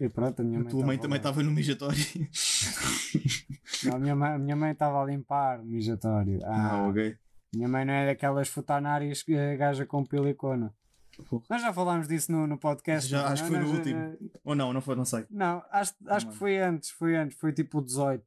E 0.00 0.08
pronto, 0.08 0.40
a 0.40 0.44
minha 0.44 0.58
A 0.58 0.62
mãe. 0.62 0.70
tua 0.70 0.84
mãe 0.86 0.98
também 0.98 1.16
estava 1.18 1.42
no 1.42 1.50
mijatório. 1.52 1.96
Não, 3.84 3.94
a 3.94 3.98
minha 3.98 4.16
mãe, 4.16 4.30
a 4.32 4.38
minha 4.38 4.56
mãe 4.56 4.72
estava 4.72 5.02
a 5.02 5.04
limpar 5.04 5.60
o 5.60 5.64
mijatório. 5.64 6.40
Ah, 6.44 6.70
Ah, 6.72 6.88
ok. 6.88 7.16
Minha 7.54 7.68
mãe 7.68 7.84
não 7.84 7.94
é 7.94 8.06
daquelas 8.06 8.48
futanárias 8.48 9.22
que 9.22 9.36
a 9.36 9.54
gaja 9.56 9.86
com 9.86 10.04
pilicona. 10.04 10.74
Porra. 11.28 11.44
Nós 11.48 11.62
já 11.62 11.72
falámos 11.72 12.08
disso 12.08 12.32
no, 12.32 12.46
no 12.48 12.58
podcast. 12.58 13.08
Já, 13.08 13.22
não? 13.22 13.28
acho 13.28 13.44
que 13.44 13.48
foi 13.50 13.58
no 13.60 13.70
último. 13.70 14.00
eh, 14.00 14.16
Ou 14.44 14.54
não, 14.56 14.72
não 14.72 14.80
foi, 14.80 14.96
não 14.96 15.04
sei. 15.04 15.24
Não, 15.30 15.62
acho, 15.70 15.94
acho 16.08 16.26
Não 16.26 16.32
que 16.32 16.36
é. 16.36 16.38
foi 16.40 16.58
antes, 16.58 16.90
foi 16.90 17.16
antes, 17.16 17.38
foi 17.38 17.52
tipo 17.52 17.78
o 17.78 17.82
18. 17.84 18.24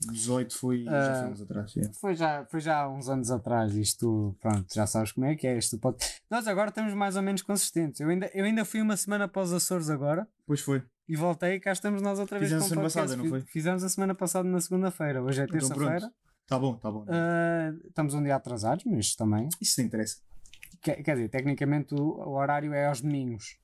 18 0.00 0.56
foi. 0.58 0.84
Ah. 0.88 0.92
já 0.92 1.22
foi 1.22 1.30
uns 1.32 1.40
atrás. 1.42 1.74
Foi 2.00 2.14
já, 2.14 2.44
foi 2.46 2.60
já 2.60 2.78
há 2.82 2.88
uns 2.90 3.08
anos 3.08 3.30
atrás. 3.30 3.74
Isto, 3.76 4.36
pronto, 4.40 4.66
já 4.74 4.86
sabes 4.86 5.12
como 5.12 5.26
é 5.26 5.34
que 5.36 5.46
é. 5.46 5.56
Isto 5.56 5.78
pode... 5.78 5.98
Nós 6.30 6.46
agora 6.46 6.68
estamos 6.70 6.92
mais 6.94 7.16
ou 7.16 7.22
menos 7.22 7.42
consistentes. 7.42 8.00
Eu 8.00 8.08
ainda, 8.08 8.30
eu 8.34 8.44
ainda 8.44 8.64
fui 8.64 8.80
uma 8.82 8.96
semana 8.96 9.28
para 9.28 9.42
os 9.42 9.52
Açores 9.52 9.88
agora 9.90 10.26
Pois 10.46 10.60
foi. 10.60 10.82
e 11.08 11.16
voltei 11.16 11.54
e 11.54 11.60
cá 11.60 11.72
estamos 11.72 12.02
nós 12.02 12.18
outra 12.18 12.38
vez 12.38 12.50
Fizemos 12.50 12.66
o 12.66 12.68
semana 12.68 12.86
passada, 12.88 13.16
não 13.16 13.24
foi? 13.28 13.40
Fizemos 13.42 13.84
a 13.84 13.88
semana 13.88 14.14
passada 14.14 14.48
na 14.48 14.60
segunda-feira. 14.60 15.22
Hoje 15.22 15.40
é 15.40 15.44
Então 15.44 15.58
terça-feira. 15.58 15.98
pronto. 16.00 16.14
Tá 16.46 16.58
bom, 16.58 16.74
tá 16.76 16.90
bom. 16.90 17.06
Ah, 17.08 17.72
estamos 17.86 18.12
um 18.14 18.22
dia 18.22 18.36
atrasados, 18.36 18.84
mas 18.84 19.14
também. 19.14 19.48
Isso 19.60 19.80
não 19.80 19.86
interessa. 19.86 20.18
Quer, 20.82 21.02
quer 21.02 21.14
dizer, 21.14 21.28
tecnicamente 21.30 21.94
o, 21.94 21.98
o 22.02 22.32
horário 22.36 22.74
é 22.74 22.86
aos 22.86 23.00
domingos. 23.00 23.56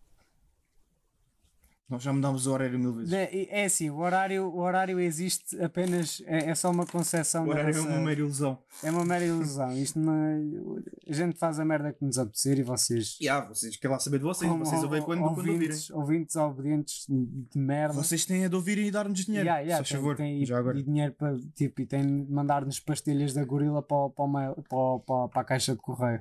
Nós 1.90 2.02
já 2.04 2.12
mudámos 2.12 2.46
o 2.46 2.52
horário 2.52 2.78
mil 2.78 2.92
vezes. 2.94 3.12
É, 3.12 3.48
é 3.50 3.64
assim, 3.64 3.90
o 3.90 3.98
horário, 3.98 4.44
o 4.44 4.60
horário 4.60 5.00
existe 5.00 5.60
apenas, 5.60 6.22
é, 6.24 6.50
é 6.50 6.54
só 6.54 6.70
uma 6.70 6.86
concepção 6.86 7.44
O 7.46 7.50
horário 7.50 7.76
é 7.76 7.80
uma 7.80 7.98
mera 7.98 8.20
ilusão. 8.20 8.58
é 8.82 8.90
uma 8.92 9.04
mera 9.04 9.24
ilusão. 9.24 9.72
Isto 9.76 9.98
não 9.98 10.14
é- 10.14 10.80
a 11.10 11.12
gente 11.12 11.36
faz 11.36 11.58
a 11.58 11.64
merda 11.64 11.92
que 11.92 12.04
nos 12.04 12.16
apetecer 12.16 12.58
e 12.58 12.62
vocês. 12.62 13.18
E 13.20 13.28
ah, 13.28 13.40
vocês 13.40 13.74
querem 13.76 13.92
lá 13.94 13.98
saber 14.00 14.18
de 14.18 14.24
vocês. 14.24 14.48
como 14.48 14.64
vocês 14.64 14.82
ouvem 14.84 15.02
quando, 15.02 15.20
quando 15.20 15.36
ouvirem. 15.38 15.54
ouvintes, 15.56 15.90
ouvintes 15.90 16.36
obedientes 16.36 17.06
de 17.08 17.58
merda. 17.58 17.94
Vocês 17.94 18.24
têm 18.24 18.44
a 18.44 18.48
de 18.48 18.54
ouvir 18.54 18.78
e 18.78 18.88
dar-nos 18.90 19.24
dinheiro. 19.24 19.46
Yeah, 19.46 19.62
yeah, 19.62 19.84
tem- 19.84 19.96
favor. 19.96 20.16
tem- 20.16 20.44
já 20.46 20.58
agora. 20.58 20.78
e 20.78 20.82
dinheiro 20.84 21.12
para 21.14 21.36
tipo, 21.56 21.80
e 21.82 21.86
tem 21.86 22.24
de 22.24 22.32
mandar-nos 22.32 22.78
pastilhas 22.78 23.32
da 23.34 23.44
gorila 23.44 23.82
para, 23.82 24.10
para, 24.10 24.24
o 24.24 24.28
mail- 24.28 24.54
para, 24.68 24.98
para, 25.04 25.28
para 25.28 25.40
a 25.40 25.44
caixa 25.44 25.72
de 25.72 25.78
correio. 25.80 26.20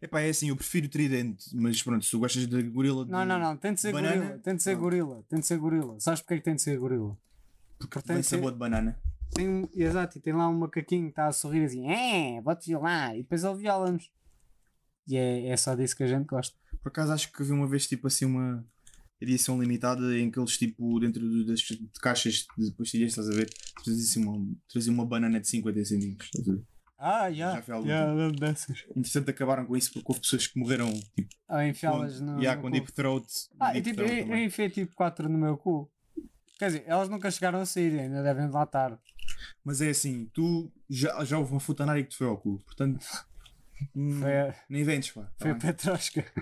Epá, 0.00 0.20
é 0.20 0.30
assim, 0.30 0.48
eu 0.48 0.56
prefiro 0.56 0.88
tridente, 0.88 1.44
mas 1.54 1.82
pronto, 1.82 2.04
se 2.04 2.10
tu 2.10 2.18
gostas 2.18 2.46
de 2.46 2.62
gorila. 2.64 3.04
de- 3.04 3.10
Não, 3.10 3.24
não, 3.24 3.38
não, 3.38 3.56
tem 3.56 3.74
de 3.74 3.80
ser 3.80 3.92
banana, 3.92 4.16
gorila, 4.16 4.38
tem 4.38 4.56
de 4.56 4.62
ser 4.62 4.70
pronto. 4.70 4.82
gorila, 4.82 5.24
tem 5.28 5.40
de 5.40 5.46
ser 5.46 5.58
gorila. 5.58 6.00
Sabes 6.00 6.20
porque 6.20 6.34
é 6.34 6.36
que 6.38 6.44
tem 6.44 6.54
de 6.56 6.62
ser 6.62 6.78
gorila? 6.78 7.16
Porque 7.78 8.00
tem 8.02 8.16
tem 8.16 8.22
sabor 8.22 8.52
de 8.52 8.58
banana. 8.58 8.98
Tem 9.34 9.68
exato, 9.74 10.18
e 10.18 10.20
tem 10.20 10.32
lá 10.32 10.48
um 10.48 10.58
macaquinho 10.58 11.04
que 11.04 11.10
está 11.10 11.26
a 11.26 11.32
sorrir 11.32 11.64
assim, 11.64 11.88
é, 11.90 12.40
vou-te 12.40 12.66
violar, 12.66 13.14
e 13.14 13.22
depois 13.22 13.42
ele 13.44 13.56
viola-nos. 13.56 14.10
E 15.06 15.16
é, 15.16 15.48
é 15.48 15.56
só 15.56 15.74
disso 15.74 15.96
que 15.96 16.02
a 16.02 16.06
gente 16.06 16.26
gosta. 16.26 16.56
Por 16.82 16.88
acaso 16.88 17.12
acho 17.12 17.32
que 17.32 17.42
vi 17.42 17.52
uma 17.52 17.66
vez 17.68 17.86
tipo 17.86 18.06
assim 18.06 18.24
uma 18.24 18.64
edição 19.20 19.60
limitada 19.60 20.18
em 20.18 20.30
que 20.30 20.38
eles 20.38 20.56
tipo 20.58 20.98
dentro 21.00 21.44
das 21.46 21.60
caixas 22.00 22.46
de 22.58 22.70
pastilhas, 22.72 23.10
estás 23.10 23.28
a 23.28 23.32
ver? 23.32 23.50
Traziam 23.82 24.02
assim 24.04 24.24
uma, 24.24 24.54
traziam 24.68 24.94
uma 24.94 25.06
banana 25.06 25.40
de 25.40 25.48
50 25.48 25.84
centímetros. 25.84 26.28
estás 26.32 26.48
a 26.48 26.52
ver? 26.52 26.62
Ah, 26.98 27.30
Já 27.30 27.60
já, 27.60 27.80
já, 27.82 28.30
dessas. 28.30 28.84
Entretanto 28.96 29.30
acabaram 29.30 29.66
com 29.66 29.76
isso 29.76 29.92
porque 29.92 30.06
houve 30.08 30.20
pessoas 30.20 30.46
que 30.46 30.58
morreram 30.58 30.92
tipo, 31.14 31.28
A 31.48 31.66
enfiá-las 31.66 32.18
com, 32.18 32.24
no. 32.24 32.38
yeah, 32.40 32.56
no 32.56 32.62
com 32.62 32.68
cu. 32.68 32.72
deep 32.72 32.92
throat. 32.92 33.26
Ah, 33.60 33.76
e 33.76 33.80
deep 33.80 33.96
tipo, 33.98 34.08
throat 34.08 34.30
eu, 34.30 34.38
enfiei 34.38 34.70
tipo 34.70 34.94
4 34.94 35.28
no 35.28 35.36
meu 35.38 35.56
cu. 35.56 35.90
Quer 36.58 36.66
dizer, 36.66 36.84
elas 36.86 37.08
nunca 37.08 37.30
chegaram 37.30 37.60
a 37.60 37.66
sair, 37.66 37.98
ainda 37.98 38.22
devem 38.22 38.46
estar. 38.46 38.98
Mas 39.64 39.80
é 39.80 39.90
assim, 39.90 40.30
tu 40.32 40.72
já, 40.88 41.24
já 41.24 41.36
houve 41.38 41.50
uma 41.50 41.60
futanária 41.60 42.02
que 42.02 42.10
te 42.10 42.16
foi 42.16 42.28
ao 42.28 42.36
cu, 42.36 42.60
portanto 42.64 43.04
hum, 43.94 44.20
Foi 44.20 44.38
a, 44.40 44.54
nem 44.70 44.82
inventes, 44.82 45.10
pá. 45.10 45.22
tá 45.22 45.30
foi 45.38 45.50
a 45.50 45.54
bem? 45.54 45.60
Petrosca. 45.62 46.24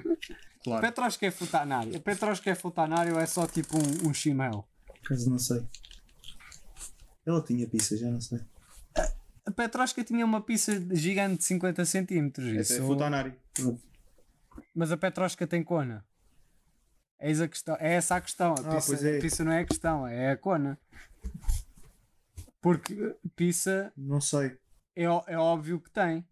Claro. 0.65 0.81
Petrosca 0.81 1.27
é 1.27 1.31
futanário. 1.33 1.97
A 1.97 1.99
Petrosca 1.99 2.49
é 2.49 2.55
futanário 2.55 3.19
é 3.19 3.27
só 3.27 3.49
tipo 3.49 3.77
um, 3.77 4.11
um 4.11 4.15
chimel. 4.15 4.65
Por 4.87 5.07
acaso 5.07 5.29
não 5.29 5.37
sei. 5.37 5.61
Ela 7.27 7.43
tinha 7.43 7.67
pizza, 7.67 7.97
já 7.97 8.09
não 8.09 8.21
sei. 8.21 8.39
A 9.45 9.51
Petrosca 9.51 10.05
tinha 10.05 10.25
uma 10.25 10.41
pizza 10.41 10.73
gigante 10.95 11.39
de 11.39 11.45
50 11.45 11.85
centímetros. 11.85 12.47
Essa 12.57 12.75
é 12.75 12.77
isso- 12.77 12.87
futanária. 12.87 13.37
Mas 14.75 14.93
a 14.93 14.97
Petrosca 14.97 15.47
tem 15.47 15.63
cona. 15.65 16.05
Eis 17.21 17.41
a 17.41 17.49
questão. 17.49 17.77
É 17.81 17.95
essa 17.95 18.17
a 18.17 18.21
questão. 18.21 18.51
A 18.55 18.61
Ah, 18.61 18.75
pizza, 18.77 18.87
pois 18.89 19.05
é. 19.05 19.19
pizza 19.19 19.45
não 19.45 19.53
é 19.53 19.61
a 19.61 19.67
questão, 19.67 20.07
é 20.07 20.31
a 20.33 20.37
cona. 20.37 20.79
Porque 22.61 23.17
pizza 23.35 23.93
Não 23.97 24.21
sei. 24.21 24.57
é, 24.97 25.05
é 25.05 25.37
óbvio 25.39 25.81
que 25.81 25.91
tem. 25.91 26.25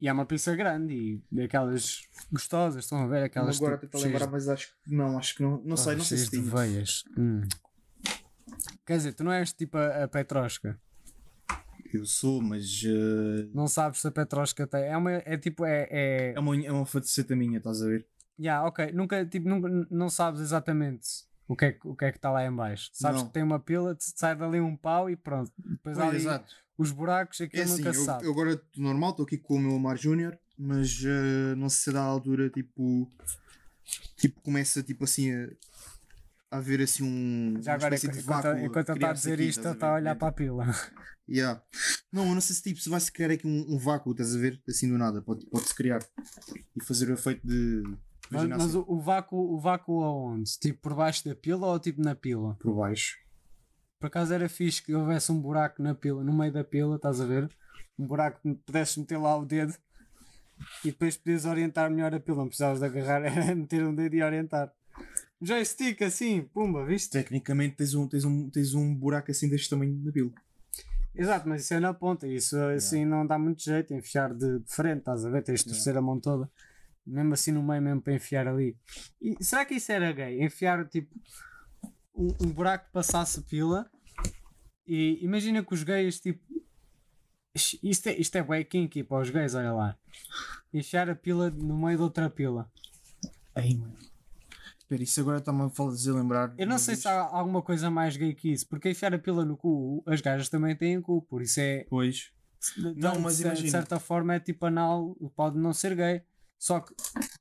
E 0.00 0.08
é 0.08 0.12
uma 0.12 0.26
pizza 0.26 0.54
grande 0.56 0.94
e 0.94 1.22
daquelas 1.30 2.02
gostosas, 2.32 2.84
estão 2.84 2.98
a 3.04 3.06
ver? 3.06 3.22
Aquelas 3.24 3.56
agora 3.58 3.78
tipo, 3.78 3.96
cheias 3.98 4.12
lembrar, 4.12 4.30
mas 4.30 4.48
acho 4.48 4.74
que 4.82 4.94
não, 4.94 5.16
acho 5.18 5.34
que 5.36 5.42
não. 5.42 5.62
Não 5.62 5.76
sei, 5.76 5.92
Ah, 5.92 5.96
não 5.96 6.04
sei 6.04 6.18
se 6.18 6.24
de 6.24 6.30
tinha. 6.30 6.42
veias. 6.56 7.04
Hum. 7.16 7.42
Quer 8.84 8.96
dizer, 8.96 9.12
tu 9.12 9.22
não 9.22 9.30
és 9.32 9.52
tipo 9.52 9.76
a, 9.78 10.04
a 10.04 10.08
Petrosca. 10.08 10.80
Eu 11.92 12.06
sou, 12.06 12.40
mas 12.42 12.82
eh, 12.84 13.48
Não 13.52 13.68
sabes 13.68 14.00
se 14.00 14.08
a 14.08 14.10
Petrosca 14.10 14.66
tem. 14.66 14.82
É, 14.84 14.96
uma, 14.96 15.12
é 15.12 15.36
tipo. 15.36 15.64
É, 15.64 15.86
é... 15.90 16.32
é 16.34 16.40
uma, 16.40 16.56
é 16.56 16.72
uma 16.72 16.86
faceta 16.86 17.36
minha, 17.36 17.58
estás 17.58 17.82
a 17.82 17.86
ver? 17.86 18.06
Yeah, 18.40 18.66
ok. 18.66 18.92
Nunca, 18.92 19.24
tipo, 19.26 19.48
nunca, 19.48 19.68
não 19.90 20.08
sabes 20.08 20.40
exatamente 20.40 21.06
o 21.46 21.54
que 21.54 21.66
é, 21.66 21.72
que- 21.72 21.86
o 21.86 21.94
que 21.94 22.04
é 22.06 22.10
que 22.10 22.18
está 22.18 22.30
lá 22.30 22.44
em 22.44 22.52
baixo. 22.54 22.88
Sabes 22.94 23.20
Não. 23.20 23.26
que 23.28 23.34
tem 23.34 23.42
uma 23.42 23.60
pila, 23.60 23.94
te 23.94 24.04
sai 24.16 24.34
dali 24.34 24.58
um 24.60 24.74
pau 24.76 25.10
e 25.10 25.16
pronto. 25.16 25.52
Depois 25.58 25.98
há 25.98 26.02
Pois, 26.02 26.14
ali 26.14 26.22
exato. 26.24 26.54
os 26.78 26.90
buracos, 26.90 27.40
É 27.40 27.44
aquilo 27.44 27.62
assim, 27.64 27.76
nunca 27.78 27.92
se 27.92 27.98
eu, 28.00 28.04
sabe. 28.04 28.26
eu 28.26 28.32
agora 28.32 28.52
estou 28.54 28.82
normal, 28.82 29.10
estou 29.10 29.26
aqui 29.26 29.36
com 29.38 29.54
o 29.56 29.58
meu 29.60 29.72
Omar 29.72 29.96
Júnior, 29.98 30.38
mas 30.58 31.02
eh, 31.04 31.54
não 31.56 31.68
sei 31.68 31.84
se 31.84 31.92
dá 31.92 32.00
a 32.00 32.04
altura, 32.06 32.48
tipo, 32.48 33.06
tipo, 34.16 34.40
começa 34.40 34.82
tipo 34.82 35.04
assim 35.04 35.30
a, 35.32 35.48
a 36.50 36.56
haver 36.56 36.80
assim 36.80 37.02
um. 37.04 37.60
Já 37.62 37.74
agora, 37.74 37.96
enquanto, 37.96 38.22
vácuo 38.22 38.58
enquanto 38.58 38.88
ele 38.88 38.96
está 38.98 39.10
a 39.10 39.12
dizer 39.12 39.34
aqui, 39.34 39.42
isto, 39.44 39.60
ele 39.60 39.74
está 39.74 39.88
a 39.88 39.90
ver? 39.96 40.02
olhar 40.02 40.14
para 40.16 40.28
a 40.28 40.32
pila. 40.32 40.66
Yeah. 41.28 41.62
Não, 42.12 42.28
eu 42.28 42.34
não 42.34 42.40
sei 42.40 42.56
se 42.56 42.62
tipo, 42.62 42.80
se 42.80 42.88
vai 42.90 43.00
se 43.00 43.10
criar 43.12 43.30
aqui 43.30 43.46
um, 43.46 43.74
um 43.74 43.78
vácuo, 43.78 44.10
estás 44.12 44.34
a 44.34 44.38
ver? 44.38 44.60
Assim 44.68 44.88
do 44.88 44.98
nada, 44.98 45.22
pode- 45.22 45.46
pode-se 45.46 45.74
criar 45.74 46.00
e 46.76 46.84
fazer 46.84 47.08
o 47.08 47.14
efeito 47.14 47.46
de. 47.46 47.82
Mas, 48.30 48.48
mas 48.48 48.62
assim, 48.62 48.78
o, 48.78 48.84
o 48.88 49.00
vácuo, 49.00 49.36
o 49.54 49.60
vácuo 49.60 50.02
aonde? 50.02 50.58
Tipo 50.58 50.80
por 50.80 50.94
baixo 50.94 51.24
da 51.24 51.34
pila 51.34 51.66
ou 51.66 51.78
tipo 51.78 52.02
na 52.02 52.14
pila? 52.14 52.56
por 52.60 52.74
baixo. 52.74 53.16
Por 54.00 54.06
acaso 54.08 54.34
era 54.34 54.48
fixe 54.48 54.82
que 54.82 54.92
houvesse 54.94 55.30
um 55.30 55.40
buraco 55.40 55.80
na 55.80 55.94
pila, 55.94 56.24
no 56.24 56.32
meio 56.32 56.52
da 56.52 56.64
pila, 56.64 56.96
estás 56.96 57.20
a 57.20 57.24
ver? 57.24 57.48
Um 57.98 58.06
buraco 58.06 58.40
que 58.42 58.54
pudesses 58.54 58.96
meter 58.96 59.16
lá 59.18 59.36
o 59.36 59.44
dedo 59.44 59.74
e 60.84 60.90
depois 60.90 61.16
podias 61.16 61.44
orientar 61.44 61.88
melhor 61.90 62.12
a 62.14 62.18
pila. 62.20 62.38
Não 62.38 62.46
precisavas 62.48 62.80
de 62.80 62.84
agarrar, 62.86 63.22
era 63.24 63.54
meter 63.54 63.84
um 63.84 63.94
dedo 63.94 64.14
e 64.16 64.22
orientar. 64.22 64.72
Joystick 65.40 66.02
assim, 66.02 66.42
pumba, 66.42 66.84
viste? 66.84 67.10
Tecnicamente 67.10 67.76
tens 67.76 67.94
um, 67.94 68.08
tens, 68.08 68.24
um, 68.24 68.50
tens 68.50 68.74
um 68.74 68.94
buraco 68.94 69.30
assim 69.30 69.48
deste 69.48 69.70
tamanho 69.70 69.94
na 70.04 70.10
pila. 70.12 70.30
Exato, 71.14 71.48
mas 71.48 71.62
isso 71.62 71.74
é 71.74 71.80
na 71.80 71.92
ponta, 71.92 72.26
isso 72.26 72.56
assim 72.56 73.04
não 73.04 73.26
dá 73.26 73.38
muito 73.38 73.62
jeito, 73.62 73.92
enfiar 73.92 74.32
de, 74.32 74.60
de 74.60 74.74
frente, 74.74 75.00
estás 75.00 75.24
a 75.26 75.30
ver? 75.30 75.42
Tens 75.42 75.60
de 75.60 75.66
torcer 75.66 75.96
a 75.96 76.00
mão 76.00 76.18
toda, 76.18 76.50
mesmo 77.06 77.34
assim 77.34 77.52
no 77.52 77.62
meio, 77.62 77.82
mesmo 77.82 78.00
para 78.00 78.14
enfiar 78.14 78.48
ali. 78.48 78.76
E 79.20 79.36
será 79.44 79.64
que 79.66 79.74
isso 79.74 79.92
era 79.92 80.10
gay? 80.10 80.42
Enfiar 80.42 80.88
tipo 80.88 81.14
um, 82.14 82.28
um 82.40 82.50
buraco 82.50 82.86
que 82.86 82.92
passasse 82.92 83.42
pila 83.42 83.90
e 84.86 85.18
imagina 85.22 85.62
que 85.64 85.74
os 85.74 85.82
gays 85.82 86.20
tipo. 86.20 86.40
Isto 87.82 88.08
é, 88.08 88.18
isto 88.18 88.36
é 88.36 88.42
bué 88.42 88.64
kinky 88.64 89.04
para 89.04 89.20
os 89.20 89.28
gays, 89.28 89.54
olha 89.54 89.72
lá. 89.72 89.98
Enfiar 90.72 91.10
a 91.10 91.14
pila 91.14 91.50
no 91.50 91.76
meio 91.76 91.98
de 91.98 92.02
outra 92.02 92.30
pila. 92.30 92.70
Ai, 93.54 93.74
mano. 93.74 94.11
Espera, 94.92 95.02
isso 95.02 95.20
agora 95.20 95.38
está-me 95.38 95.62
a 95.62 95.70
fazer 95.70 96.12
lembrar. 96.12 96.54
Eu 96.58 96.66
não 96.66 96.78
sei 96.78 96.96
se 96.96 97.08
há 97.08 97.20
alguma 97.22 97.62
coisa 97.62 97.90
mais 97.90 98.16
gay 98.16 98.34
que 98.34 98.52
isso, 98.52 98.68
porque 98.68 98.90
enfiar 98.90 99.14
a 99.14 99.18
pila 99.18 99.44
no 99.44 99.56
cu, 99.56 100.02
as 100.06 100.20
gajas 100.20 100.48
também 100.50 100.76
têm 100.76 101.00
cu, 101.00 101.22
por 101.22 101.40
isso 101.40 101.60
é. 101.60 101.86
Pois. 101.88 102.30
De- 102.76 102.94
Não, 103.00 103.12
de- 103.14 103.18
mas 103.18 103.36
de, 103.38 103.42
imagina. 103.44 103.64
de 103.66 103.70
certa 103.70 103.98
forma 103.98 104.34
é 104.34 104.40
tipo 104.40 104.66
anal, 104.66 105.16
pode 105.34 105.58
não 105.58 105.72
ser 105.72 105.96
gay. 105.96 106.22
Só 106.58 106.80
que 106.80 106.94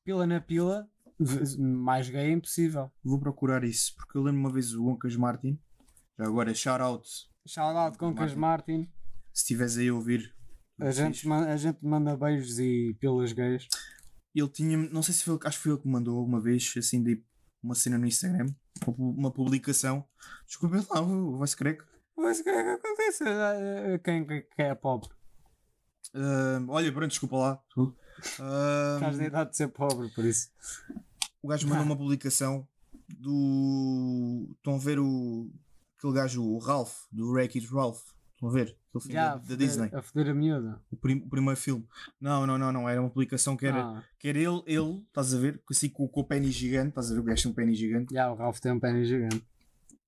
pila 0.03 0.25
na 0.25 0.39
pila, 0.39 0.87
mais 1.59 2.09
gay 2.09 2.29
é 2.29 2.31
impossível. 2.31 2.89
Vou 3.03 3.19
procurar 3.19 3.63
isso, 3.63 3.93
porque 3.97 4.17
eu 4.17 4.23
lembro 4.23 4.39
uma 4.39 4.51
vez 4.51 4.73
o 4.73 4.83
Goncas 4.83 5.15
Martin. 5.15 5.59
Já 6.17 6.25
agora, 6.25 6.53
shout 6.53 6.81
out. 6.81 7.07
Shout 7.47 7.75
out 7.77 7.97
com 7.97 8.13
Cas 8.15 8.33
Martin. 8.33 8.89
Se 9.33 9.41
estiveres 9.43 9.77
aí 9.77 9.89
a 9.89 9.93
ouvir. 9.93 10.33
A 10.79 10.89
gente, 10.91 11.27
man- 11.27 11.45
a 11.47 11.57
gente 11.57 11.79
manda 11.85 12.15
beijos 12.15 12.57
e 12.59 12.95
pilas 12.99 13.33
gays. 13.33 13.67
Ele 14.33 14.47
tinha, 14.47 14.77
não 14.77 15.03
sei 15.03 15.13
se 15.13 15.23
foi, 15.25 15.37
acho 15.43 15.57
que 15.57 15.63
foi 15.63 15.73
ele 15.73 15.81
que 15.81 15.87
mandou 15.87 16.23
uma 16.25 16.39
vez, 16.41 16.73
assim, 16.77 17.03
de 17.03 17.21
uma 17.63 17.75
cena 17.75 17.97
no 17.97 18.05
Instagram, 18.07 18.47
uma 18.85 18.93
pu- 18.93 19.09
uma 19.17 19.31
publicação. 19.31 20.05
Desculpa 20.45 20.77
lá, 20.89 21.01
o 21.01 21.37
o 22.39 22.43
que 22.43 22.49
é 22.49 22.63
que 22.63 22.69
acontece 22.69 23.23
a- 23.23 23.95
a 23.95 23.99
quem, 23.99 24.25
quem 24.25 24.65
é 24.65 24.75
pobre? 24.75 25.09
Ah, 26.13 26.61
olha, 26.67 26.91
pronto, 26.91 27.09
desculpa 27.09 27.37
lá. 27.37 27.63
Ah, 28.39 28.95
Estás 28.95 29.17
na 29.17 29.25
idade 29.25 29.49
de 29.51 29.57
ser 29.57 29.67
pobre, 29.69 30.09
por 30.09 30.25
isso. 30.25 30.49
o 31.41 31.47
gajo 31.47 31.67
mandou 31.67 31.85
uma 31.85 31.97
publicação 31.97 32.67
do. 33.09 34.47
Estão 34.57 34.75
a 34.75 34.77
ver 34.77 34.99
o. 34.99 35.49
Aquele 35.97 36.13
gajo, 36.13 36.43
o 36.43 36.57
Ralph, 36.57 37.03
do 37.11 37.31
Wreck-It 37.31 37.67
Ralph. 37.71 38.01
Estão 38.41 38.49
a 38.49 38.53
ver? 38.53 38.75
Aquele 38.89 39.03
filme 39.03 39.13
Já, 39.13 39.27
da, 39.27 39.31
a 39.33 39.35
da 39.35 39.41
foder- 39.43 39.57
Disney. 39.57 39.89
A 39.93 40.01
foder 40.01 40.29
a 40.29 40.33
miúda. 40.33 40.81
O, 40.91 40.95
prim- 40.97 41.21
o 41.23 41.29
primeiro 41.29 41.59
filme. 41.59 41.87
Não, 42.19 42.47
não, 42.47 42.57
não, 42.57 42.71
não. 42.71 42.89
Era 42.89 42.99
uma 42.99 43.09
publicação 43.09 43.55
que 43.55 43.67
era, 43.67 43.81
Ah, 43.83 44.03
que 44.17 44.27
era 44.27 44.39
ele, 44.39 44.63
ele, 44.65 45.03
estás 45.07 45.33
a 45.33 45.37
ver? 45.37 45.61
Assim 45.69 45.89
com, 45.89 46.07
com 46.07 46.21
o 46.21 46.23
pênis 46.25 46.53
gigante, 46.55 46.89
estás 46.89 47.11
a 47.11 47.13
ver? 47.13 47.19
O 47.19 47.23
gajo 47.23 47.43
tem 47.43 47.51
um 47.51 47.55
pênis 47.55 47.77
gigante. 47.77 48.13
já, 48.13 48.31
o 48.31 48.35
Ralph 48.35 48.59
tem 48.59 48.71
um 48.71 48.79
pênis 48.79 49.07
gigante. 49.07 49.43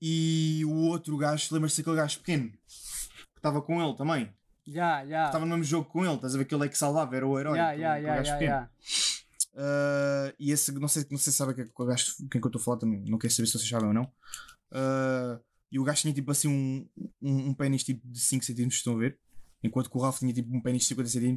E 0.02 0.63
o 0.65 0.74
outro 0.88 1.15
gajo, 1.15 1.48
lembras-te 1.54 1.78
daquele 1.82 1.96
gajo 1.98 2.17
pequeno? 2.19 2.50
Que 2.50 3.38
estava 3.38 3.62
com 3.62 3.82
ele 3.82 3.96
também. 3.96 4.34
Já, 4.65 5.06
já. 5.06 5.26
Estava 5.28 5.46
no 5.46 5.52
mesmo 5.52 5.63
jogo 5.65 5.88
com 5.89 6.04
ele, 6.04 6.15
estás 6.15 6.34
a 6.34 6.38
ver 6.39 6.46
que 6.46 6.56
ele 6.56 6.65
é 6.65 6.69
que 6.69 6.78
salvava, 6.78 7.15
era 7.15 7.28
o 7.28 7.39
herói. 7.39 7.56
Já, 7.58 7.69
aquele- 7.69 7.82
já, 7.84 8.13
aquele 8.34 8.46
já. 8.48 8.69
Ah, 9.56 10.34
e 10.39 10.52
esse, 10.52 10.72
não 10.72 10.88
sei, 10.88 11.06
não 11.12 11.17
sei 11.19 11.32
se 11.32 11.38
sabe 11.38 11.54
quem, 11.54 11.67
qual 11.67 11.88
gajo, 11.88 12.15
quem 12.32 12.41
que 12.41 12.48
eu 12.48 12.48
estou 12.48 12.60
a 12.60 12.63
falar 12.63 12.78
também, 12.78 13.04
não 13.08 13.17
quero 13.19 13.32
saber 13.32 13.46
se 13.48 13.54
vocês 13.58 13.69
sabem 13.69 13.88
ou 13.89 13.93
não. 13.93 14.12
Ah, 14.72 15.39
e 15.74 15.80
o 15.80 15.84
gajo 15.84 16.02
tinha 16.02 16.14
tipo 16.14 16.30
assim 16.30 16.48
um, 16.48 16.88
um, 17.20 17.50
um 17.50 17.54
pênis 17.56 17.84
tipo 17.84 18.08
de 18.08 18.20
5 18.20 18.46
cm, 18.46 18.68
estão 18.68 18.94
a 18.94 19.00
ver? 19.00 19.18
Enquanto 19.64 19.90
que 19.90 19.98
o 19.98 20.00
Ralph 20.00 20.20
tinha 20.20 20.32
tipo 20.32 20.56
um 20.56 20.62
pênis 20.62 20.84
de 20.84 20.90
50 20.90 21.10
cm. 21.10 21.36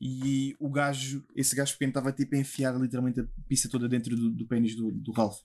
E 0.00 0.56
o 0.58 0.68
gajo, 0.68 1.24
esse 1.36 1.54
gajo 1.54 1.72
pequeno 1.74 1.90
estava 1.90 2.12
tipo 2.12 2.34
a 2.34 2.38
enfiar 2.38 2.74
literalmente 2.74 3.20
a 3.20 3.26
pista 3.48 3.68
toda 3.68 3.88
dentro 3.88 4.16
do, 4.16 4.30
do 4.32 4.44
pênis 4.44 4.74
do, 4.74 4.90
do 4.90 5.12
Ralph. 5.12 5.38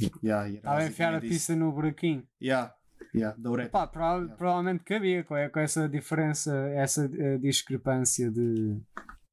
Yeah, 0.00 0.46
yeah, 0.46 0.56
Estava 0.56 0.80
a 0.80 0.86
enfiar 0.86 1.14
a 1.14 1.20
pista 1.20 1.54
no 1.54 1.70
buraquinho. 1.70 2.26
Yeah, 2.40 2.74
yeah, 3.14 3.36
da. 3.38 3.68
Pá, 3.68 3.86
prova- 3.86 4.34
provavelmente 4.34 4.82
cabia 4.84 5.22
com, 5.22 5.34
com 5.52 5.60
essa 5.60 5.86
diferença, 5.86 6.56
essa 6.70 7.04
eh, 7.14 7.36
discrepância 7.36 8.30
de 8.30 8.80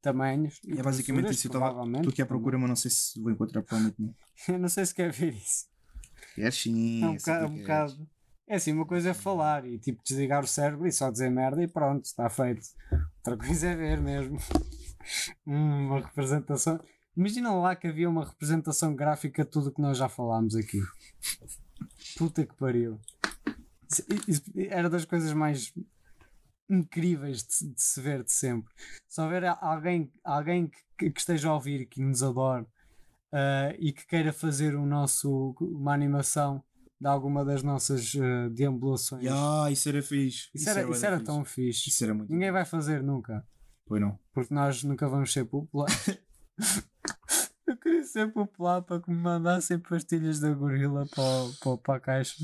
tamanhos. 0.01 0.59
É 0.67 0.83
basicamente 0.83 1.31
isso. 1.31 1.47
Eu 1.47 1.53
estava 1.53 2.09
aqui 2.09 2.21
à 2.21 2.25
procura, 2.25 2.57
mas 2.57 2.67
não 2.67 2.75
sei 2.75 2.91
se 2.91 3.17
vou 3.21 3.31
encontrar 3.31 3.63
provavelmente 3.63 4.13
não 4.59 4.67
sei 4.69 4.85
se 4.85 4.93
quer 4.93 5.11
ver 5.11 5.33
isso. 5.33 5.69
É 6.37 6.49
sim. 6.51 7.03
É 7.03 7.07
um 7.07 7.13
eu 7.13 7.19
sei 7.19 7.33
bocado. 7.33 7.45
o 7.45 7.49
Um 7.49 7.57
é. 7.57 7.61
bocado 7.61 8.09
é 8.47 8.55
assim, 8.55 8.71
uma 8.73 8.85
coisa 8.85 9.09
é 9.11 9.13
falar 9.13 9.63
e 9.65 9.77
tipo 9.77 10.01
desligar 10.03 10.43
o 10.43 10.47
cérebro 10.47 10.87
e 10.87 10.91
só 10.91 11.11
dizer 11.11 11.29
merda 11.29 11.61
e 11.61 11.67
pronto, 11.67 12.05
está 12.05 12.29
feito. 12.29 12.65
Outra 13.17 13.37
coisa 13.37 13.67
é 13.67 13.75
ver 13.75 14.01
mesmo. 14.01 14.37
Uma 15.45 16.01
representação. 16.01 16.79
Imagina 17.15 17.51
lá 17.53 17.75
que 17.75 17.87
havia 17.87 18.09
uma 18.09 18.25
representação 18.25 18.95
gráfica 18.95 19.43
de 19.43 19.49
tudo 19.49 19.69
o 19.69 19.71
que 19.73 19.81
nós 19.81 19.97
já 19.97 20.07
falámos 20.09 20.55
aqui. 20.55 20.79
Puta 22.17 22.45
que 22.45 22.55
pariu. 22.55 22.99
Isso- 24.27 24.43
Era 24.55 24.89
das 24.89 25.05
coisas 25.05 25.33
mais 25.33 25.73
incríveis 26.69 27.43
de, 27.43 27.53
se- 27.53 27.67
de 27.73 27.81
se 27.81 27.99
ver 28.01 28.23
de 28.23 28.31
sempre. 28.31 28.71
Se 29.07 29.19
houver 29.21 29.43
alguém, 29.61 30.11
alguém 30.23 30.71
que, 30.97 31.09
que 31.09 31.19
esteja 31.19 31.49
a 31.49 31.53
ouvir 31.55 31.85
que 31.87 32.01
nos 32.01 32.21
adore 32.21 32.65
ah, 33.31 33.73
e 33.77 33.91
que 33.91 34.05
queira 34.07 34.31
fazer 34.33 34.75
o 34.75 34.85
nosso, 34.85 35.55
uma 35.61 35.93
animação 35.93 36.63
de 36.99 37.07
alguma 37.07 37.45
das 37.45 37.63
nossas 37.63 38.13
ah, 38.15 38.49
deambulações. 38.49 39.23
Yeah, 39.23 39.71
isso 39.71 39.87
era 39.89 40.01
fixe. 40.01 40.49
Isso, 40.53 40.69
era, 40.69 40.81
bué 40.83 40.91
isso 40.91 41.01
da 41.01 41.07
era 41.07 41.17
fixe. 41.17 41.25
tão 41.31 41.45
fixe. 41.45 41.89
Isso 41.89 42.03
era 42.03 42.13
muito. 42.13 42.31
Ninguém 42.31 42.51
vai 42.51 42.65
fazer 42.65 43.01
nunca. 43.03 43.45
Pois 43.85 44.01
não. 44.01 44.19
Porque 44.33 44.53
nós 44.53 44.83
nunca 44.83 45.07
vamos 45.07 45.31
ser 45.33 45.45
populares. 45.45 46.19
Eu 47.65 47.77
queria 47.77 48.03
ser 48.03 48.31
popular 48.33 48.81
para 48.81 48.99
que 48.99 49.11
me 49.11 49.17
mandassem 49.17 49.77
pastilhas 49.79 50.39
da 50.39 50.51
gorila 50.51 51.05
para, 51.13 51.23
para, 51.61 51.77
para 51.77 51.95
a 51.95 51.99
caixa. 51.99 52.35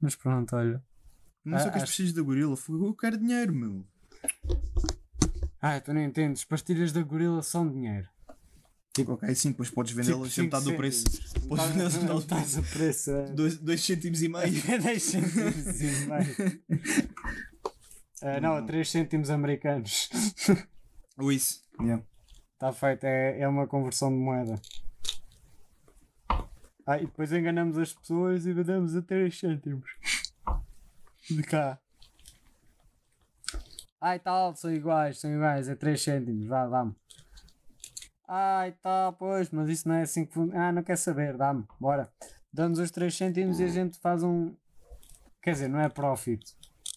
Mas 0.00 0.14
pronto, 0.14 0.54
olha. 0.54 0.82
Não 1.44 1.58
sei 1.58 1.68
Ah, 1.68 1.70
que 1.72 1.76
as 1.78 1.82
acho- 1.82 1.92
pessoas 1.96 2.12
da 2.12 2.22
gorila. 2.22 2.56
Eu 2.68 2.94
quero 2.94 3.18
dinheiro, 3.18 3.52
meu. 3.52 3.84
Ah, 5.60 5.80
tu 5.80 5.92
não 5.92 6.00
entendes. 6.02 6.44
Pastilhas 6.44 6.92
da 6.92 7.02
gorila 7.02 7.42
são 7.42 7.68
dinheiro. 7.68 8.08
Ok, 9.08 9.34
sim, 9.34 9.50
depois 9.52 9.70
podes 9.70 9.92
vendê-las 9.94 10.28
Tipo, 10.34 10.44
metade 10.44 10.64
do 10.66 10.74
preço. 10.76 11.04
Podes 11.48 11.48
Metade- 11.48 11.68
vendê-las 11.72 11.94
metade 11.94 12.08
do 12.12 12.20
metade 12.20 12.52
preço. 12.52 12.72
preço. 12.72 13.10
é. 13.10 13.24
2 13.62 13.80
cêntimos 13.84 14.22
e 14.22 14.28
meio. 14.28 14.62
10 14.82 15.02
cêntimos 15.02 15.80
e 15.80 16.06
meio. 16.06 16.62
Ah, 18.24 18.40
não, 18.40 18.54
a 18.54 18.62
3 18.62 18.88
cêntimos 18.88 19.30
americanos. 19.30 20.08
Ou 21.18 21.32
isso. 21.32 21.60
Yeah. 21.80 22.04
Está 22.52 22.72
feito, 22.72 23.02
é, 23.02 23.40
é 23.40 23.48
uma 23.48 23.66
conversão 23.66 24.10
de 24.10 24.16
moeda. 24.16 24.60
Ah, 26.86 26.98
e 26.98 27.06
depois 27.06 27.32
enganamos 27.32 27.76
as 27.78 27.92
pessoas 27.92 28.46
e 28.46 28.52
vendemos 28.52 28.94
a 28.94 29.02
3 29.02 29.36
cêntimos. 29.36 29.90
De 31.28 31.42
cá. 31.42 31.80
Ai 34.00 34.20
tal, 34.20 34.54
são 34.54 34.72
iguais, 34.72 35.18
são 35.20 35.34
iguais, 35.34 35.68
é 35.68 35.74
3 35.74 36.00
cêntimos, 36.00 36.46
vá, 36.46 36.66
dá-me. 36.68 36.94
Ai 38.34 38.72
tal, 38.80 39.12
pois, 39.12 39.50
mas 39.50 39.68
isso 39.68 39.86
não 39.86 39.94
é 39.96 40.02
assim 40.04 40.24
que 40.24 40.32
funciona. 40.32 40.68
Ah, 40.68 40.72
não 40.72 40.82
quer 40.82 40.96
saber, 40.96 41.36
dá-me, 41.36 41.66
bora. 41.78 42.10
Damos 42.50 42.78
os 42.78 42.90
3 42.90 43.14
cêntimos 43.14 43.60
e 43.60 43.64
a 43.64 43.68
gente 43.68 43.98
faz 43.98 44.22
um. 44.22 44.56
Quer 45.42 45.52
dizer, 45.52 45.68
não 45.68 45.78
é 45.78 45.90
profit. 45.90 46.42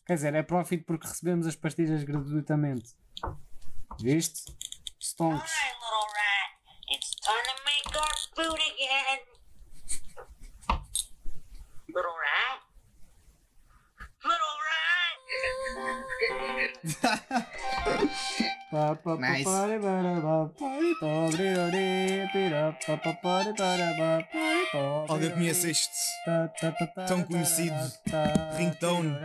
Quer 0.06 0.14
dizer, 0.14 0.34
é 0.34 0.42
profit 0.42 0.86
porque 0.86 1.06
recebemos 1.06 1.46
as 1.46 1.54
pastilhas 1.54 2.06
gratuitamente. 2.06 2.96
Viste? 4.00 4.56
Stonks. 4.98 5.52
Alright, 5.52 5.76
little 5.82 6.08
rat. 6.16 6.52
It's 6.94 7.16
time 7.20 7.44
to 7.44 7.56
make 7.66 7.92
our 8.00 8.16
food 8.34 8.62
again. 8.72 9.20
Little 11.90 12.16
rat? 12.24 12.62
Little 14.24 14.56
rat! 18.08 18.32
Pa, 24.72 25.06
Alguém 25.08 25.32
conhece 25.32 25.72
este? 25.72 25.94
tão 27.08 27.24
conhecido 27.24 27.76
ringtone? 28.58 29.16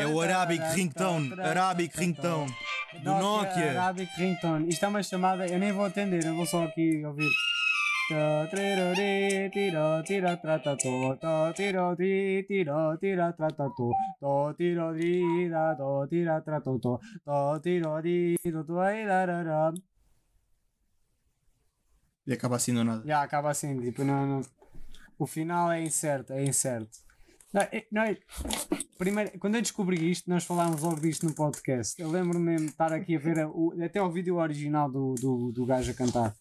É 0.00 0.06
o 0.06 0.20
Arabic 0.20 0.64
Ringtone. 0.74 1.32
Arabic 1.40 1.98
Ringtone. 1.98 2.54
Do 3.02 3.14
Nokia. 3.14 3.82
Arabic 3.82 4.10
Ringtone. 4.16 4.68
Isto 4.68 4.84
é 4.86 4.88
uma 4.88 5.02
chamada, 5.02 5.46
eu 5.46 5.58
nem 5.58 5.72
vou 5.72 5.84
atender, 5.84 6.24
eu 6.24 6.34
vou 6.34 6.46
só 6.46 6.64
aqui 6.64 7.04
ouvir. 7.04 7.28
Ta, 8.08 8.46
trirori, 8.48 9.50
tira, 9.52 10.02
tira, 10.02 10.36
tra, 10.38 10.58
ta, 10.58 10.74
to, 10.76 11.16
ta, 11.20 11.52
tiro, 11.52 11.94
ti, 11.94 12.42
tira, 12.48 12.96
tira, 12.98 13.32
to, 13.32 13.68
to, 13.76 13.90
da, 14.20 14.54
tira, 14.54 14.80
to, 14.88 16.78
to, 16.78 16.98
do, 18.50 18.64
to, 18.64 18.78
ai, 18.80 19.04
da, 19.06 19.26
da, 19.26 19.42
da. 19.42 19.74
E 22.26 22.32
acaba 22.32 22.56
assim 22.56 22.72
do 22.72 22.82
nada. 22.82 23.02
Já 23.06 23.22
acaba 23.22 23.50
assim, 23.50 23.78
tipo, 23.80 24.02
não, 24.04 24.26
não- 24.26 24.40
o 25.18 25.26
final 25.26 25.70
é 25.70 25.82
incerto, 25.82 26.32
é 26.32 26.42
incerto. 26.44 26.98
Não, 27.52 27.62
é- 27.62 27.86
não 27.92 28.02
primeiro, 28.98 29.38
quando 29.38 29.56
eu 29.56 29.62
descobri 29.62 30.10
isto, 30.10 30.30
nós 30.30 30.44
falámos 30.44 30.82
logo 30.82 31.00
disto 31.00 31.26
no 31.26 31.34
podcast. 31.34 32.00
Eu 32.00 32.10
lembro-me 32.10 32.56
de 32.56 32.64
estar 32.66 32.90
aqui 32.92 33.16
a 33.16 33.18
ver 33.18 33.40
a- 33.40 33.48
o- 33.48 33.74
até 33.82 34.00
o 34.00 34.10
vídeo 34.10 34.36
original 34.36 34.90
do, 34.90 35.14
do, 35.14 35.52
do 35.52 35.66
gajo 35.66 35.90
a 35.90 35.94
cantar. 35.94 36.34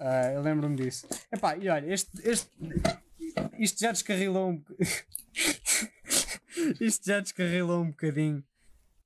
Ah, 0.00 0.32
eu 0.32 0.40
lembro-me 0.42 0.76
disso. 0.76 1.06
Epá, 1.32 1.56
e 1.56 1.68
olha, 1.68 1.92
este, 1.92 2.10
este, 2.28 2.50
isto 3.58 3.80
já 3.80 3.90
descarrilou 3.92 4.50
um 4.50 4.56
boc- 4.58 4.78
Isto 6.80 7.06
já 7.06 7.20
descarrilou 7.20 7.82
um 7.82 7.90
bocadinho 7.90 8.42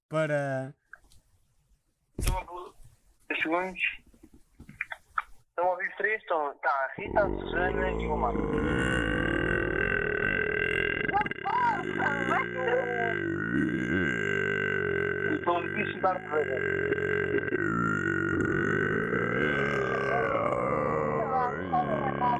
para. 0.08 0.74
segundos. 3.42 3.80
Estão 5.50 5.66
a 5.66 5.70
ouvir 5.72 5.94
três? 5.96 6.20
Estão. 6.22 6.54
Tá, 6.58 6.70
a 6.70 6.94
Rita, 7.00 7.24
a 7.24 7.28
Susana 7.28 7.90
e 7.90 8.06
o 8.06 8.16
Marco. 8.16 8.42
Estou 15.34 15.56
a 15.56 15.58
ouvir 15.58 16.00
Darth 16.00 16.22
Vader. 16.30 17.01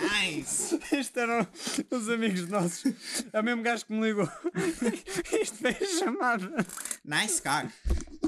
Nice! 0.00 0.78
Isto 0.92 1.20
eram 1.20 1.46
os 1.90 2.08
amigos 2.08 2.48
nossos. 2.48 2.92
É 3.32 3.40
o 3.40 3.44
mesmo 3.44 3.62
gajo 3.62 3.86
que 3.86 3.92
me 3.92 4.08
ligou. 4.08 4.28
Isto 5.40 5.56
foi 5.58 5.70
a 5.70 5.98
chamada. 5.98 6.66
Nice 7.04 7.40
car. 7.40 7.72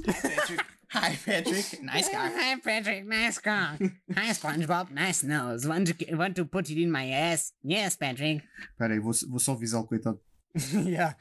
Patrick. 0.04 0.64
Hi, 0.94 1.16
Patrick. 1.16 1.82
Nice 1.82 2.10
car. 2.10 2.30
Hi, 2.30 2.56
Patrick. 2.60 3.02
Nice 3.04 3.40
car. 3.40 3.76
Hi, 4.16 4.32
SpongeBob. 4.32 4.90
Nice 4.92 5.26
nose. 5.26 5.66
Want 5.66 5.87
to 5.88 6.16
want 6.16 6.37
to 6.37 6.44
put 6.46 6.70
it 6.70 6.80
in 6.80 6.90
my 6.90 7.10
ass? 7.10 7.52
Yes, 7.64 7.96
Patrick. 7.96 8.44
Espera 8.70 8.94
aí, 8.94 9.00
vou, 9.00 9.12
vou 9.28 9.38
só 9.40 9.52
avisar 9.52 9.80
o 9.80 9.87
coitado. 9.87 10.20
Yeah. 10.87 11.16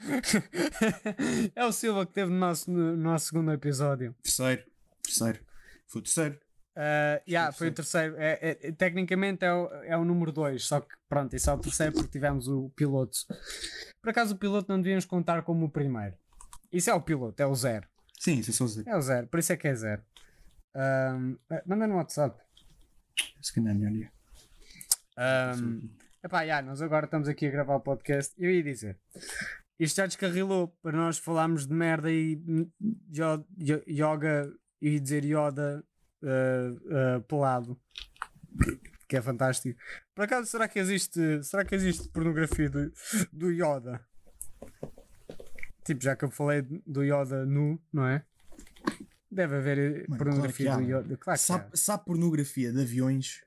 É 1.55 1.65
o 1.65 1.71
Silva 1.71 2.05
que 2.05 2.13
teve 2.13 2.29
no 2.29 2.37
nosso, 2.37 2.69
no 2.69 2.95
nosso 2.95 3.29
segundo 3.29 3.51
episódio. 3.51 4.15
Terceiro. 4.21 4.63
Terceiro. 5.01 5.39
Foi 5.87 6.01
o 6.01 6.03
terceiro. 6.03 6.39
Uh, 6.75 7.21
yeah, 7.29 7.51
foi 7.51 7.67
o 7.67 7.71
terceiro. 7.73 8.15
É, 8.17 8.39
é- 8.41 8.71
tecnicamente 8.71 9.45
é 9.45 9.53
o, 9.53 9.67
é 9.83 9.95
o 9.97 10.03
número 10.03 10.31
2, 10.31 10.63
só 10.65 10.81
que 10.81 10.95
pronto, 11.07 11.35
isso 11.35 11.49
é 11.49 11.53
o 11.53 11.59
terceiro 11.59 11.93
porque 11.93 12.09
tivemos 12.09 12.47
o 12.47 12.69
piloto. 12.75 13.17
Por 14.01 14.09
acaso 14.09 14.33
o 14.33 14.37
piloto 14.37 14.71
não 14.71 14.81
devíamos 14.81 15.05
contar 15.05 15.43
como 15.43 15.65
o 15.65 15.69
primeiro. 15.69 16.15
Isso 16.71 16.89
é 16.89 16.93
o 16.93 17.01
piloto, 17.01 17.41
é 17.41 17.45
o 17.45 17.53
zero. 17.55 17.87
Sim, 18.19 18.39
isso 18.39 18.49
é 18.49 18.53
só 18.53 18.65
dizer. 18.65 18.87
É 18.87 18.95
o 18.97 19.01
zero, 19.01 19.27
por 19.27 19.39
isso 19.39 19.53
é 19.53 19.57
que 19.57 19.67
é 19.67 19.75
zero. 19.75 20.01
Um, 20.75 21.37
eh, 21.51 21.63
manda 21.67 21.85
no 21.85 21.97
WhatsApp. 21.97 22.41
Se 23.41 23.53
calhar 23.53 23.75
é 23.75 23.77
melhor. 23.77 24.09
é. 25.17 25.53
Um, 25.55 25.89
epá, 26.23 26.45
já, 26.47 26.61
nós 26.63 26.81
agora 26.81 27.05
estamos 27.05 27.27
aqui 27.27 27.45
a 27.45 27.51
gravar 27.51 27.75
o 27.75 27.81
podcast. 27.81 28.33
Eu 28.37 28.49
ia 28.49 28.63
dizer, 28.63 28.97
isto 29.79 29.97
já 29.97 30.07
descarrilou 30.07 30.69
para 30.81 30.97
nós 30.97 31.19
falarmos 31.19 31.67
de 31.67 31.73
merda 31.73 32.11
e 32.11 32.41
yo- 33.11 33.45
yo- 33.59 33.83
yoga 33.87 34.51
e 34.81 34.99
dizer 34.99 35.23
Yoda 35.23 35.83
uh, 36.23 37.17
uh, 37.17 37.21
pelado, 37.23 37.79
que 39.07 39.17
é 39.17 39.21
fantástico. 39.21 39.79
Por 40.15 40.25
acaso, 40.25 40.47
será 40.49 40.67
que 40.67 40.79
existe, 40.79 41.43
será 41.43 41.63
que 41.63 41.75
existe 41.75 42.09
pornografia 42.09 42.69
do, 42.69 42.91
do 43.31 43.51
Yoda? 43.51 44.01
Tipo, 45.83 46.03
já 46.03 46.15
que 46.15 46.25
eu 46.25 46.31
falei 46.31 46.61
do 46.61 47.03
Yoda 47.03 47.45
nu, 47.45 47.79
não 47.91 48.07
é? 48.07 48.23
Deve 49.29 49.55
haver 49.57 49.77
eh, 49.77 50.05
Mano, 50.07 50.17
pornografia 50.23 50.65
claro 50.67 50.81
do 50.81 50.89
Yoda. 50.89 51.17
Claro 51.17 51.39
que. 51.39 51.45
Sabe, 51.45 51.77
sabe 51.77 52.05
pornografia 52.05 52.71
de 52.71 52.81
aviões 52.81 53.43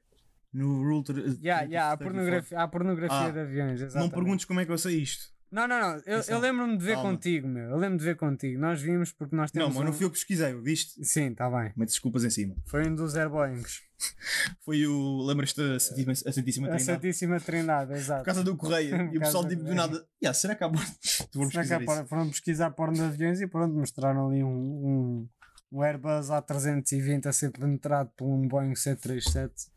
no 0.53 0.83
Ultra. 0.83 1.19
Yeah, 1.41 1.62
yeah, 1.62 1.93
há, 1.93 1.97
34? 1.97 1.99
pornografia, 1.99 2.59
há 2.59 2.69
pornografia 2.69 3.17
Ah, 3.17 3.31
de 3.31 3.39
aviões. 3.39 3.81
Não 3.81 3.87
exatamente. 3.87 4.15
perguntes 4.15 4.45
como 4.45 4.61
é 4.61 4.67
que 4.67 4.73
eu 4.73 4.79
sei 4.79 4.97
isto. 5.01 5.36
Não, 5.57 5.66
não, 5.66 5.81
não. 5.81 6.03
Eu, 6.05 6.21
eu 6.29 6.38
lembro-me 6.38 6.77
de 6.77 6.85
ver 6.85 6.97
Calma. 6.97 7.11
contigo, 7.12 7.49
meu. 7.49 7.71
Eu 7.71 7.77
lembro 7.79 7.97
de 7.97 8.05
ver 8.05 8.14
contigo. 8.16 8.61
Nós 8.61 8.79
vimos 8.83 9.11
porque 9.11 9.35
nós 9.35 9.51
Não, 9.55 9.62
temos. 9.62 9.75
mas 9.75 9.83
um... 9.83 9.87
não 9.87 9.92
fui 9.95 10.05
eu 10.05 10.11
que 10.11 10.16
pesquisei, 10.19 10.53
viste? 10.61 11.03
Sim, 11.03 11.29
está 11.31 11.49
bem. 11.49 11.73
Mete 11.75 11.88
desculpas 11.88 12.25
em 12.25 12.29
cima. 12.31 12.55
Foi 12.66 12.87
um 12.87 12.95
dos 12.95 13.16
Airboeings. 13.16 13.81
Foi 14.66 14.87
o. 14.87 15.23
Lembras-te 15.25 15.57
da 15.57 15.81
Santíssima, 15.81 16.12
a 16.12 16.33
Santíssima 16.33 16.66
A 16.66 16.71
Trindade? 16.73 16.85
Santíssima 16.85 17.40
Trindade, 17.40 17.92
exato. 17.95 18.21
Por 18.21 18.27
causa 18.27 18.45
do 18.45 18.55
correio. 18.55 19.09
E 19.11 19.16
o 19.16 19.21
pessoal 19.21 19.49
tipo 19.49 19.64
do- 19.64 19.75
nada. 19.75 20.07
Yeah, 20.23 20.35
será 20.35 20.55
que 20.55 20.62
há. 20.62 20.69
Será 21.01 21.25
que 21.25 21.38
pesquisar 21.38 21.81
isso. 21.83 22.05
foram 22.07 22.29
pesquisar 22.29 22.71
porno 22.73 22.92
de 22.95 23.01
aviões 23.03 23.40
e 23.40 23.47
pronto, 23.47 23.75
mostraram 23.75 24.29
ali 24.29 24.45
um, 24.45 24.49
um, 24.51 25.29
um 25.73 25.83
Airbus 25.83 26.29
A320 26.29 27.25
a 27.25 27.33
ser 27.33 27.51
penetrado 27.51 28.11
por 28.14 28.27
um 28.27 28.47
Boeing 28.47 28.75
737. 28.75 29.71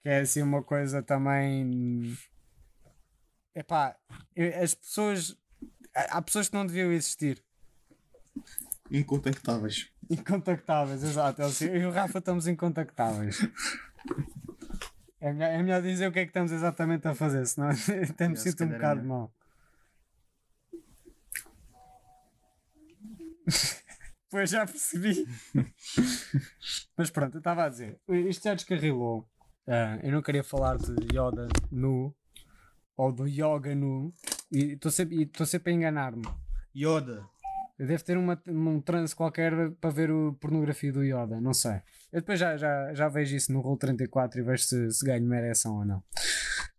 Que 0.00 0.08
é 0.08 0.20
assim 0.20 0.42
uma 0.42 0.62
coisa 0.62 1.02
também. 1.02 2.16
Epá, 3.56 3.96
as 4.62 4.74
pessoas. 4.74 5.34
Há 5.94 6.20
pessoas 6.20 6.50
que 6.50 6.54
não 6.54 6.66
deviam 6.66 6.92
existir. 6.92 7.42
Incontactáveis. 8.90 9.90
Incontactáveis, 10.10 11.02
exato. 11.02 11.40
Eu 11.40 11.76
e 11.76 11.86
o 11.86 11.90
Rafa 11.90 12.18
estamos 12.18 12.46
incontactáveis. 12.46 13.40
É 15.18 15.32
melhor, 15.32 15.50
é 15.50 15.62
melhor 15.62 15.82
dizer 15.82 16.06
o 16.06 16.12
que 16.12 16.18
é 16.18 16.24
que 16.24 16.30
estamos 16.30 16.52
exatamente 16.52 17.08
a 17.08 17.14
fazer, 17.14 17.46
senão 17.46 17.70
até 18.10 18.28
me 18.28 18.36
sinto 18.36 18.62
um 18.62 18.68
é 18.68 18.74
bocado 18.74 19.02
mal. 19.02 19.32
Pois 24.28 24.50
já 24.50 24.66
percebi. 24.66 25.24
Mas 26.96 27.10
pronto, 27.10 27.36
eu 27.36 27.38
estava 27.38 27.64
a 27.64 27.68
dizer, 27.68 27.98
isto 28.28 28.42
já 28.42 28.54
descarrilou. 28.54 29.26
Ah, 29.66 29.98
eu 30.02 30.10
não 30.12 30.20
queria 30.20 30.42
falar 30.42 30.76
de 30.76 30.92
Yoda 31.16 31.46
nu 31.70 32.14
ou 32.96 33.12
do 33.12 33.26
Yoga 33.26 33.74
nu 33.74 34.12
e 34.50 34.72
estou 34.72 34.90
sempre, 34.90 35.30
e 35.32 35.46
sempre 35.46 35.72
a 35.72 35.76
enganar-me. 35.76 36.24
Yoda. 36.74 37.24
Eu 37.78 37.86
devo 37.86 38.04
ter 38.04 38.16
uma, 38.16 38.40
um 38.48 38.80
transe 38.80 39.14
qualquer 39.14 39.70
para 39.72 39.90
ver 39.90 40.10
a 40.10 40.32
pornografia 40.40 40.92
do 40.92 41.04
Yoda, 41.04 41.40
não 41.40 41.52
sei. 41.52 41.82
Eu 42.10 42.20
depois 42.20 42.38
já, 42.40 42.56
já, 42.56 42.94
já 42.94 43.08
vejo 43.08 43.36
isso 43.36 43.52
no 43.52 43.60
Roll 43.60 43.76
34 43.76 44.40
e 44.40 44.42
vejo 44.42 44.62
se, 44.62 44.90
se 44.90 45.04
ganho 45.04 45.26
uma 45.26 45.36
ereção 45.36 45.78
ou 45.78 45.84
não. 45.84 46.02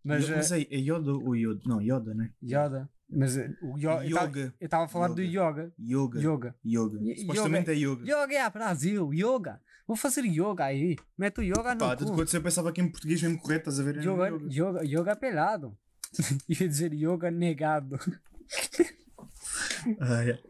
Mas, 0.03 0.27
Mas, 0.27 0.51
eh, 0.51 0.61
é, 0.61 0.75
é 0.75 0.79
Yoda 0.79 1.13
ou 1.13 1.35
Yoda? 1.35 1.61
Não, 1.65 1.81
Yoda, 1.81 2.13
né? 2.15 2.31
Yoda, 2.41 2.89
mas 3.09 3.37
eh, 3.37 3.49
o 3.61 3.77
Yo- 3.77 4.01
Yoga. 4.03 4.53
Eu 4.59 4.65
estava 4.65 4.85
a 4.85 4.87
falar 4.87 5.09
do 5.09 5.21
yoga. 5.21 5.71
Yoga. 5.79 6.19
Yoga. 6.19 6.55
Yoga. 6.65 7.15
Supostamente 7.15 7.71
é 7.71 7.75
yoga. 7.75 8.03
Yoga 8.03 8.33
é 8.33 8.41
a 8.41 8.49
Brasil, 8.49 9.13
yoga. 9.13 9.61
Vou 9.87 9.95
fazer 9.95 10.25
yoga 10.25 10.65
aí. 10.65 10.97
Mete 11.17 11.39
o 11.39 11.43
yoga 11.43 11.73
no 11.73 11.79
Pá, 11.79 11.95
tudo 11.95 12.13
quanto 12.13 12.35
eu 12.35 12.41
pensava 12.41 12.71
que 12.73 12.81
em 12.81 12.89
português 12.89 13.21
mesmo 13.21 13.39
correto, 13.39 13.69
estás 13.69 13.79
a 13.79 13.83
ver? 13.83 14.03
Yoga, 14.03 14.27
yoga. 14.27 14.47
yoga, 14.53 14.83
yoga 14.85 15.15
pelado. 15.15 15.77
Ia 16.49 16.67
dizer 16.67 16.93
yoga 16.93 17.29
negado. 17.31 17.97
Ah, 19.99 20.21
yeah. 20.21 20.41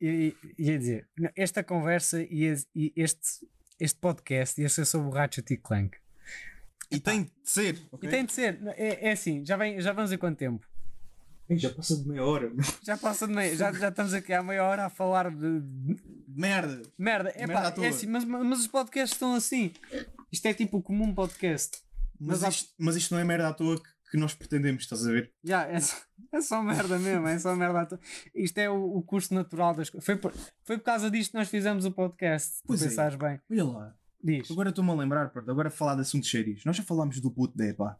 E, 0.00 0.34
e- 0.58 0.62
ia 0.70 0.78
dizer, 0.78 1.08
esta 1.36 1.62
conversa 1.64 2.22
e, 2.22 2.54
e 2.74 2.92
este, 2.96 3.46
este 3.80 3.98
podcast 3.98 4.60
ia 4.60 4.68
ser 4.68 4.84
sobre 4.84 5.08
o 5.08 5.10
Ratchet 5.10 5.50
e 5.52 5.56
Clank. 5.56 5.96
E 6.90 7.00
tem 7.00 7.24
de 7.24 7.32
ser. 7.44 7.74
E 7.76 7.88
ok? 7.90 8.08
tem 8.10 8.24
de 8.24 8.32
ser, 8.32 8.58
é, 8.76 9.08
é 9.08 9.12
assim, 9.12 9.44
já, 9.44 9.56
vem, 9.56 9.80
já 9.80 9.92
vamos 9.92 10.12
em 10.12 10.18
quanto 10.18 10.38
tempo? 10.38 10.66
Já 11.50 11.70
passa 11.70 11.96
de 11.96 12.06
meia 12.08 12.24
hora. 12.24 12.52
Já 12.82 12.96
passa 12.96 13.26
de 13.26 13.32
meia, 13.34 13.56
já, 13.56 13.72
já 13.72 13.88
estamos 13.88 14.12
aqui 14.14 14.32
há 14.32 14.42
meia 14.42 14.62
hora 14.64 14.84
a 14.86 14.90
falar 14.90 15.30
de, 15.34 15.62
Merda. 16.28 16.82
merda. 16.96 17.30
É 17.30 17.46
Merda 17.46 17.72
pá, 17.72 17.82
é 17.84 17.88
assim, 17.88 18.06
mas, 18.06 18.24
mas 18.24 18.60
os 18.60 18.66
podcasts 18.68 19.16
estão 19.16 19.34
assim. 19.34 19.72
Isto 20.30 20.46
é 20.46 20.54
tipo 20.54 20.76
o 20.78 20.82
comum 20.82 21.12
podcast. 21.14 21.78
Mas, 22.20 22.40
Mas 22.40 22.44
há- 22.44 22.48
isto, 22.50 22.74
mas 22.78 22.96
isto 22.96 23.14
não 23.14 23.20
é 23.20 23.24
merda 23.24 23.48
à 23.48 23.52
toa 23.54 23.82
que, 23.82 23.88
que 24.10 24.16
nós 24.16 24.34
pretendemos, 24.34 24.82
estás 24.82 25.06
a 25.06 25.12
ver? 25.12 25.32
Já, 25.44 25.66
é, 25.66 25.80
só, 25.80 25.96
é 26.32 26.40
só 26.40 26.62
merda 26.62 26.98
mesmo, 26.98 27.26
é 27.26 27.38
só 27.38 27.54
merda. 27.54 28.00
Isto 28.34 28.58
é 28.58 28.70
o, 28.70 28.96
o 28.96 29.02
curso 29.02 29.34
natural 29.34 29.74
das 29.74 29.90
coisas. 29.90 30.04
Foi 30.04 30.16
por, 30.16 30.32
foi 30.64 30.78
por 30.78 30.84
causa 30.84 31.10
disto 31.10 31.32
que 31.32 31.38
nós 31.38 31.48
fizemos 31.48 31.84
o 31.84 31.92
podcast. 31.92 32.56
Se 32.56 32.62
Pois 32.66 32.82
é. 32.82 33.16
bem. 33.16 33.40
Olha 33.50 33.64
lá. 33.64 33.94
Diz. 34.22 34.50
Agora 34.50 34.70
estou-me 34.70 34.90
a 34.90 34.94
lembrar, 34.94 35.30
pronto, 35.30 35.50
agora 35.50 35.70
falar 35.70 35.94
de 35.94 36.00
assuntos 36.00 36.30
sérios. 36.30 36.64
Nós 36.64 36.76
já 36.76 36.82
falámos 36.82 37.20
do 37.20 37.30
puto 37.30 37.56
da 37.56 37.66
EPA. 37.66 37.98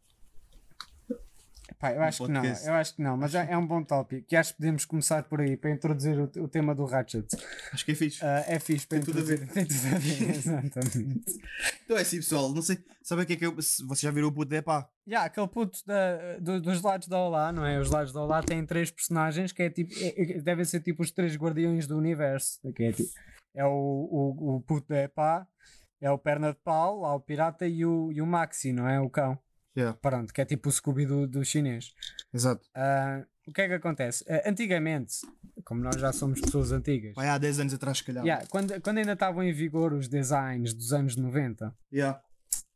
Pá, 1.79 1.93
eu 1.93 2.03
acho 2.03 2.19
que 2.27 2.33
não, 2.33 2.43
eu 2.67 2.75
acho 2.75 2.95
que 2.97 3.03
não, 3.03 3.17
mas 3.17 3.35
é, 3.35 3.49
é 3.53 3.57
um 3.57 3.67
bom 3.67 3.83
tópico. 3.85 4.27
E 4.33 4.37
acho 4.37 4.53
que 4.53 4.59
podemos 4.59 4.85
começar 4.85 5.23
por 5.25 5.41
aí 5.41 5.57
para 5.57 5.71
introduzir 5.71 6.19
o, 6.19 6.25
o 6.43 6.49
tema 6.49 6.75
do 6.75 6.85
Ratchet. 6.85 7.27
Acho 7.73 7.85
que 7.85 7.93
é 7.93 7.95
fixe. 7.95 8.25
Ah, 8.25 8.45
é 8.47 8.59
fixe 8.59 8.87
para 8.87 8.99
Tem 8.99 9.05
tudo 9.05 9.19
a 9.19 9.23
introduzir. 9.23 9.53
Tem 9.53 9.67
tudo 9.67 9.87
a 9.95 9.99
ver, 9.99 10.31
exatamente. 10.35 11.41
Então 11.85 11.97
é 11.97 12.01
assim, 12.01 12.17
pessoal. 12.17 12.53
Não 12.53 12.63
sei. 12.63 12.79
Sabe 13.03 13.23
o 13.23 13.27
que 13.27 13.33
é 13.35 13.37
que 13.37 13.47
eu. 13.47 13.55
Vocês 13.55 14.01
já 14.01 14.11
viram 14.11 14.29
o 14.29 14.33
puto 14.33 14.51
da 14.51 14.57
EPA? 14.57 14.89
Já, 15.07 15.25
aquele 15.25 15.49
puto 15.49 15.79
da- 15.87 16.39
do- 16.41 16.61
dos 16.61 16.83
lados 16.83 17.07
da 17.09 17.19
Olá, 17.19 17.53
não 17.53 17.65
é? 17.65 17.79
Os 17.79 17.91
lados 17.91 18.13
da 18.13 18.23
Olá 18.23 18.43
têm 18.43 18.65
três 18.67 18.91
personagens 18.91 19.53
que 19.53 19.63
é 19.63 19.71
tipo, 19.71 19.93
é- 19.99 20.37
é- 20.37 20.41
devem 20.41 20.65
ser 20.65 20.81
tipo 20.81 21.03
os 21.03 21.11
três 21.11 21.37
guardiões 21.37 21.87
do 21.87 21.97
universo. 21.97 22.59
Que 22.75 22.85
é, 22.85 22.93
tipo, 22.93 23.09
é 23.55 23.65
o, 23.65 23.71
o, 23.71 24.57
o 24.57 24.61
puto 24.63 24.89
da 24.89 25.03
Epá, 25.05 25.47
é 26.01 26.11
o 26.11 26.19
perna 26.19 26.53
de 26.53 26.59
pau, 26.63 27.01
lá 27.01 27.15
o 27.15 27.21
pirata 27.21 27.67
e 27.67 27.85
o, 27.85 28.13
e 28.13 28.21
o 28.21 28.27
Maxi, 28.27 28.73
não 28.73 28.89
é? 28.89 29.01
O 29.01 29.09
cão. 29.09 29.39
Yeah. 29.79 29.97
Pronto, 30.01 30.33
que 30.35 30.41
é 30.41 30.45
tipo 30.45 30.69
o 30.69 30.73
Scooby 30.73 31.07
do, 31.07 31.27
do 31.27 31.45
chinês. 31.45 31.93
Exato. 32.35 32.67
Ah, 32.75 33.25
o 33.47 33.53
que 33.53 33.61
é 33.63 33.69
que 33.69 33.75
acontece? 33.75 34.25
Ah, 34.29 34.43
antigamente, 34.51 35.15
como 35.65 35.81
nós 35.83 35.95
já 36.01 36.13
somos 36.13 36.41
pessoas 36.41 36.73
antigas, 36.73 37.15
Vai 37.15 37.29
há 37.29 37.39
10 37.39 37.61
anos 37.61 37.75
atrás, 37.75 37.99
se 37.99 38.05
calhar. 38.05 38.25
yeah, 38.25 38.45
quando, 38.49 38.81
quando 38.81 38.99
ainda 38.99 39.13
estavam 39.13 39.43
em 39.45 39.53
vigor 39.53 39.93
os 39.93 40.09
designs 40.09 40.75
dos 40.75 40.93
anos 40.93 41.15
90, 41.17 41.73
Yeah. 41.93 42.21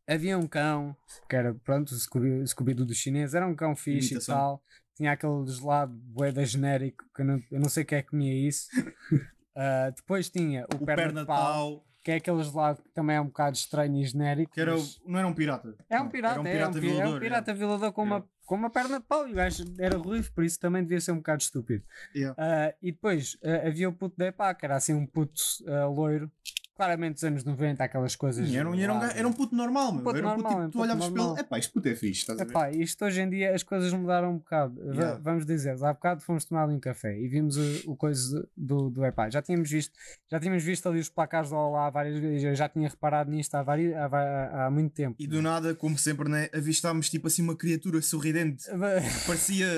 havia 0.07 0.39
um 0.39 0.47
cão 0.47 0.97
que 1.29 1.35
era, 1.35 1.53
pronto, 1.55 1.91
o 1.91 1.99
Scooby- 1.99 2.41
o 2.43 2.47
Scooby-Doo 2.47 2.87
do 2.87 2.95
chinês, 2.95 3.35
era 3.35 3.47
um 3.49 3.55
cão 3.57 3.75
fixe 3.75 4.13
Imitação. 4.15 4.35
e 4.35 4.39
tal. 4.39 4.65
Tinha 4.95 5.13
aquele 5.13 5.47
gelado 5.47 5.93
boeda 5.95 6.45
genérico 6.45 7.05
que 7.17 7.23
eu 7.23 7.27
não, 7.27 7.43
eu 7.51 7.59
não 7.61 7.69
sei 7.69 7.85
quem 7.85 7.99
é 7.99 8.03
que 8.03 8.11
comia 8.11 8.33
isso. 8.49 8.69
Ah, 9.55 9.91
depois 9.95 10.31
tinha 10.31 10.65
o, 10.73 10.83
O 10.83 10.87
perna, 10.87 11.21
de 11.21 11.27
pau, 11.27 11.85
que 12.03 12.11
é 12.11 12.17
aquele 12.17 12.43
gelado 12.43 12.83
que 12.83 12.91
também 12.91 13.17
é 13.17 13.21
um 13.21 13.27
bocado 13.27 13.57
estranho 13.57 13.97
e 13.97 14.05
genérico. 14.05 14.53
Que 14.53 14.61
era 14.61 14.73
mas 14.73 15.01
não 15.07 15.19
era 15.19 15.29
um 15.29 15.33
pirata. 15.35 15.75
É 15.89 16.01
um 16.01 16.09
pirata, 16.09 16.35
era 16.35 16.43
um 16.43 16.47
é, 16.47 16.53
pirata 16.53 16.79
um, 16.79 16.81
pi- 16.81 16.87
é 16.87 16.91
um 16.91 16.95
violador, 16.97 17.21
pirata 17.21 17.55
violador 17.55 17.93
com, 17.93 18.03
uma, 18.03 18.29
com 18.45 18.55
uma 18.55 18.71
perna 18.71 18.99
de 18.99 19.07
pau 19.07 19.29
e 19.29 19.33
o 19.33 19.35
gajo 19.35 19.65
era 19.79 19.97
ruivo, 19.97 20.33
por 20.33 20.45
isso 20.45 20.59
também 20.59 20.83
devia 20.83 21.01
ser 21.01 21.13
um 21.13 21.17
bocado 21.17 21.43
estúpido. 21.43 21.85
Yeah. 22.15 22.35
Ah, 22.39 22.75
e 22.83 22.91
depois 22.93 23.37
ah, 23.45 23.69
havia 23.69 23.89
o 23.89 23.93
puto 23.93 24.17
da 24.17 24.27
Epá, 24.27 24.53
que 24.55 24.65
era 24.65 24.77
assim 24.77 24.95
um 24.95 25.07
puto 25.07 25.41
ah, 25.69 25.87
loiro, 25.87 26.31
claramente 26.75 27.15
dos 27.15 27.25
anos 27.25 27.45
90, 27.45 27.85
aquelas 27.85 28.17
coisas. 28.17 28.49
Sim, 28.49 28.57
era, 28.57 28.69
um, 28.69 28.75
era, 28.75 28.95
um, 28.95 29.03
era 29.03 29.29
um 29.29 29.33
puto 29.33 29.55
normal, 29.55 29.93
meu. 29.93 30.03
puto 30.03 30.17
era 30.17 30.29
um 30.29 30.37
puto 30.37 30.49
tipo, 30.49 30.69
tu 30.71 30.81
olhavas 30.81 31.07
ele. 31.07 31.41
Epá, 31.41 31.59
isto 31.59 31.73
puto 31.73 31.89
é 31.89 31.95
fixe, 31.95 32.21
estás 32.21 32.41
a 32.41 32.45
ver? 32.45 32.51
Epá, 32.51 32.71
isto 32.71 33.05
hoje 33.05 33.21
em 33.21 33.31
dia 33.31 33.55
as 33.55 33.63
coisas 33.63 33.93
mudaram 33.93 34.33
um 34.33 34.39
bocado. 34.39 34.81
Yeah. 34.93 35.19
Vamos 35.23 35.45
dizer, 35.45 35.73
há 35.83 35.93
bocado 35.93 36.23
fomos 36.23 36.45
tomar 36.45 36.65
ali 36.65 36.75
um 36.75 36.81
café 36.81 37.19
e 37.19 37.29
vimos 37.29 37.57
o, 37.57 37.93
o 37.93 37.97
coisa 37.97 38.49
do, 38.57 38.91
do 38.91 39.05
Epá. 39.05 39.29
Já 39.29 39.43
tínhamos 39.43 39.71
visto, 39.71 39.93
já 40.31 40.41
tínhamos 40.41 40.65
visto 40.65 40.89
ali 40.89 40.99
os 40.99 41.09
placares 41.09 41.51
do 41.51 41.57
Olá 41.57 41.91
várias 41.91 42.19
vezes, 42.19 42.43
eu 42.43 42.55
já 42.55 42.69
tinha 42.69 42.89
reparado 42.89 43.31
nisto 43.31 43.55
há, 43.55 43.63
vari, 43.63 43.95
há, 43.95 44.67
há 44.67 44.71
muito 44.71 44.95
tempo. 44.95 45.17
E 45.19 45.27
do 45.27 45.43
nada, 45.43 45.75
como 45.75 45.99
sempre, 45.99 46.29
né, 46.29 46.49
avistámos 46.55 47.11
tipo 47.11 47.27
assim 47.27 47.43
uma 47.43 47.57
criatura 47.57 48.01
sorridente 48.01 48.65
que 48.65 49.27
parecia 49.27 49.69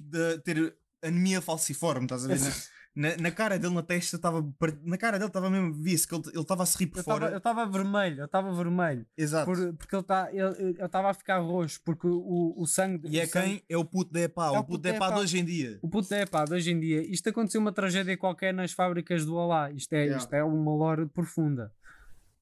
de 0.00 0.38
ter 0.44 0.74
anemia 1.02 1.40
falciforme, 1.40 2.04
estás 2.04 2.24
a 2.24 2.28
ver? 2.28 2.40
né? 2.40 2.52
Na, 2.98 3.16
na 3.16 3.30
cara 3.30 3.56
dele, 3.60 3.74
na 3.74 3.82
testa, 3.82 4.16
estava. 4.16 4.44
Na 4.82 4.98
cara 4.98 5.18
dele 5.18 5.28
estava 5.28 5.48
mesmo, 5.48 5.72
via-se 5.72 6.08
que 6.08 6.14
ele 6.16 6.22
estava 6.34 6.64
a 6.64 6.66
se 6.66 6.76
rir 6.78 6.88
por 6.88 6.98
Eu 6.98 7.04
tava- 7.04 7.20
fora. 7.20 7.32
Eu 7.32 7.38
estava 7.38 7.64
vermelho, 7.66 8.20
eu 8.22 8.24
estava 8.24 8.52
vermelho. 8.52 9.06
Exato. 9.16 9.44
Por- 9.46 9.72
porque 9.74 9.94
ele 9.94 10.02
tá, 10.02 10.28
estava 10.84 11.10
a 11.10 11.14
ficar 11.14 11.38
roxo, 11.38 11.80
porque 11.84 12.08
o, 12.08 12.54
o 12.56 12.66
sangue. 12.66 13.06
E 13.08 13.20
é 13.20 13.26
sangue- 13.26 13.46
quem? 13.48 13.62
É 13.68 13.76
o 13.78 13.84
puto 13.84 14.12
da 14.12 14.20
EPA. 14.22 14.46
É 14.46 14.58
o 14.58 14.64
puto 14.64 14.78
da 14.82 14.90
EPA 14.90 15.12
de 15.12 15.20
hoje 15.20 15.38
em 15.38 15.44
dia. 15.44 15.78
O 15.80 15.88
puto 15.88 16.12
é 16.12 16.26
pá, 16.26 16.44
de 16.44 16.54
hoje 16.54 16.72
em 16.72 16.80
dia. 16.80 17.00
Isto 17.08 17.28
aconteceu 17.28 17.60
uma 17.60 17.70
tragédia 17.72 18.16
qualquer 18.16 18.52
nas 18.52 18.72
fábricas 18.72 19.24
do 19.24 19.36
Olá. 19.36 19.70
Isto 19.70 19.92
é, 19.92 19.98
Yeah. 19.98 20.18
isto 20.18 20.32
é 20.34 20.42
uma 20.42 20.74
lore 20.74 21.06
profunda. 21.06 21.72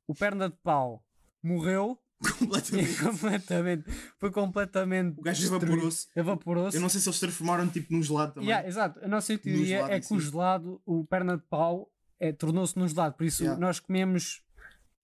O 0.08 0.14
perna 0.14 0.48
de 0.48 0.56
pau 0.62 1.04
morreu. 1.42 1.98
Completamente. 2.38 2.96
completamente. 3.02 3.84
Foi 4.18 4.30
completamente. 4.30 5.18
O 5.18 5.22
gajo 5.22 5.46
evaporou-se. 5.46 6.06
Evaporou-se. 6.16 6.76
Eu 6.76 6.80
não 6.80 6.88
sei 6.88 7.00
se 7.00 7.08
eles 7.08 7.20
transformaram 7.20 7.68
tipo 7.68 7.92
num 7.92 8.02
gelado 8.02 8.34
também. 8.34 8.48
Yeah, 8.48 8.66
exato. 8.66 9.00
A 9.04 9.08
nossa 9.08 9.36
teoria 9.36 9.66
gelado 9.66 9.92
é 9.92 10.00
que 10.00 10.14
o 10.14 10.20
gelado, 10.20 10.80
o 10.86 11.04
perna 11.04 11.36
de 11.36 11.42
pau, 11.44 11.90
é, 12.18 12.32
tornou-se 12.32 12.78
num 12.78 12.88
gelado. 12.88 13.14
Por 13.16 13.24
isso 13.24 13.42
Yeah. 13.42 13.60
nós 13.60 13.78
comemos 13.78 14.42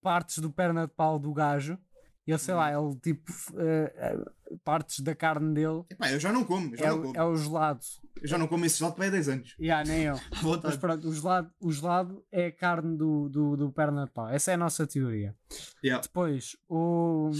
partes 0.00 0.38
do 0.38 0.50
perna 0.50 0.86
de 0.86 0.92
pau 0.94 1.18
do 1.18 1.32
gajo. 1.32 1.78
E 2.26 2.30
ele, 2.30 2.38
sei 2.38 2.54
lá, 2.54 2.78
Uhum. 2.78 2.90
ele 2.90 3.00
tipo. 3.00 3.32
eh, 3.58 4.24
partes 4.64 5.00
da 5.00 5.14
carne 5.14 5.54
dele. 5.54 5.82
Epá, 5.90 6.10
eu 6.12 6.20
já 6.20 6.30
não 6.30 6.44
como, 6.44 6.74
eu 6.74 6.78
já 6.78 6.84
É, 6.86 6.88
não 6.90 7.02
como. 7.02 7.16
é 7.16 7.24
o 7.24 7.34
gelado. 7.36 7.80
Eu 8.20 8.28
já 8.28 8.36
não 8.38 8.46
como 8.46 8.64
esse 8.66 8.78
gelado 8.78 8.94
para 8.96 9.06
há 9.06 9.10
10 9.10 9.28
anos. 9.30 9.56
Yeah, 9.58 9.88
nem 9.88 10.02
eu. 10.02 10.16
Mas 10.62 10.76
pronto, 10.76 11.08
o 11.08 11.14
gelado, 11.14 11.50
o 11.58 11.72
gelado 11.72 12.22
é 12.30 12.46
a 12.46 12.52
carne 12.52 12.96
do, 12.96 13.28
do, 13.30 13.56
do 13.56 13.72
perna 13.72 14.04
de 14.04 14.10
pau. 14.12 14.28
Essa 14.28 14.50
é 14.50 14.54
a 14.54 14.58
nossa 14.58 14.86
teoria. 14.86 15.34
Yeah. 15.82 16.02
Depois, 16.02 16.54
o, 16.68 17.30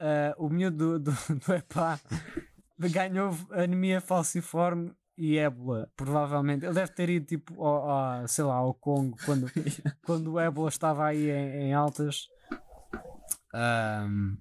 eh, 0.00 0.34
o 0.36 0.48
miúdo 0.48 0.98
do, 0.98 1.12
do, 1.12 1.12
do 1.46 1.54
EPA 1.54 2.00
ganhou 2.78 3.30
anemia 3.52 4.00
falciforme 4.00 4.92
e 5.16 5.38
ébola, 5.38 5.88
provavelmente. 5.96 6.64
Ele 6.66 6.74
deve 6.74 6.92
ter 6.92 7.08
ido 7.08 7.26
tipo, 7.26 7.64
ao, 7.64 7.88
ao- 7.88 8.28
sei 8.28 8.44
lá, 8.44 8.56
ao 8.56 8.74
Congo, 8.74 9.16
quando, 9.24 9.46
quando 10.04 10.32
o 10.32 10.38
ébola 10.40 10.68
estava 10.68 11.06
aí 11.06 11.30
em, 11.30 11.68
em 11.68 11.74
altas. 11.74 12.28
Ahm, 13.56 14.36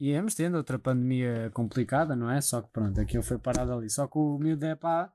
e 0.00 0.10
íamos 0.10 0.34
tendo 0.34 0.56
outra 0.56 0.78
pandemia 0.78 1.50
complicada, 1.54 2.16
não 2.16 2.28
é? 2.30 2.40
Só 2.40 2.60
que 2.62 2.68
pronto, 2.72 3.00
aquilo 3.00 3.22
foi 3.22 3.38
parado 3.38 3.72
ali. 3.72 3.88
Só 3.88 4.06
que 4.08 4.18
o 4.18 4.38
miúdo 4.38 4.60
da 4.60 4.70
EPA 4.70 5.12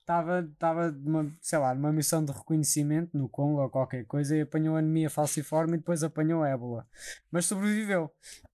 estava, 0.00 0.40
estava 0.40 0.90
numa, 0.90 1.30
sei 1.40 1.58
lá, 1.58 1.74
numa 1.74 1.92
missão 1.92 2.24
de 2.24 2.32
reconhecimento 2.32 3.16
no 3.18 3.28
Congo 3.28 3.60
ou 3.60 3.68
qualquer 3.68 4.04
coisa 4.06 4.36
e 4.36 4.40
apanhou 4.42 4.76
anemia 4.76 5.10
falciforme 5.10 5.74
e 5.74 5.78
depois 5.78 6.02
apanhou 6.02 6.44
ébola. 6.44 6.86
Mas 7.30 7.44
sobreviveu. 7.46 8.10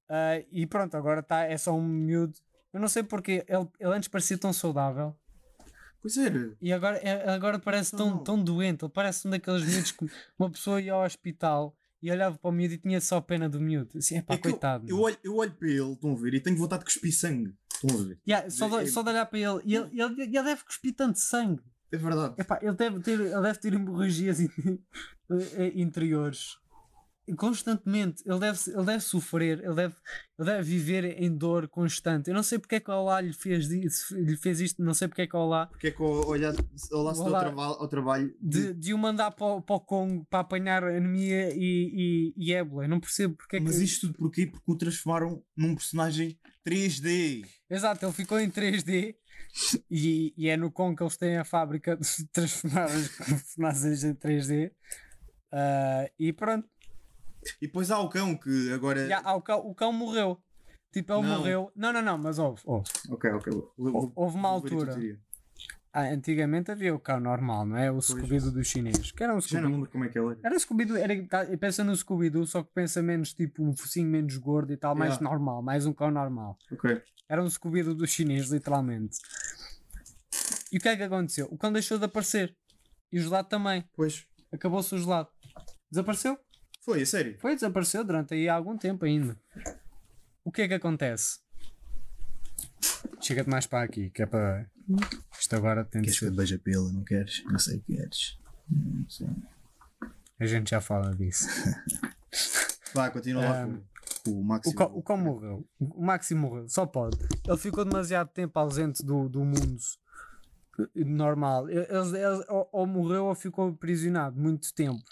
Ah, 0.08 0.42
e 0.50 0.66
pronto, 0.66 0.96
agora 0.96 1.22
tá, 1.22 1.44
é 1.44 1.56
só 1.56 1.72
um 1.74 1.82
miúdo. 1.86 2.38
Eu 2.72 2.80
não 2.80 2.88
sei 2.88 3.02
porque 3.02 3.44
ele, 3.48 3.68
ele 3.78 3.94
antes 3.94 4.08
parecia 4.08 4.36
tão 4.36 4.52
saudável 4.52 5.16
Pois 6.02 6.16
era. 6.16 6.54
e 6.60 6.72
agora, 6.72 6.98
é- 6.98 7.30
agora 7.30 7.58
parece 7.58 7.96
tão, 7.96 8.18
tão 8.18 8.42
doente. 8.42 8.84
Ele 8.84 8.92
parece 8.92 9.26
um 9.26 9.30
daqueles 9.30 9.64
miúdos 9.64 9.92
que 9.92 10.06
uma 10.38 10.50
pessoa 10.50 10.80
ia 10.80 10.92
ao 10.92 11.04
hospital 11.04 11.76
e 12.02 12.10
olhava 12.10 12.38
para 12.38 12.48
o 12.48 12.52
miúdo 12.52 12.74
e 12.74 12.78
tinha 12.78 13.00
só 13.00 13.20
pena 13.20 13.48
do 13.48 13.60
miúdo. 13.60 13.98
Assim, 13.98 14.16
epá, 14.18 14.34
É 14.34 14.36
eu- 14.36 14.40
coitado. 14.42 14.84
eu, 14.88 14.96
meu. 14.96 15.04
olho, 15.04 15.16
eu 15.24 15.36
olho 15.36 15.52
para 15.54 15.68
ele, 15.68 15.92
estão 15.92 16.12
a 16.12 16.16
ver, 16.16 16.34
e 16.34 16.40
tenho 16.40 16.56
vontade 16.56 16.80
de 16.80 16.84
cuspir 16.86 17.14
sangue. 17.14 17.54
Estão 17.72 18.00
a 18.00 18.02
ver? 18.04 18.18
Yeah, 18.26 18.50
só, 18.50 18.68
de, 18.68 18.76
é- 18.84 18.86
só 18.86 19.02
de 19.02 19.10
olhar 19.10 19.26
para 19.26 19.38
ele, 19.38 19.60
e 19.64 19.74
ele, 19.76 20.00
ele, 20.00 20.22
ele 20.22 20.42
deve 20.42 20.64
cuspir 20.64 20.94
tanto 20.94 21.18
sangue. 21.18 21.62
É 21.92 21.96
verdade. 21.96 22.34
Epá, 22.38 22.58
ele, 22.62 22.74
deve 22.74 23.00
ter, 23.00 23.20
ele 23.20 23.40
deve 23.40 23.58
ter 23.58 23.72
hemorragias 23.74 24.40
in- 24.40 24.48
eh, 25.56 25.72
interiores 25.74 26.56
constantemente. 27.34 28.22
Ele 28.24 28.38
deve, 28.38 28.58
ele 28.68 28.84
deve 28.84 29.00
sofrer, 29.00 29.58
ele 29.64 29.74
deve, 29.74 29.94
ele 30.38 30.48
deve 30.48 30.62
viver 30.62 31.04
em 31.20 31.36
dor 31.36 31.68
constante. 31.68 32.28
Eu 32.28 32.34
não 32.34 32.42
sei 32.42 32.58
porque 32.58 32.76
é 32.76 32.80
que 32.80 32.90
o 32.90 32.94
Olá 32.94 33.20
lhe 33.20 33.32
fez, 33.32 33.66
lhe 33.68 34.36
fez 34.36 34.60
isto, 34.60 34.82
não 34.82 34.94
sei 34.94 35.08
porque 35.08 35.22
é 35.22 35.26
que 35.26 35.36
o 35.36 35.40
Olá 35.40 35.66
Porque 35.66 35.88
é 35.88 35.90
que 35.90 36.02
ao 36.02 36.28
olhar 36.28 36.54
ao 36.92 37.02
laço 37.02 37.22
ao, 37.22 37.28
Olá. 37.28 37.88
trabalho 37.88 38.34
de, 38.40 38.74
de 38.74 38.94
o 38.94 38.98
mandar 38.98 39.30
para 39.32 39.46
o, 39.46 39.62
para 39.62 39.76
o 39.76 39.80
Congo 39.80 40.26
para 40.30 40.40
apanhar 40.40 40.84
anemia 40.84 41.52
e, 41.54 42.34
e, 42.34 42.34
e 42.36 42.52
ébola. 42.52 42.84
Eu 42.84 42.88
não 42.88 43.00
percebo 43.00 43.34
porque 43.34 43.56
é 43.56 43.60
Mas 43.60 43.78
que. 43.78 43.84
isto 43.84 44.06
tudo 44.06 44.18
porquê? 44.18 44.46
Porque 44.46 44.70
o 44.70 44.76
transformaram 44.76 45.42
num 45.56 45.74
personagem 45.74 46.38
3D. 46.66 47.44
Exato, 47.70 48.04
ele 48.04 48.12
ficou 48.12 48.38
em 48.38 48.50
3D. 48.50 49.14
E, 49.90 50.34
e 50.36 50.48
é 50.48 50.56
no 50.56 50.70
Congo 50.70 50.96
que 50.96 51.02
eles 51.02 51.16
têm 51.16 51.36
a 51.38 51.44
fábrica 51.44 51.96
de 51.96 52.26
transformar 52.32 52.86
os 52.86 53.08
personagens 53.08 54.04
em 54.04 54.14
3D. 54.14 54.70
Ah, 55.52 56.10
e 56.18 56.32
pronto, 56.32 56.68
E 57.60 57.66
depois 57.66 57.90
há 57.90 57.98
o 58.00 58.08
cão 58.08 58.36
que 58.36 58.72
agora. 58.72 59.06
Já, 59.08 59.20
ah, 59.24 59.34
o, 59.36 59.42
cão, 59.42 59.58
o 59.60 59.74
cão 59.74 59.92
morreu. 59.92 60.38
Tipo, 60.92 61.12
ele 61.14 61.22
Não. 61.28 61.38
morreu. 61.38 61.72
Não, 61.76 61.92
não, 61.92 62.02
não, 62.02 62.18
mas 62.18 62.38
houve. 62.38 62.62
houve. 62.64 62.88
Ok, 63.10 63.30
ok. 63.30 63.52
vou- 63.76 64.12
Houve 64.14 64.36
uma 64.36 64.48
altura. 64.48 64.96
Ah, 65.92 66.02
antigamente 66.10 66.70
havia 66.70 66.94
o 66.94 66.98
cão 67.00 67.18
normal, 67.18 67.64
não 67.64 67.76
é? 67.76 67.90
O 67.90 68.00
Scooby-Doo 68.02 68.50
do 68.50 68.62
chinês. 68.62 69.12
Que 69.12 69.24
era 69.24 69.34
um 69.34 69.40
Já 69.40 69.60
não 69.62 69.70
lembro 69.70 69.90
como 69.90 70.04
é 70.04 70.08
que 70.08 70.18
ele 70.18 70.28
era. 70.32 70.38
Era 70.44 70.58
Scooby-Doo, 70.58 70.96
era, 70.96 71.26
tá, 71.26 71.46
pensa 71.58 71.82
no 71.82 71.96
Scooby-Doo, 71.96 72.46
só 72.46 72.62
que 72.62 72.70
pensa 72.74 73.02
menos 73.02 73.32
tipo 73.32 73.62
um 73.64 73.74
focinho 73.74 74.08
menos 74.08 74.36
gordo 74.36 74.72
e 74.72 74.76
tal, 74.76 74.94
mais 74.94 75.12
Yeah. 75.14 75.30
normal, 75.30 75.62
mais 75.62 75.86
um 75.86 75.94
cão 75.94 76.10
normal. 76.10 76.58
Ok. 76.70 77.00
Era 77.28 77.42
um 77.42 77.48
Scooby-Doo 77.48 77.94
do 77.94 78.06
chinês, 78.06 78.50
literalmente. 78.50 79.16
E 80.70 80.76
o 80.76 80.80
que 80.80 80.88
é 80.88 80.96
que 80.96 81.02
aconteceu? 81.02 81.48
O 81.50 81.56
cão 81.56 81.72
deixou 81.72 81.98
de 81.98 82.04
aparecer. 82.04 82.54
E 83.10 83.18
o 83.18 83.22
gelado 83.22 83.48
também. 83.48 83.82
Pois. 83.94 84.26
Acabou-se 84.52 84.94
o 84.94 84.98
gelado. 84.98 85.28
Desapareceu? 85.90 86.38
Foi, 86.86 87.02
a 87.02 87.06
sério. 87.06 87.36
Foi, 87.40 87.54
desapareceu 87.56 88.04
durante 88.04 88.32
aí 88.32 88.48
algum 88.48 88.78
tempo 88.78 89.04
ainda. 89.04 89.36
O 90.44 90.52
que 90.52 90.62
é 90.62 90.68
que 90.68 90.74
acontece? 90.74 91.40
Chega-te 93.20 93.50
mais 93.50 93.66
para 93.66 93.82
aqui, 93.82 94.08
que 94.10 94.22
é 94.22 94.26
para. 94.26 94.70
Isto 95.38 95.56
agora 95.56 95.84
tem 95.84 96.00
Queres 96.02 96.16
que 96.18 96.24
eu 96.26 96.28
ser. 96.28 96.34
te 96.34 96.36
beije 96.38 96.54
a 96.54 96.58
pila? 96.60 96.92
Não 96.92 97.02
queres? 97.02 97.42
Não 97.46 97.58
sei 97.58 97.78
o 97.78 97.82
que 97.82 97.96
queres. 97.96 98.38
Não 98.70 99.10
sei. 99.10 99.26
A 100.38 100.46
gente 100.46 100.70
já 100.70 100.80
fala 100.80 101.12
disso. 101.16 101.48
Vá, 102.94 103.10
continua 103.10 103.42
lá 103.42 103.66
com, 104.22 104.30
o 104.30 104.44
Maxi. 104.44 104.70
O 104.70 105.02
cão, 105.02 105.18
o 105.18 105.18
morreu. 105.18 105.68
O 105.80 106.04
Maxi 106.04 106.34
morreu, 106.36 106.68
só 106.68 106.86
pode. 106.86 107.18
Ele 107.44 107.56
ficou 107.58 107.84
demasiado 107.84 108.28
tempo 108.28 108.56
ausente 108.60 109.04
do, 109.04 109.28
do 109.28 109.44
mundo 109.44 109.76
normal. 110.94 111.68
Ele, 111.68 111.80
ele- 111.80 112.18
ele 112.18 112.44
ou, 112.48 112.68
ou 112.70 112.86
morreu 112.86 113.24
ou 113.24 113.34
ficou 113.34 113.70
aprisionado 113.70 114.38
muito 114.40 114.72
tempo. 114.72 115.02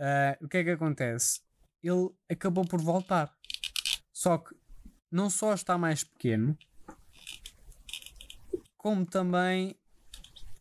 Ah, 0.00 0.38
o 0.40 0.48
que 0.48 0.56
é 0.56 0.64
que 0.64 0.70
acontece? 0.70 1.40
Ele 1.82 2.08
acabou 2.30 2.64
por 2.66 2.80
voltar. 2.80 3.36
Só 4.12 4.38
que 4.38 4.54
não 5.10 5.28
só 5.28 5.52
está 5.52 5.76
mais 5.76 6.02
pequeno, 6.02 6.56
como 8.78 9.04
também 9.04 9.76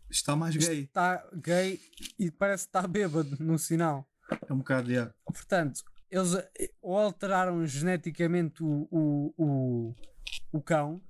Está 0.09 0.35
mais 0.35 0.55
gay. 0.57 0.81
está 0.83 1.25
gay 1.33 1.79
e 2.17 2.29
parece 2.31 2.65
que 2.65 2.69
está 2.69 2.85
bêbado 2.87 3.37
no 3.39 3.57
sinal. 3.57 4.05
É 4.47 4.51
um 4.51 4.57
bocado 4.57 4.87
de. 4.87 4.97
ah, 4.97 5.13
Portanto, 5.25 5.83
eles 6.09 6.33
eh, 6.33 6.71
ou 6.81 6.97
alteraram 6.97 7.65
geneticamente 7.65 8.63
o, 8.63 8.87
o, 8.91 9.33
o, 9.37 9.95
o 10.51 10.61
cão, 10.61 11.01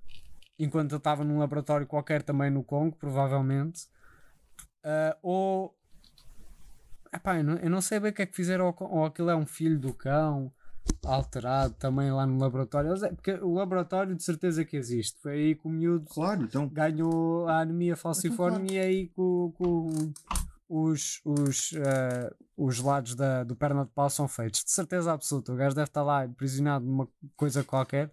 enquanto 0.57 0.91
ele 0.91 0.97
estava 0.97 1.23
num 1.23 1.39
laboratório 1.39 1.87
qualquer 1.87 2.21
também 2.21 2.49
no 2.51 2.63
Congo, 2.63 2.95
provavelmente, 2.95 3.87
ah, 4.83 5.17
ou. 5.23 5.75
Epá, 7.13 7.37
eu, 7.37 7.43
não, 7.43 7.55
eu 7.55 7.69
não 7.69 7.81
sei 7.81 7.99
bem 7.99 8.11
o 8.11 8.13
que 8.13 8.21
é 8.21 8.25
que 8.25 8.35
fizeram, 8.35 8.71
cão, 8.71 8.87
ou 8.91 9.05
aquilo 9.05 9.29
é 9.29 9.35
um 9.35 9.45
filho 9.45 9.79
do 9.79 9.93
cão, 9.93 10.51
alterado 11.03 11.73
também 11.75 12.11
lá 12.11 12.25
no 12.25 12.37
laboratório. 12.39 12.93
É- 13.03 13.11
Porque 13.13 13.33
o 13.33 13.53
laboratório 13.53 14.15
de 14.15 14.23
certeza 14.23 14.63
que 14.63 14.77
existe. 14.77 15.19
Foi 15.21 15.33
aí 15.33 15.55
que 15.55 15.67
o 15.67 15.69
miúdo 15.69 16.05
Claro, 16.09 16.43
então. 16.43 16.67
ganhou 16.67 17.47
a 17.47 17.61
anemia 17.61 17.95
falciforme 17.95 18.73
e 18.73 18.77
é 18.77 18.81
aí 18.83 19.07
com, 19.09 19.51
com 19.57 20.13
os, 20.67 21.19
os, 21.25 21.73
eh, 21.73 22.33
os 22.55 22.79
lados 22.79 23.15
da, 23.15 23.43
do 23.43 23.55
perna 23.55 23.85
de 23.85 23.91
pau 23.91 24.09
são 24.09 24.27
feitos. 24.27 24.63
De 24.63 24.71
certeza 24.71 25.11
absoluta. 25.11 25.51
O 25.51 25.55
gajo 25.55 25.75
deve 25.75 25.87
estar 25.89 26.03
lá 26.03 26.23
aprisionado 26.23 26.85
numa 26.85 27.07
coisa 27.35 27.63
qualquer. 27.63 28.11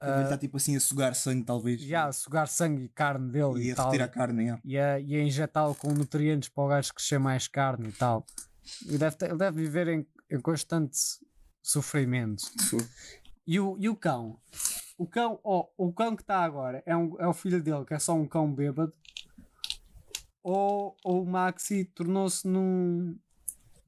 Ele 0.00 0.22
está 0.22 0.38
tipo 0.38 0.56
assim 0.58 0.76
a 0.76 0.80
sugar 0.80 1.14
sangue, 1.14 1.44
talvez. 1.44 1.82
E 1.82 1.92
a 1.94 2.12
sugar 2.12 2.46
sangue 2.46 2.84
e 2.84 2.88
carne 2.88 3.30
dele 3.32 3.60
e, 3.62 3.66
E 3.68 3.72
a 3.72 3.74
tal. 3.74 3.86
retirar 3.86 4.08
carne, 4.08 4.42
yeah. 4.44 4.62
E 4.64 4.78
a, 4.78 5.00
e 5.00 5.16
a 5.16 5.22
injetá-lo 5.24 5.74
com 5.74 5.92
nutrientes 5.92 6.48
para 6.48 6.64
o 6.64 6.68
gajo 6.68 6.94
crescer 6.94 7.18
mais 7.18 7.48
carne 7.48 7.88
e 7.88 7.92
tal. 7.92 8.24
E 8.86 8.96
deve 8.96 9.16
ter- 9.16 9.30
ele 9.30 9.38
deve 9.38 9.60
viver 9.62 9.88
em, 9.88 10.06
em 10.30 10.40
constante 10.40 10.96
sofrimento. 11.62 12.44
E 13.46 13.58
o, 13.58 13.76
e 13.80 13.88
o 13.88 13.96
cão? 13.96 14.38
O 14.96 15.06
cão, 15.06 15.40
ó, 15.42 15.66
o 15.76 15.92
cão 15.92 16.14
que 16.14 16.22
está 16.22 16.44
agora 16.44 16.82
é, 16.86 16.96
um, 16.96 17.16
é 17.20 17.26
o 17.26 17.32
filho 17.32 17.62
dele, 17.62 17.84
que 17.84 17.94
é 17.94 17.98
só 17.98 18.14
um 18.14 18.26
cão 18.26 18.52
bêbado. 18.52 18.92
Ou, 20.42 20.96
ou 21.04 21.22
o 21.22 21.26
Maxi 21.26 21.84
tornou-se 21.84 22.46
num. 22.46 23.18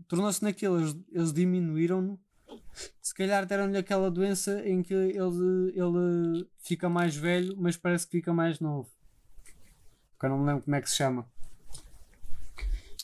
Tornou-se 0.08 0.42
naquilo, 0.42 0.80
eles, 0.80 0.96
eles 1.12 1.32
diminuíram-no. 1.32 2.18
Se 3.20 3.26
calhar 3.26 3.44
deram-lhe 3.44 3.76
aquela 3.76 4.10
doença 4.10 4.66
em 4.66 4.82
que 4.82 4.94
ele, 4.94 5.74
ele 5.76 6.48
fica 6.56 6.88
mais 6.88 7.14
velho, 7.14 7.54
mas 7.58 7.76
parece 7.76 8.06
que 8.06 8.12
fica 8.12 8.32
mais 8.32 8.58
novo. 8.60 8.88
Porque 10.12 10.24
eu 10.24 10.30
não 10.30 10.38
me 10.38 10.46
lembro 10.46 10.62
como 10.64 10.74
é 10.74 10.80
que 10.80 10.88
se 10.88 10.96
chama. 10.96 11.26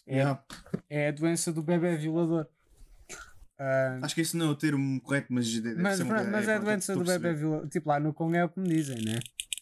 É, 0.07 0.17
Yeah. 0.17 0.43
é 0.89 1.09
a 1.09 1.11
doença 1.11 1.53
do 1.53 1.62
bebê 1.62 1.99
violador. 1.99 2.47
Ah, 3.59 3.99
Acho 4.01 4.14
que 4.14 4.23
esse 4.23 4.39
não 4.39 4.47
é 4.47 4.49
o 4.49 4.55
termo 4.55 4.99
correto, 5.03 5.27
mas. 5.29 5.53
deve 5.61 5.83
mas, 5.83 5.99
ser 5.99 6.05
um 6.05 6.31
mas 6.31 6.49
é 6.49 6.55
a 6.55 6.59
doença 6.61 6.95
do 6.95 7.05
bebê 7.05 7.35
violador. 7.35 7.69
Tipo, 7.69 7.91
lá 7.91 8.01
no 8.01 8.14
Congo 8.14 8.37
é 8.37 8.45
o 8.45 8.49
que 8.49 8.59
me 8.59 8.69
dizem, 8.69 9.05
né? 9.05 9.19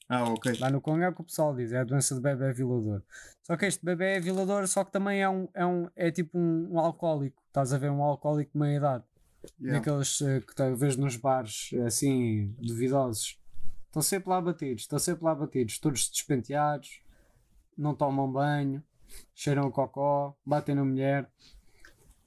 Ah, 0.08 0.22
ok. 0.22 0.56
Lá 0.60 0.70
no 0.70 0.80
Congo 0.80 1.02
é 1.02 1.08
o 1.08 1.12
que 1.12 1.22
o 1.22 1.24
pessoal 1.24 1.52
diz, 1.56 1.72
é 1.72 1.78
a 1.80 1.84
doença 1.84 2.14
do 2.14 2.20
bebê 2.20 2.52
violador. 2.52 3.02
Só 3.42 3.56
que 3.56 3.66
este 3.66 3.84
bebê 3.84 4.18
é 4.18 4.20
violador, 4.20 4.68
só 4.68 4.84
que 4.84 4.92
também 4.92 5.20
é 5.20 5.28
um, 5.28 5.48
é 5.52 5.66
um 5.66 5.88
é 5.96 6.12
tipo 6.12 6.38
um, 6.38 6.74
um 6.74 6.78
alcoólico. 6.78 7.42
Estás 7.48 7.72
a 7.72 7.78
ver 7.78 7.90
um 7.90 8.04
alcoólico 8.04 8.52
de 8.52 8.58
meia 8.60 8.76
idade. 8.76 9.04
Yeah. 9.60 9.78
Daqueles 9.78 10.20
eh, 10.22 10.40
que 10.40 10.54
tu 10.54 10.76
vês 10.76 10.96
nos 10.96 11.16
bares 11.16 11.70
assim, 11.86 12.54
duvidosos. 12.58 13.38
Estão 13.86 14.02
sempre 14.02 14.30
lá 14.30 14.40
batidos, 14.40 14.82
estão 14.82 14.98
sempre 14.98 15.24
lá 15.24 15.34
batidos, 15.34 15.78
todos 15.78 16.08
despenteados, 16.08 17.00
não 17.78 17.94
tomam 17.94 18.30
banho, 18.30 18.82
cheiram 19.34 19.66
a 19.66 19.70
cocó, 19.72 20.36
batem 20.44 20.74
na 20.74 20.84
mulher. 20.84 21.30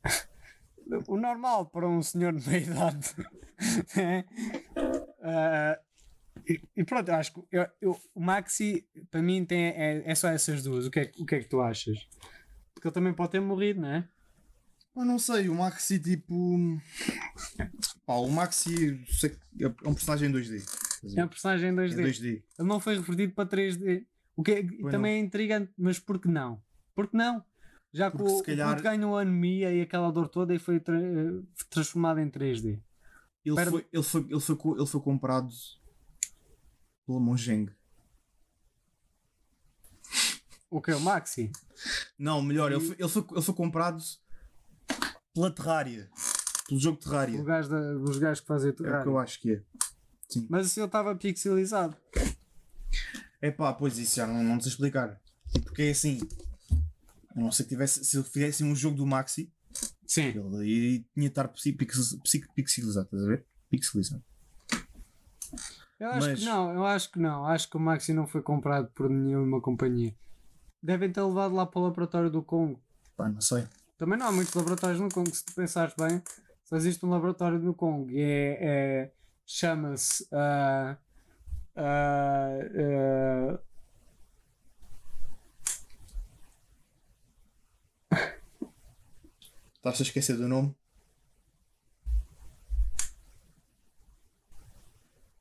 o 1.07 1.17
normal 1.17 1.65
para 1.65 1.87
um 1.87 2.01
senhor 2.01 2.33
de 2.33 2.47
meia 2.47 2.63
idade. 2.63 3.15
É. 3.97 4.23
Ah, 5.19 5.79
e, 6.47 6.61
e 6.75 6.83
pronto, 6.83 7.09
acho 7.09 7.33
que 7.33 7.41
eu- 7.51 7.67
eu- 7.81 7.99
o 8.13 8.21
Maxi 8.21 8.87
para 9.09 9.19
mim 9.19 9.43
tem, 9.43 9.69
é, 9.69 10.03
é 10.05 10.13
só 10.13 10.27
essas 10.29 10.61
duas. 10.61 10.85
O 10.85 10.91
que, 10.91 10.99
é, 10.99 11.11
o 11.17 11.25
que 11.25 11.33
é 11.35 11.39
que 11.39 11.49
tu 11.49 11.59
achas? 11.59 12.07
Porque 12.75 12.87
ele 12.87 12.93
também 12.93 13.13
pode 13.13 13.31
ter 13.31 13.39
morrido, 13.41 13.81
não 13.81 13.89
é? 13.89 14.07
Eu 14.97 15.05
não 15.05 15.19
sei, 15.19 15.47
o 15.47 15.53
Maxi 15.55 15.99
tipo. 15.99 16.57
Pá, 18.05 18.15
o 18.15 18.29
Maxi 18.31 18.97
que 19.55 19.63
é 19.63 19.67
um 19.87 19.93
personagem 19.93 20.29
em 20.29 20.33
2D. 20.33 20.55
estás 20.55 21.15
a 21.17 21.21
É 21.21 21.25
um 21.25 21.27
personagem 21.27 21.69
em 21.69 21.75
2D. 21.75 21.99
É 21.99 22.03
2D. 22.03 22.25
Ele 22.57 22.67
não 22.67 22.79
foi 22.79 22.95
revertido 22.95 23.33
para 23.33 23.47
3D. 23.47 24.07
O 24.35 24.41
que 24.43 24.51
é- 24.51 24.89
também 24.89 25.13
é 25.15 25.19
intrigante, 25.19 25.71
mas 25.77 25.99
por 25.99 26.19
que 26.19 26.27
não? 26.27 26.61
Por 26.95 27.07
que 27.07 27.15
não? 27.15 27.43
Já 27.93 28.09
que 28.11 28.21
o, 28.21 28.27
se 28.37 28.43
calhar- 28.43 28.81
ganhou 28.81 29.17
anemia 29.17 29.71
e 29.71 29.81
aquela 29.81 30.11
dor 30.11 30.27
toda 30.29 30.53
e 30.53 30.59
foi 30.59 30.79
tra- 30.79 30.99
eh, 30.99 31.41
transformado 31.69 32.19
em 32.19 32.29
3D. 32.29 32.79
Ele, 33.45 33.55
Pera- 33.55 33.71
foi, 33.71 33.87
ele, 33.93 34.03
foi, 34.03 34.21
ele, 34.29 34.39
foi, 34.39 34.57
ele 34.77 34.85
foi 34.87 35.01
comprado 35.01 35.47
pela 37.05 37.19
Mojang. 37.19 37.71
O 40.69 40.81
que 40.81 40.91
é 40.91 40.95
o 40.95 40.99
Maxi? 40.99 41.51
Não, 42.19 42.41
melhor, 42.41 42.71
ele 42.71 42.81
foi, 42.81 42.95
ele, 42.99 43.07
foi, 43.09 43.25
ele 43.31 43.41
foi 43.41 43.55
comprado 43.55 44.03
pela 45.37 45.51
Terraria. 45.51 46.09
Pelo 46.67 46.79
jogo 46.79 46.97
Terraria. 46.97 47.39
O 47.39 47.43
gajo 47.43 47.69
da, 47.69 47.93
dos 47.93 48.17
gajos 48.17 48.41
que 48.41 48.47
fazem 48.47 48.69
É 48.69 48.73
o 48.73 48.75
que 49.03 49.07
eu 49.07 49.19
acho 49.19 49.39
que 49.39 49.53
é. 49.53 49.61
Mas 50.49 50.75
ele 50.75 50.85
estava 50.85 51.15
pixelizado. 51.15 51.95
É 53.39 53.51
pá, 53.51 53.71
pois 53.71 53.97
isso 53.99 54.15
já 54.15 54.25
não, 54.25 54.43
não 54.43 54.59
sei 54.59 54.71
explicar. 54.71 55.21
Porque 55.63 55.83
é 55.83 55.91
assim. 55.91 56.19
A 57.35 57.39
não 57.39 57.51
ser 57.51 57.63
que 57.63 57.69
tivesse. 57.69 58.03
Se 58.03 58.17
ele 58.17 58.23
fizesse 58.25 58.63
um 58.63 58.75
jogo 58.75 58.97
do 58.97 59.05
Maxi, 59.05 59.51
Sim. 60.05 60.29
ele 60.29 60.57
aí 60.57 61.05
tinha 61.13 61.27
de 61.29 61.39
estar 61.39 61.47
pixelizado, 62.55 63.05
estás 63.05 63.23
a 63.23 63.27
ver? 63.27 63.45
Pixelizado. 63.69 64.23
Eu 65.99 66.09
acho 66.09 66.27
Mas- 66.27 66.39
que 66.39 66.45
não, 66.45 66.73
eu 66.73 66.85
acho 66.85 67.11
que 67.11 67.19
não. 67.19 67.45
Acho 67.45 67.69
que 67.69 67.77
o 67.77 67.79
Maxi 67.79 68.11
não 68.11 68.27
foi 68.27 68.41
comprado 68.41 68.89
por 68.93 69.09
nenhuma 69.09 69.61
companhia. 69.61 70.15
Devem 70.81 71.11
ter 71.11 71.21
levado 71.21 71.53
lá 71.55 71.65
para 71.65 71.79
o 71.79 71.83
laboratório 71.83 72.29
do 72.29 72.43
Congo. 72.43 72.81
Pá, 73.15 73.29
não 73.29 73.41
sei. 73.41 73.65
Também 73.97 74.17
não 74.17 74.27
há 74.27 74.31
muitos 74.31 74.53
laboratórios 74.53 74.99
no 74.99 75.09
Congo, 75.09 75.33
se 75.33 75.43
tu 75.43 75.53
pensares 75.55 75.93
bem. 75.97 76.21
Só 76.63 76.75
existe 76.75 77.03
um 77.05 77.09
laboratório 77.09 77.57
no 77.59 77.73
Congo 77.73 78.09
e 78.11 78.21
é, 78.21 78.57
é- 78.61 79.11
chama-se. 79.45 80.27
ah, 80.31 80.97
ah, 81.75 82.49
ah, 83.53 83.59
Estás 89.75 90.01
a 90.01 90.03
esquecer 90.03 90.35
do 90.37 90.47
nome? 90.47 90.75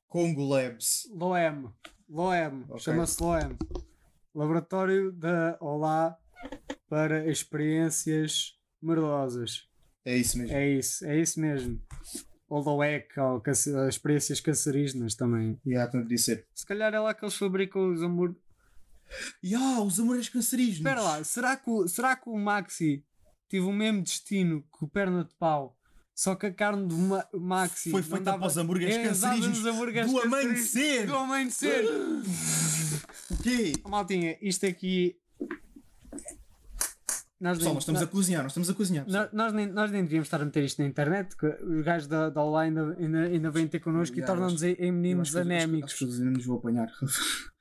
Congo 0.09 0.49
Labs. 0.49 1.09
LOEM. 1.13 1.69
LOEM. 2.09 2.65
Ok. 2.69 2.79
Chama-se 2.79 3.21
LOEM. 3.23 3.59
Laboratório 4.35 5.13
da 5.13 5.57
Olá 5.61 6.17
para 6.89 7.31
experiências 7.31 8.55
merdosas. 8.81 9.65
É 10.05 10.17
isso 10.17 10.39
mesmo. 10.39 10.55
É 10.55 10.69
isso, 10.69 11.05
é 11.05 11.21
isso 11.21 11.41
mesmo. 11.41 11.81
Ou 12.49 12.63
LOEC, 12.63 13.09
ou 13.19 13.43
experiências 13.89 14.41
cancerígenas 14.41 15.15
também. 15.17 15.59
Há 15.77 15.87
tanto 15.89 16.09
de 16.09 16.17
ser. 16.17 16.47
Se 16.55 16.65
calhar 16.65 16.95
é 16.95 17.01
lá 17.01 17.13
que 17.13 17.25
eles 17.25 17.35
fabricam 17.35 17.93
os 17.93 18.03
hambúrgueres. 18.03 18.41
E 19.43 19.55
ah, 19.55 19.81
os 19.81 19.99
amores 19.99 20.29
cancerígenos. 20.29 20.79
Espera 20.79 21.01
lá, 21.03 21.23
será 21.25 21.57
que, 21.57 21.69
o, 21.71 21.89
será 21.89 22.15
que 22.17 22.29
o 22.29 22.37
Maxi 22.37 23.05
teve 23.49 23.65
o 23.67 23.73
mesmo 23.73 24.03
destino 24.03 24.63
que 24.63 24.85
o 24.85 24.89
perna 24.89 25.25
de 25.25 25.35
pau? 25.35 25.77
Só 26.15 26.35
que 26.35 26.47
a 26.47 26.53
carne 26.55 26.87
do 26.89 26.97
Ma- 26.97 27.29
Maxi 27.35 27.91
Foi 27.91 28.03
feita 28.03 28.25
dava- 28.25 28.39
para 28.39 28.47
os 28.47 28.57
hambúrgueres 28.57 28.97
É, 28.97 29.03
cancerígenos 29.09 29.59
nos 29.59 29.67
hambúrgueres 29.67 30.11
do 30.11 30.19
amanhecer. 30.21 31.07
Do 31.07 31.17
amanhecer! 31.17 31.85
O 33.31 33.37
quê? 33.43 33.73
Maltinha, 33.89 34.37
isto 34.41 34.67
aqui 34.67 35.17
Nós 37.39 37.59
Pessoal, 37.59 37.73
nem- 37.73 37.75
nós 37.75 37.83
estamos 37.83 38.01
nós- 38.01 38.09
a 38.09 38.11
cozinhar, 38.13 38.43
nós 38.43 38.53
estamos 38.53 38.71
a 38.71 38.75
cozinhar. 38.75 39.07
Nós, 39.09 39.29
nós 39.33 39.53
nem, 39.53 39.67
nós 39.67 39.91
nem 39.91 40.03
devíamos 40.03 40.27
estar 40.27 40.41
a 40.41 40.45
meter 40.45 40.65
isto 40.65 40.81
na 40.81 40.89
internet, 40.89 41.37
que 41.37 41.47
os 41.47 41.85
gajos 41.85 42.09
da, 42.09 42.31
da 42.31 42.43
online 42.43 42.79
ainda, 42.79 42.97
ainda, 42.99 43.19
ainda 43.25 43.51
vêm 43.51 43.69
ter 43.69 43.79
connosco 43.81 44.19
e 44.19 44.25
tornam-nos 44.25 44.63
em, 44.63 44.91
meninos 44.91 45.31
que- 45.31 45.37
acho 45.39 45.47
que- 45.47 45.55
anémicos. 45.55 45.91
Acho 45.93 45.99
que 45.99 46.05
os 46.13 46.19
nos 46.19 46.47
vão 46.47 46.57
apanhar. 46.57 46.91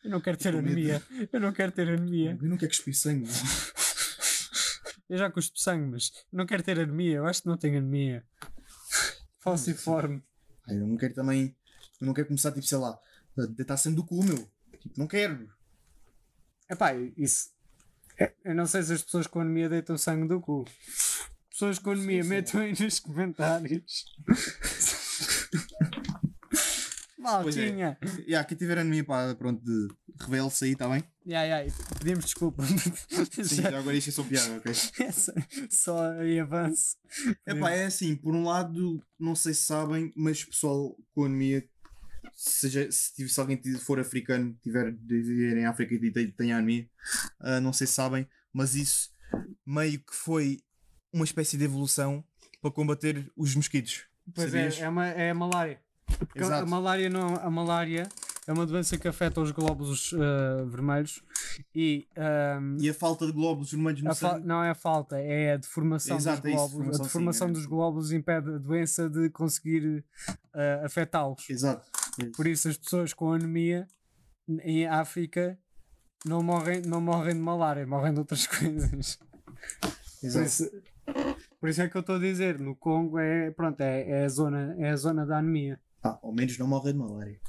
Eu 0.03 0.11
não 0.11 0.21
quero 0.21 0.37
ter 0.37 0.53
medo. 0.53 0.65
anemia. 0.67 1.03
Eu 1.33 1.39
não 1.41 1.51
quero 1.51 1.71
ter 1.73 1.89
anemia. 1.89 2.37
Eu 2.41 2.47
não 2.49 2.57
quero 2.57 2.69
cuspir 2.71 2.95
sangue. 2.95 3.29
Eu 5.09 5.17
já 5.17 5.29
cuspo 5.29 5.59
sangue, 5.59 5.91
mas 5.91 6.11
não 6.31 6.45
quero 6.45 6.63
ter 6.63 6.79
anemia. 6.79 7.17
Eu 7.17 7.25
acho 7.25 7.41
que 7.43 7.47
não 7.49 7.57
tenho 7.57 7.77
anemia. 7.77 8.23
Falciforme. 9.39 10.23
Ai, 10.67 10.77
Eu 10.77 10.87
não 10.87 10.95
quero 10.97 11.13
também. 11.13 11.55
Eu 11.99 12.07
não 12.07 12.13
quero 12.13 12.27
começar, 12.27 12.51
tipo, 12.51 12.65
sei 12.65 12.77
lá, 12.77 12.97
deitar 13.55 13.77
sangue 13.77 13.97
do 13.97 14.05
cu, 14.05 14.23
meu. 14.23 14.49
Tipo, 14.79 14.97
não 14.97 15.05
quero. 15.07 15.49
Epá, 16.69 16.93
isso. 17.17 17.49
É- 18.19 18.33
Eu 18.43 18.55
não 18.55 18.65
sei 18.65 18.83
se 18.83 18.93
as 18.93 19.03
pessoas 19.03 19.27
com 19.27 19.39
anemia 19.39 19.69
deitam 19.69 19.97
sangue 19.97 20.27
do 20.27 20.39
cu. 20.41 20.65
Pessoas 21.49 21.79
com 21.79 21.91
anemia, 21.91 22.23
metam 22.23 22.61
aí 22.61 22.73
nos 22.79 22.99
comentários. 22.99 24.05
Pois 27.41 27.57
é. 27.57 27.71
Maltinha. 27.71 27.97
E 28.27 28.35
aqui 28.35 28.55
tiver 28.55 28.77
anemia, 28.77 29.03
pá, 29.03 29.33
pronto, 29.35 29.59
de 29.63 29.87
revele-se 30.21 30.65
aí, 30.65 30.71
está 30.73 30.87
bem? 30.87 31.03
Ya, 31.25 31.65
e 31.65 31.71
pedimos 31.97 32.25
desculpa. 32.25 32.63
Sim, 33.43 33.63
já 33.63 33.79
agora 33.79 33.95
isto 33.97 34.09
é 34.09 34.13
só 34.13 34.23
piada, 34.23 34.57
ok? 34.57 34.71
Só 35.71 36.21
em 36.23 36.39
avanço. 36.39 36.97
É 37.47 37.55
pá, 37.55 37.71
é 37.71 37.85
assim, 37.85 38.15
por 38.15 38.35
um 38.35 38.43
lado, 38.45 39.03
não 39.19 39.33
sei 39.33 39.55
se 39.55 39.63
sabem, 39.63 40.13
mas 40.15 40.43
o 40.43 40.47
pessoal 40.49 40.95
com 41.15 41.25
anemia, 41.25 41.67
seja, 42.35 42.91
se, 42.91 43.27
se 43.27 43.39
alguém 43.39 43.61
for 43.79 43.99
africano, 43.99 44.55
tiver 44.61 44.91
de 44.91 45.21
viver 45.21 45.57
em 45.57 45.65
África 45.65 45.93
e 45.95 46.11
tem- 46.11 46.31
tenha 46.31 46.57
anemia, 46.57 46.87
ah, 47.39 47.59
não 47.61 47.71
sei 47.73 47.87
se 47.87 47.93
sabem, 47.93 48.27
mas 48.53 48.75
isso 48.75 49.09
meio 49.65 49.99
que 49.99 50.13
foi 50.15 50.59
uma 51.13 51.23
espécie 51.25 51.57
de 51.57 51.63
evolução 51.63 52.23
para 52.61 52.71
combater 52.71 53.31
os 53.35 53.55
mosquitos. 53.55 54.03
Pois 54.33 54.51
Sabias? 54.51 54.79
é, 54.79 54.83
é, 54.83 54.89
uma, 54.89 55.07
é 55.07 55.29
a 55.31 55.33
malária. 55.35 55.79
Porque 56.19 56.39
a- 56.39 56.43
a 56.43 56.45
Exato. 56.45 56.67
malária 56.69 57.09
não 57.09 57.35
a 57.35 57.49
malária 57.49 58.07
é 58.47 58.53
uma 58.53 58.65
doença 58.65 58.95
que 58.97 59.07
afeta 59.07 59.41
os 59.41 59.49
glóbulos 59.51 60.13
ah, 60.13 60.63
vermelhos 60.65 61.23
e, 61.73 62.07
ahm, 62.15 62.77
E 62.79 62.89
a 62.89 62.93
falta 62.93 63.25
de 63.25 63.31
glóbulos 63.31 63.71
vermelhos 63.71 64.01
no 64.03 64.13
sangue. 64.13 64.45
não 64.45 64.63
é 64.63 64.69
a 64.69 64.75
falta, 64.75 65.17
é 65.19 65.53
a 65.53 65.57
deformação 65.57 66.17
Exato, 66.17 66.41
dos 66.43 66.51
é 66.51 66.53
isso, 66.53 66.57
glóbulos. 66.57 66.71
deformação, 66.97 67.03
a 67.03 67.07
deformação 67.07 67.47
sim, 67.47 67.51
é. 67.51 67.55
dos 67.57 67.65
glóbulos 67.65 68.11
impede 68.11 68.49
a 68.53 68.57
doença 68.57 69.09
de 69.09 69.29
conseguir 69.31 70.03
ah, 70.53 70.85
afetá-los. 70.85 71.49
Exato. 71.49 71.89
Por 72.35 72.47
isso 72.47 72.67
as 72.69 72.77
pessoas 72.77 73.13
com 73.13 73.31
anemia 73.33 73.87
em 74.63 74.85
África 74.87 75.57
não 76.25 76.41
morrem, 76.41 76.81
não 76.81 77.01
morrem 77.01 77.33
de 77.35 77.41
malária, 77.41 77.85
morrem 77.85 78.13
de 78.13 78.19
outras 78.19 78.45
coisas. 78.47 79.19
Por 80.21 80.41
isso, 80.43 80.71
por 81.59 81.69
isso 81.69 81.81
é 81.81 81.89
que 81.89 81.95
eu 81.97 82.01
estou 82.01 82.15
a 82.15 82.19
dizer, 82.19 82.59
no 82.59 82.75
Congo 82.75 83.19
é, 83.19 83.51
pronto, 83.51 83.79
é, 83.81 84.09
é, 84.09 84.25
a, 84.25 84.29
zona, 84.29 84.75
é 84.79 84.89
a 84.89 84.95
zona 84.95 85.25
da 85.25 85.37
anemia. 85.37 85.79
Ah, 86.03 86.17
ao 86.21 86.31
menos 86.33 86.57
não 86.57 86.67
morre 86.67 86.93
de 86.93 86.99
malária. 86.99 87.39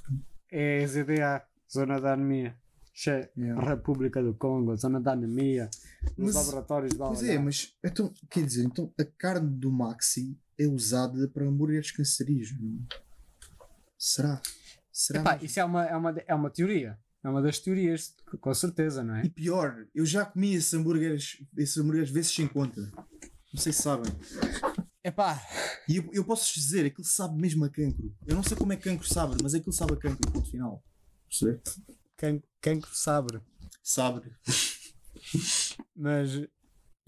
É 0.51 0.83
a 0.85 0.87
ZDA, 0.87 1.43
zona 1.73 2.01
da 2.01 2.13
anemia. 2.13 2.57
Che, 2.93 3.31
Yeah. 3.37 3.63
República 3.63 4.23
do 4.23 4.33
Congo, 4.35 4.75
zona 4.75 4.99
da 4.99 5.13
anemia, 5.13 5.69
nos 6.17 6.35
Mas- 6.35 6.47
laboratórios 6.47 6.93
de 6.93 6.99
Pois 6.99 7.23
é, 7.25 7.39
mas 7.39 7.77
então, 7.85 8.11
quer 8.31 8.43
dizer, 8.47 8.65
então 8.65 8.91
a 8.99 9.05
carne 9.05 9.51
do 9.51 9.71
Maxi 9.71 10.35
é 10.59 10.67
usada 10.67 11.29
para 11.29 11.45
hambúrgueres 11.45 11.91
cancerígenos. 11.91 12.87
Será? 14.07 14.41
Será? 14.93 15.21
Epá, 15.21 15.33
mesmo? 15.33 15.47
isso 15.47 15.59
é 15.61 15.65
uma, 15.65 15.85
é, 15.85 15.97
uma, 15.97 16.11
é 16.29 16.35
uma 16.35 16.49
teoria. 16.49 16.97
É 17.25 17.29
uma 17.29 17.43
das 17.43 17.59
teorias, 17.59 18.15
com 18.41 18.55
certeza, 18.55 19.03
não 19.03 19.17
é? 19.17 19.25
E 19.25 19.29
pior, 19.29 19.85
eu 19.93 20.07
já 20.07 20.25
comi 20.25 20.55
esses 20.55 20.73
hambúrgueres, 20.73 21.45
esses 21.59 21.77
hambúrgueres 21.77 22.09
vezes 22.09 22.33
sem 22.33 22.47
conta. 22.47 22.81
Não 23.53 23.61
sei 23.61 23.73
se 23.73 23.83
sabem. 23.83 24.13
Epá, 25.03 25.43
E 25.89 25.97
eu, 25.97 26.09
eu 26.13 26.25
posso 26.25 26.55
dizer, 26.55 26.87
aquilo 26.87 27.05
sabe 27.05 27.37
mesmo 27.41 27.65
a 27.65 27.69
cancro. 27.69 28.15
Eu 28.25 28.37
não 28.37 28.45
sei 28.45 28.57
como 28.57 28.73
é 28.73 28.77
que 28.77 28.89
cancro 28.89 29.09
sabe, 29.09 29.37
mas 29.43 29.55
aquilo 29.55 29.73
sabe 29.73 29.95
a 29.95 29.97
cancro, 29.97 30.31
ponto 30.31 30.49
final. 30.49 30.85
Perceber? 31.29 31.61
quem 32.63 32.81
que 32.81 32.97
sabe? 32.97 33.41
Sabe. 33.83 34.33
Mas, 35.97 36.31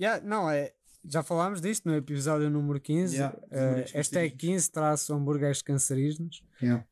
yeah, 0.01 0.25
não, 0.27 0.51
é, 0.51 0.75
já 1.09 1.23
falámos 1.23 1.61
disto 1.61 1.89
no 1.89 1.95
episódio 1.95 2.51
número 2.51 2.81
15. 2.81 3.15
Yeah, 3.15 3.39
hambúrgueres 3.51 3.93
hashtag 3.93 4.37
15 4.37 4.71
traço 4.71 5.15
hambúrgueres 5.15 5.63
cancerígenos. 5.63 6.43
Yeah. 6.63 6.85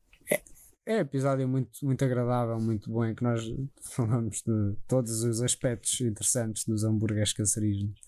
É 0.87 0.95
um 0.95 0.99
episódio 0.99 1.45
muito, 1.49 1.85
muito 1.85 2.05
agradável, 2.05 2.57
muito 2.61 2.89
bom, 2.89 3.03
em 3.03 3.13
que 3.13 3.21
nós 3.21 3.43
falamos 3.91 4.41
de 4.41 4.73
todos 4.87 5.21
os 5.21 5.41
aspectos 5.41 5.99
interessantes 5.99 6.63
dos 6.63 6.85
hambúrgueres 6.85 7.33
cancerígenos. 7.33 7.99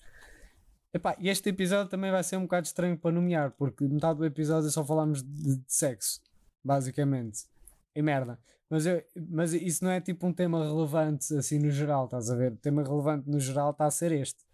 Epá, 0.94 1.14
e 1.20 1.28
este 1.28 1.50
episódio 1.50 1.90
também 1.90 2.10
vai 2.10 2.24
ser 2.24 2.38
um 2.38 2.44
bocado 2.44 2.68
estranho 2.68 2.98
para 2.98 3.12
nomear, 3.12 3.52
porque 3.52 3.84
metade 3.84 4.20
do 4.20 4.26
episódio 4.26 4.70
só 4.70 4.84
falamos 4.86 5.22
de, 5.22 5.58
de 5.58 5.64
sexo, 5.68 6.22
basicamente. 6.64 7.48
E 7.94 8.02
merda. 8.02 8.40
Mas, 8.70 8.86
eu, 8.86 9.04
mas 9.30 9.52
isso 9.54 9.84
não 9.84 9.92
é 9.92 10.00
tipo 10.00 10.26
um 10.26 10.32
tema 10.32 10.64
relevante 10.66 11.36
assim 11.36 11.60
no 11.60 11.70
geral, 11.70 12.06
estás 12.06 12.30
a 12.30 12.36
ver? 12.36 12.54
O 12.54 12.58
tema 12.58 12.82
relevante 12.82 13.30
no 13.30 13.42
geral 13.42 13.72
está 13.72 13.88
a 13.88 13.92
ser 13.92 14.14
este. 14.14 14.46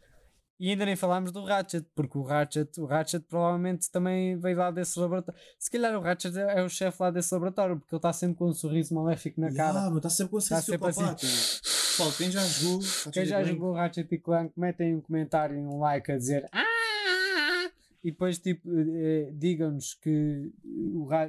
E 0.57 0.69
ainda 0.69 0.85
nem 0.85 0.95
falámos 0.95 1.31
do 1.33 1.43
Ratchet, 1.43 1.85
porque 1.93 2.17
o 2.17 2.23
Ratchet, 2.23 2.79
o 2.79 2.85
Ratchet 2.85 3.25
provavelmente 3.27 3.91
também 3.91 4.37
veio 4.37 4.57
lá 4.57 4.71
desse 4.71 4.97
laboratório. 4.97 5.39
Se 5.59 5.69
calhar 5.69 5.97
o 5.97 6.01
Ratchet 6.01 6.37
é, 6.37 6.59
é 6.59 6.63
o 6.63 6.69
chefe 6.69 7.01
lá 7.01 7.11
desse 7.11 7.33
laboratório, 7.33 7.77
porque 7.77 7.93
ele 7.93 7.99
está 7.99 8.13
sempre 8.13 8.37
com 8.37 8.45
um 8.47 8.53
sorriso 8.53 8.95
maléfico 8.95 9.41
na 9.41 9.53
cara. 9.53 9.79
Ah, 9.79 9.89
mas 9.89 9.97
está 9.97 10.09
sempre 10.09 10.31
com 10.31 10.37
Está 10.37 10.59
esse 10.59 10.65
sempre 10.71 10.87
psicopata. 10.87 11.21
Pessoal, 11.21 12.11
quem 12.13 12.31
já 12.31 12.41
jogou. 12.45 12.79
Quem 13.11 13.25
já 13.25 13.43
jogou 13.43 13.73
Ratchet 13.73 14.15
e 14.15 14.17
Clank, 14.17 14.53
metem 14.57 14.95
um 14.95 15.01
comentário 15.01 15.57
e 15.57 15.59
um 15.59 15.79
like 15.79 16.09
a 16.11 16.17
dizer 16.17 16.47
"Ah!" 16.53 17.69
e 18.03 18.11
depois 18.11 18.37
tipo 18.37 18.69
eh, 18.69 19.31
digam-nos 19.33 19.95
que 19.95 20.51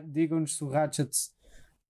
digam-nos 0.04 0.58
se 0.58 0.62
o 0.62 0.68
Ratchet 0.68 1.10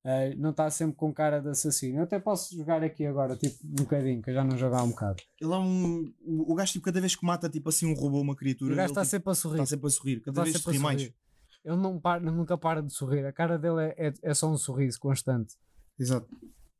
eh, 0.08 0.36
não 0.36 0.50
está 0.50 0.70
sempre 0.70 0.94
com 0.94 1.12
cara 1.12 1.40
de 1.40 1.48
assassino. 1.48 1.98
Eu 1.98 2.04
até 2.04 2.20
posso 2.20 2.56
jogar 2.56 2.80
aqui 2.80 3.04
agora, 3.04 3.34
tipo, 3.34 3.56
um 3.66 3.82
bocadinho, 3.82 4.22
que 4.22 4.30
eu 4.30 4.34
já 4.34 4.44
não 4.44 4.56
jogar 4.56 4.84
um 4.84 4.90
bocado. 4.90 5.20
Ele 5.40 5.52
é 5.52 5.56
um. 5.56 6.14
O, 6.24 6.54
gajo, 6.54 6.74
tipo, 6.74 6.84
cada 6.84 7.00
vez 7.00 7.16
que 7.16 7.26
mata, 7.26 7.48
tipo 7.48 7.68
assim, 7.68 7.86
um 7.86 7.94
robô, 7.94 8.20
uma 8.20 8.36
criatura. 8.36 8.72
O 8.72 8.76
gajo 8.76 8.92
está 8.92 9.00
tipo, 9.00 9.10
sempre 9.10 9.32
a 9.32 9.34
sorrir. 9.34 9.54
Está 9.56 9.66
sempre 9.66 9.86
a 9.88 9.90
sorrir. 9.90 10.20
Cada 10.20 10.30
está 10.30 10.44
vez 10.44 10.62
sorri 10.62 10.78
mais. 10.78 11.02
Ele 11.02 11.76
não 11.76 11.98
para, 11.98 12.20
nunca 12.20 12.56
para 12.56 12.80
de 12.80 12.92
sorrir. 12.92 13.26
A 13.26 13.32
cara 13.32 13.58
dele 13.58 13.80
é, 13.96 14.06
é, 14.06 14.14
é 14.22 14.34
só 14.34 14.48
um 14.48 14.56
sorriso 14.56 15.00
constante. 15.00 15.56
Exato. 15.98 16.28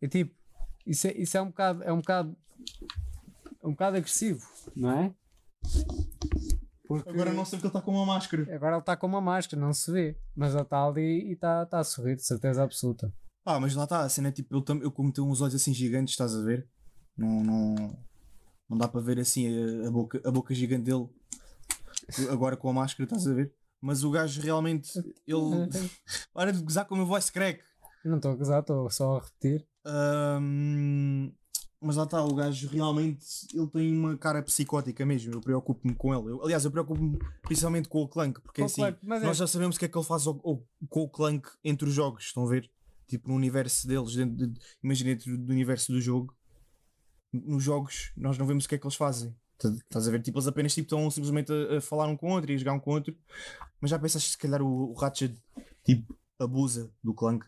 É 0.00 0.06
tipo, 0.06 0.32
isso 0.86 1.08
é, 1.08 1.12
isso 1.16 1.36
é 1.36 1.42
um 1.42 1.48
bocado, 1.48 1.82
é 1.82 1.92
um 1.92 1.98
bocado, 1.98 2.36
é 3.60 3.66
um 3.66 3.70
bocado 3.72 3.96
agressivo, 3.96 4.46
não 4.76 4.92
é? 4.92 5.12
Porque 6.86 7.08
Agora 7.08 7.32
não 7.32 7.44
sei 7.44 7.58
porque 7.58 7.66
ele 7.66 7.70
está 7.76 7.82
com 7.82 7.90
uma 7.92 8.06
máscara. 8.06 8.42
agora 8.54 8.72
ele 8.76 8.80
está 8.80 8.96
com 8.96 9.06
uma 9.06 9.20
máscara, 9.20 9.60
não 9.60 9.72
se 9.72 9.90
vê, 9.90 10.16
mas 10.34 10.52
ele 10.54 10.62
está 10.62 10.84
ali 10.86 11.28
e 11.28 11.32
está 11.32 11.62
está 11.64 11.80
a 11.80 11.84
sorrir, 11.84 12.16
de 12.16 12.24
certeza 12.24 12.62
absoluta. 12.62 13.12
Ah, 13.44 13.58
mas 13.60 13.74
lá 13.74 13.84
está, 13.84 14.00
a 14.00 14.08
cena 14.08 14.28
é 14.28 14.32
tipo, 14.32 14.54
ele, 14.54 14.64
tam- 14.64 14.90
como 14.90 15.12
tem 15.12 15.22
uns 15.24 15.40
olhos 15.40 15.54
assim 15.54 15.72
gigantes, 15.74 16.14
estás 16.14 16.34
a 16.34 16.42
ver? 16.42 16.68
Não, 17.16 17.42
não, 17.42 17.74
não 18.68 18.76
dá 18.78 18.86
para 18.88 19.00
ver 19.00 19.18
assim 19.20 19.46
a, 19.84 19.88
a 19.88 19.90
boca, 19.90 20.20
a 20.24 20.30
boca 20.30 20.54
gigante 20.54 20.84
dele 20.84 21.08
agora 22.30 22.56
com 22.56 22.68
a 22.68 22.72
máscara, 22.72 23.04
estás 23.04 23.26
a 23.26 23.34
ver? 23.34 23.52
Mas 23.80 24.02
o 24.04 24.10
gajo 24.10 24.40
realmente, 24.40 24.90
ele. 25.26 25.68
Para 26.32 26.52
de 26.52 26.62
gozar 26.62 26.86
com 26.86 26.94
o 26.94 26.98
meu 26.98 27.06
voice 27.06 27.30
crack. 27.30 27.60
Eu 28.04 28.10
não 28.10 28.16
estou 28.18 28.32
a 28.32 28.36
gozar, 28.36 28.60
estou 28.60 28.88
só 28.90 29.16
a 29.18 29.20
repetir. 29.20 29.66
Ahm, 29.84 31.30
mas 31.80 31.96
lá 31.96 32.04
está, 32.04 32.24
o 32.24 32.34
gajo 32.34 32.68
realmente 32.68 33.24
ele 33.54 33.66
tem 33.68 33.96
uma 33.96 34.16
cara 34.16 34.42
psicótica 34.42 35.04
mesmo. 35.06 35.32
Eu 35.34 35.40
preocupo-me 35.40 35.94
com 35.94 36.14
ele. 36.14 36.30
Eu- 36.32 36.42
aliás, 36.44 36.64
eu 36.64 36.70
preocupo-me 36.70 37.18
principalmente 37.42 37.88
com 37.88 38.02
o 38.02 38.08
Clank, 38.08 38.40
porque 38.40 38.60
Com 38.62 38.64
o 38.64 38.66
assim, 38.66 38.80
Clank, 38.82 38.98
mas 39.02 39.22
é- 39.22 39.26
nós 39.26 39.36
já 39.36 39.46
sabemos 39.46 39.76
o 39.76 39.78
que 39.78 39.84
é 39.84 39.88
que 39.88 39.96
ele 39.98 40.04
faz 40.04 40.26
ao- 40.26 40.40
ao- 40.44 40.66
com 40.88 41.00
o 41.02 41.08
Clank 41.08 41.48
entre 41.64 41.88
os 41.88 41.94
jogos. 41.94 42.24
Estão 42.24 42.44
a 42.44 42.48
ver? 42.48 42.70
Tipo, 43.06 43.28
no 43.28 43.34
universo 43.36 43.86
deles, 43.86 44.14
dentro 44.14 44.48
de, 44.48 44.60
imagina 44.82 45.10
dentro 45.14 45.36
do 45.38 45.52
universo 45.52 45.92
do 45.92 46.00
jogo, 46.00 46.34
nos 47.32 47.62
jogos, 47.62 48.12
nós 48.16 48.36
não 48.38 48.46
vemos 48.46 48.64
o 48.64 48.68
que 48.68 48.74
é 48.74 48.78
que 48.78 48.86
eles 48.86 48.96
fazem. 48.96 49.34
Tá- 49.58 49.68
Estás 49.70 50.08
a 50.08 50.10
ver? 50.10 50.22
Tipo, 50.22 50.38
eles 50.38 50.46
apenas 50.48 50.74
tipo, 50.74 50.86
estão 50.86 51.10
simplesmente 51.10 51.52
a, 51.52 51.78
a 51.78 51.80
falar 51.80 52.06
um 52.08 52.16
com 52.16 52.30
o 52.30 52.34
outro 52.34 52.50
e 52.50 52.54
a 52.54 52.58
jogar 52.58 52.72
um 52.72 52.80
com 52.80 52.90
o 52.90 52.94
outro. 52.94 53.16
Mas 53.80 53.90
já 53.90 53.98
pensaste 53.98 54.30
se 54.30 54.38
calhar 54.38 54.60
o, 54.62 54.90
o 54.90 54.94
Ratchet 54.94 55.34
tipo, 55.84 56.18
abusa 56.38 56.90
do 57.02 57.14
Clank? 57.14 57.46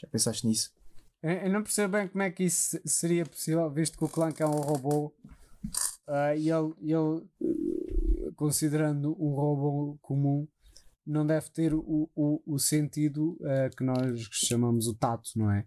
Já 0.00 0.06
pensaste 0.08 0.46
nisso? 0.46 0.70
Eu, 1.22 1.50
não 1.50 1.62
percebo 1.62 1.98
bem 1.98 2.08
como 2.08 2.22
é 2.22 2.30
que 2.30 2.44
isso 2.44 2.80
seria 2.84 3.26
possível, 3.26 3.70
visto 3.70 3.98
que 3.98 4.04
o 4.04 4.08
Clank 4.08 4.40
é 4.42 4.46
um 4.46 4.60
robô 4.60 5.14
ah, 6.06 6.34
e 6.34 6.50
ele, 6.50 6.74
ele, 6.80 8.32
considerando 8.34 9.12
um 9.22 9.34
robô 9.34 9.98
comum, 10.00 10.48
não 11.06 11.26
deve 11.26 11.50
ter 11.50 11.74
o, 11.74 12.10
o, 12.14 12.42
o 12.46 12.58
sentido 12.58 13.38
ah, 13.42 13.70
que 13.76 13.84
nós 13.84 14.28
chamamos 14.32 14.86
o 14.86 14.94
tato, 14.94 15.30
não 15.36 15.50
é? 15.50 15.66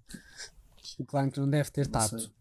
O 0.97 1.05
Clank 1.05 1.39
não 1.39 1.49
deve 1.49 1.69
ter 1.69 1.87
tato. 1.87 2.31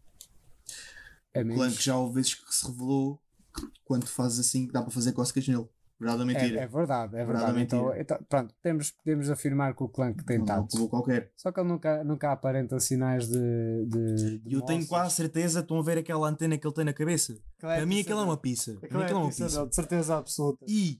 É 1.33 1.43
O. 1.43 1.55
Clank 1.55 1.81
já 1.81 1.97
houve 1.97 2.15
vezes 2.15 2.35
que 2.35 2.53
se 2.53 2.65
revelou 2.65 3.21
que 3.55 3.67
quando 3.85 4.07
fazes 4.07 4.39
assim 4.39 4.65
que 4.65 4.73
dá 4.73 4.81
para 4.81 4.91
fazer 4.91 5.13
cócegas 5.13 5.47
nele. 5.47 5.67
Verdade 5.99 6.21
ou 6.21 6.25
mentira? 6.27 6.59
É, 6.59 6.63
é 6.63 6.67
verdade, 6.67 7.15
é 7.15 7.25
Verdade 7.25 7.45
verdade. 7.53 7.61
Então, 7.61 7.83
mentira? 7.85 8.01
então, 8.01 8.25
pronto, 8.27 8.53
temos, 8.61 8.91
podemos 8.91 9.29
afirmar 9.29 9.75
que 9.75 9.83
o 9.83 9.87
Clank 9.87 10.23
tem 10.25 10.43
qualquer. 10.89 11.31
Só 11.37 11.51
que 11.51 11.59
ele 11.59 11.69
nunca, 11.69 12.03
nunca 12.03 12.31
aparenta 12.31 12.79
sinais 12.79 13.27
de. 13.27 13.85
de, 13.87 14.39
de 14.39 14.53
eu 14.53 14.61
tenho 14.61 14.79
moças. 14.79 14.89
quase 14.89 15.15
certeza, 15.15 15.59
estão 15.61 15.79
a 15.79 15.83
ver 15.83 15.97
aquela 15.99 16.27
antena 16.27 16.57
que 16.57 16.67
ele 16.67 16.73
tem 16.73 16.83
na 16.85 16.93
cabeça. 16.93 17.33
É 17.33 17.35
a 17.35 17.75
Para 17.77 17.85
mim 17.85 17.95
pizza 17.95 18.01
aquilo 18.09 18.19
é 18.19 18.23
uma 18.23 18.37
pizza. 18.37 18.73
Para 18.73 18.85
Aquilo 18.85 18.99
mim 18.99 19.01
é 19.01 19.05
aquilo 19.05 19.19
é 19.19 19.23
uma 19.23 19.29
pizza 19.29 19.49
dele, 19.49 19.69
de 19.69 19.75
certeza 19.75 20.17
absoluta. 20.17 20.65
E 20.67 20.99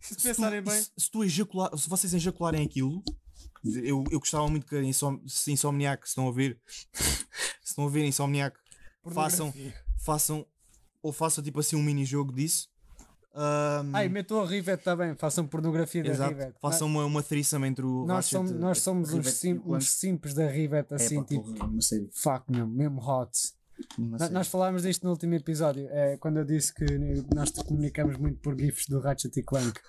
Se 0.00 0.14
se, 0.14 0.22
pensarem 0.28 0.62
tu, 0.62 0.70
bem. 0.70 0.80
se, 0.82 0.90
se 0.96 1.10
tu 1.10 1.22
ejacular, 1.22 1.76
se 1.78 1.88
vocês 1.88 2.14
ejacularem 2.14 2.64
aquilo, 2.64 3.02
eu, 3.62 4.02
eu 4.10 4.18
gostava 4.18 4.48
muito 4.48 4.66
que 4.66 4.80
Insom, 4.80 5.20
se 5.26 5.52
Insomniac, 5.52 6.02
se 6.06 6.12
estão 6.12 6.26
a 6.28 6.32
ver, 6.32 6.58
se 6.92 7.26
estão 7.64 7.86
a 7.86 7.90
ver 7.90 8.04
Insomniac, 8.04 8.56
façam, 9.12 9.52
façam, 10.04 10.46
ou 11.02 11.12
façam 11.12 11.44
tipo 11.44 11.60
assim 11.60 11.76
um 11.76 11.82
mini-jogo 11.82 12.32
disso. 12.32 12.68
Ahm, 13.32 13.94
Ai, 13.94 14.08
metam 14.08 14.40
a 14.42 14.46
Rivet 14.46 14.82
também, 14.82 15.14
façam 15.14 15.46
pornografia 15.46 16.02
da 16.02 16.10
exato, 16.10 16.30
Rivet. 16.34 16.54
façam 16.60 16.88
uma, 16.88 17.04
uma 17.04 17.22
threesome 17.22 17.68
entre 17.68 17.84
o 17.84 18.04
Nós 18.04 18.16
Ratchet, 18.26 18.32
somos, 18.36 18.52
nós 18.52 18.78
somos 18.80 19.10
Rivet 19.10 19.28
uns, 19.64 19.84
e 19.84 19.86
sim, 19.86 20.08
simples 20.10 20.34
da 20.34 20.46
Rivet, 20.48 20.86
É, 20.90 20.94
assim, 20.96 21.20
pá, 21.20 21.24
tipo, 21.24 21.54
fuck 22.12 22.50
mesmo, 22.50 22.66
mesmo 22.68 23.00
hot. 23.00 23.30
Nós 24.30 24.48
falámos 24.48 24.82
disto 24.82 25.04
no 25.04 25.10
último 25.10 25.34
episódio, 25.34 25.88
é, 25.90 26.16
quando 26.18 26.38
eu 26.38 26.44
disse 26.44 26.74
que 26.74 26.84
nós 27.34 27.50
te 27.50 27.64
comunicamos 27.64 28.16
muito 28.18 28.38
por 28.40 28.58
GIFs 28.58 28.86
do 28.88 29.00
Ratchet 29.00 29.38
e 29.38 29.42
Clank. 29.42 29.80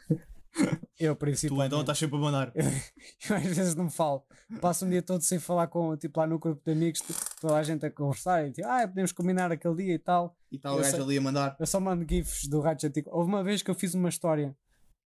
Eu, 0.99 1.15
Tu 1.15 1.19
principalmente. 1.19 1.67
então 1.67 1.79
estás 1.81 1.97
sempre 1.97 2.17
a 2.17 2.19
mandar. 2.19 2.51
Eu 2.55 3.35
às 3.35 3.43
vezes 3.43 3.75
não 3.75 3.89
falo. 3.89 4.23
Passo 4.59 4.85
um 4.85 4.89
dia 4.89 5.01
todo 5.01 5.21
sem 5.21 5.39
falar 5.39 5.67
com, 5.67 5.95
tipo, 5.97 6.19
lá 6.19 6.27
no 6.27 6.37
grupo 6.37 6.61
de 6.63 6.71
amigos, 6.73 6.99
t- 7.01 7.13
toda 7.39 7.55
a 7.55 7.63
gente 7.63 7.85
a 7.85 7.89
conversar 7.91 8.45
e 8.47 8.51
tipo, 8.51 8.67
ah, 8.67 8.87
podemos 8.87 9.11
combinar 9.11 9.51
aquele 9.51 9.75
dia 9.75 9.93
e 9.95 9.99
tal. 9.99 10.35
E 10.51 10.57
está 10.57 10.71
o 10.73 10.77
Eu 10.77 10.81
gajo 10.83 11.03
ali 11.03 11.17
a 11.17 11.21
mandar. 11.21 11.55
Eu 11.59 11.65
só 11.65 11.79
mando 11.79 12.05
GIFs 12.07 12.47
do 12.47 12.59
Ratchet 12.61 12.95
e 12.99 13.03
Houve 13.07 13.29
uma 13.29 13.43
vez 13.43 13.61
que 13.63 13.71
eu 13.71 13.75
fiz 13.75 13.93
uma 13.93 14.09
história. 14.09 14.55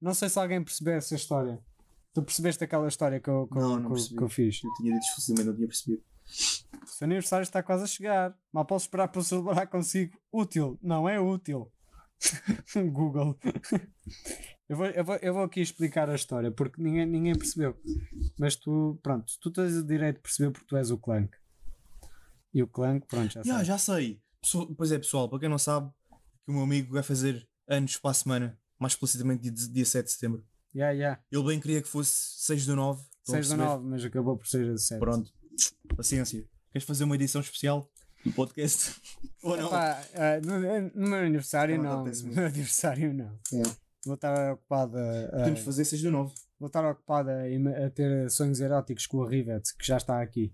Não 0.00 0.14
sei 0.14 0.28
se 0.28 0.38
alguém 0.38 0.62
percebeu 0.64 0.94
essa 0.94 1.14
história. 1.14 1.60
Tu 2.14 2.22
percebeste 2.22 2.64
aquela 2.64 2.88
história 2.88 3.20
que 3.20 3.28
eu, 3.28 3.46
que, 3.46 3.58
eu- 3.58 3.62
Não, 3.62 3.80
não 3.80 3.92
que 3.94 4.00
eu- 4.00 4.16
que 4.16 4.22
eu 4.24 4.28
fiz? 4.28 4.60
Eu 4.64 4.72
tinha 4.74 4.92
dito 4.94 5.04
exclusivamente, 5.04 5.46
não 5.48 5.54
tinha 5.56 5.68
percebido. 5.68 6.02
O 6.82 6.86
seu 6.86 7.04
aniversário 7.04 7.42
está 7.42 7.62
quase 7.62 7.84
a 7.84 7.86
chegar. 7.86 8.34
Mal 8.52 8.64
posso 8.64 8.86
esperar 8.86 9.08
para 9.08 9.22
celebrar 9.22 9.66
consigo. 9.68 10.16
Útil. 10.32 10.78
Não 10.82 11.08
é 11.08 11.20
útil. 11.20 11.70
Google. 12.92 13.36
Eu 14.68 14.76
vou, 14.76 14.86
eu, 14.86 15.04
vou, 15.04 15.16
eu 15.16 15.34
vou 15.34 15.42
aqui 15.44 15.60
explicar 15.60 16.08
a 16.08 16.14
história 16.14 16.50
porque 16.50 16.80
ninguém, 16.82 17.04
ninguém 17.06 17.34
percebeu. 17.34 17.78
Mas 18.38 18.56
tu, 18.56 18.98
pronto, 19.02 19.32
tu 19.40 19.50
tens 19.50 19.74
o 19.74 19.84
direito 19.84 20.16
de 20.16 20.22
perceber 20.22 20.50
porque 20.52 20.66
tu 20.66 20.76
és 20.76 20.90
o 20.90 20.98
Clank. 20.98 21.36
E 22.52 22.62
o 22.62 22.66
Clank, 22.66 23.06
pronto, 23.06 23.30
já 23.32 23.40
Ya, 23.40 23.52
sabe. 23.54 23.64
já 23.64 23.78
sei. 23.78 24.22
Pessoal- 24.40 24.74
pois 24.74 24.90
é, 24.92 24.98
pessoal, 24.98 25.28
para 25.28 25.38
quem 25.40 25.48
não 25.48 25.58
sabe, 25.58 25.90
que 26.44 26.50
o 26.50 26.54
meu 26.54 26.62
amigo 26.62 26.92
vai 26.94 27.02
fazer 27.02 27.46
anos 27.68 27.96
para 27.98 28.10
a 28.12 28.14
semana, 28.14 28.58
mais 28.78 28.92
explicitamente 28.94 29.50
dia, 29.50 29.68
dia 29.68 29.84
7 29.84 30.06
de 30.06 30.12
setembro. 30.12 30.44
Já, 30.74 30.94
já. 30.96 31.20
Ele 31.30 31.44
bem 31.44 31.60
queria 31.60 31.82
que 31.82 31.88
fosse 31.88 32.14
6 32.44 32.66
do 32.66 32.74
9. 32.76 33.02
estão 33.02 33.34
a 33.34 33.42
6 33.42 33.48
do 33.48 33.56
perceber? 33.56 33.64
9, 33.76 33.88
mas 33.88 34.04
acabou 34.04 34.36
por 34.38 34.46
ser 34.46 34.70
a 34.70 34.76
7. 34.78 34.98
Pronto, 34.98 35.30
paciência. 35.96 36.48
Queres 36.72 36.86
fazer 36.86 37.04
uma 37.04 37.14
edição 37.14 37.40
especial 37.40 37.90
do 38.24 38.32
podcast? 38.32 39.00
Ou 39.42 39.56
não? 39.56 39.66
Epá, 39.66 40.00
ah, 40.14 40.40
no, 40.42 41.00
no 41.02 41.08
meu 41.10 41.18
aniversário 41.20 41.76
Não 41.82 42.04
não. 42.04 42.12
No 42.12 42.34
meu 42.34 42.46
aniversário 42.46 43.12
não. 43.14 43.38
Vou 44.04 44.14
estar 44.14 44.52
ocupado 44.52 44.98
a, 44.98 45.28
Podemos 45.30 45.60
fazer 45.60 45.84
6 45.84 46.02
do 46.02 46.10
9. 46.10 46.34
vou 46.58 46.66
estar 46.66 46.84
ocupado 46.90 47.30
a, 47.30 47.86
a 47.86 47.90
ter 47.90 48.30
sonhos 48.30 48.60
eróticos 48.60 49.06
com 49.06 49.22
a 49.22 49.28
Rivet, 49.28 49.62
que 49.78 49.86
já 49.86 49.96
está 49.96 50.20
aqui. 50.20 50.52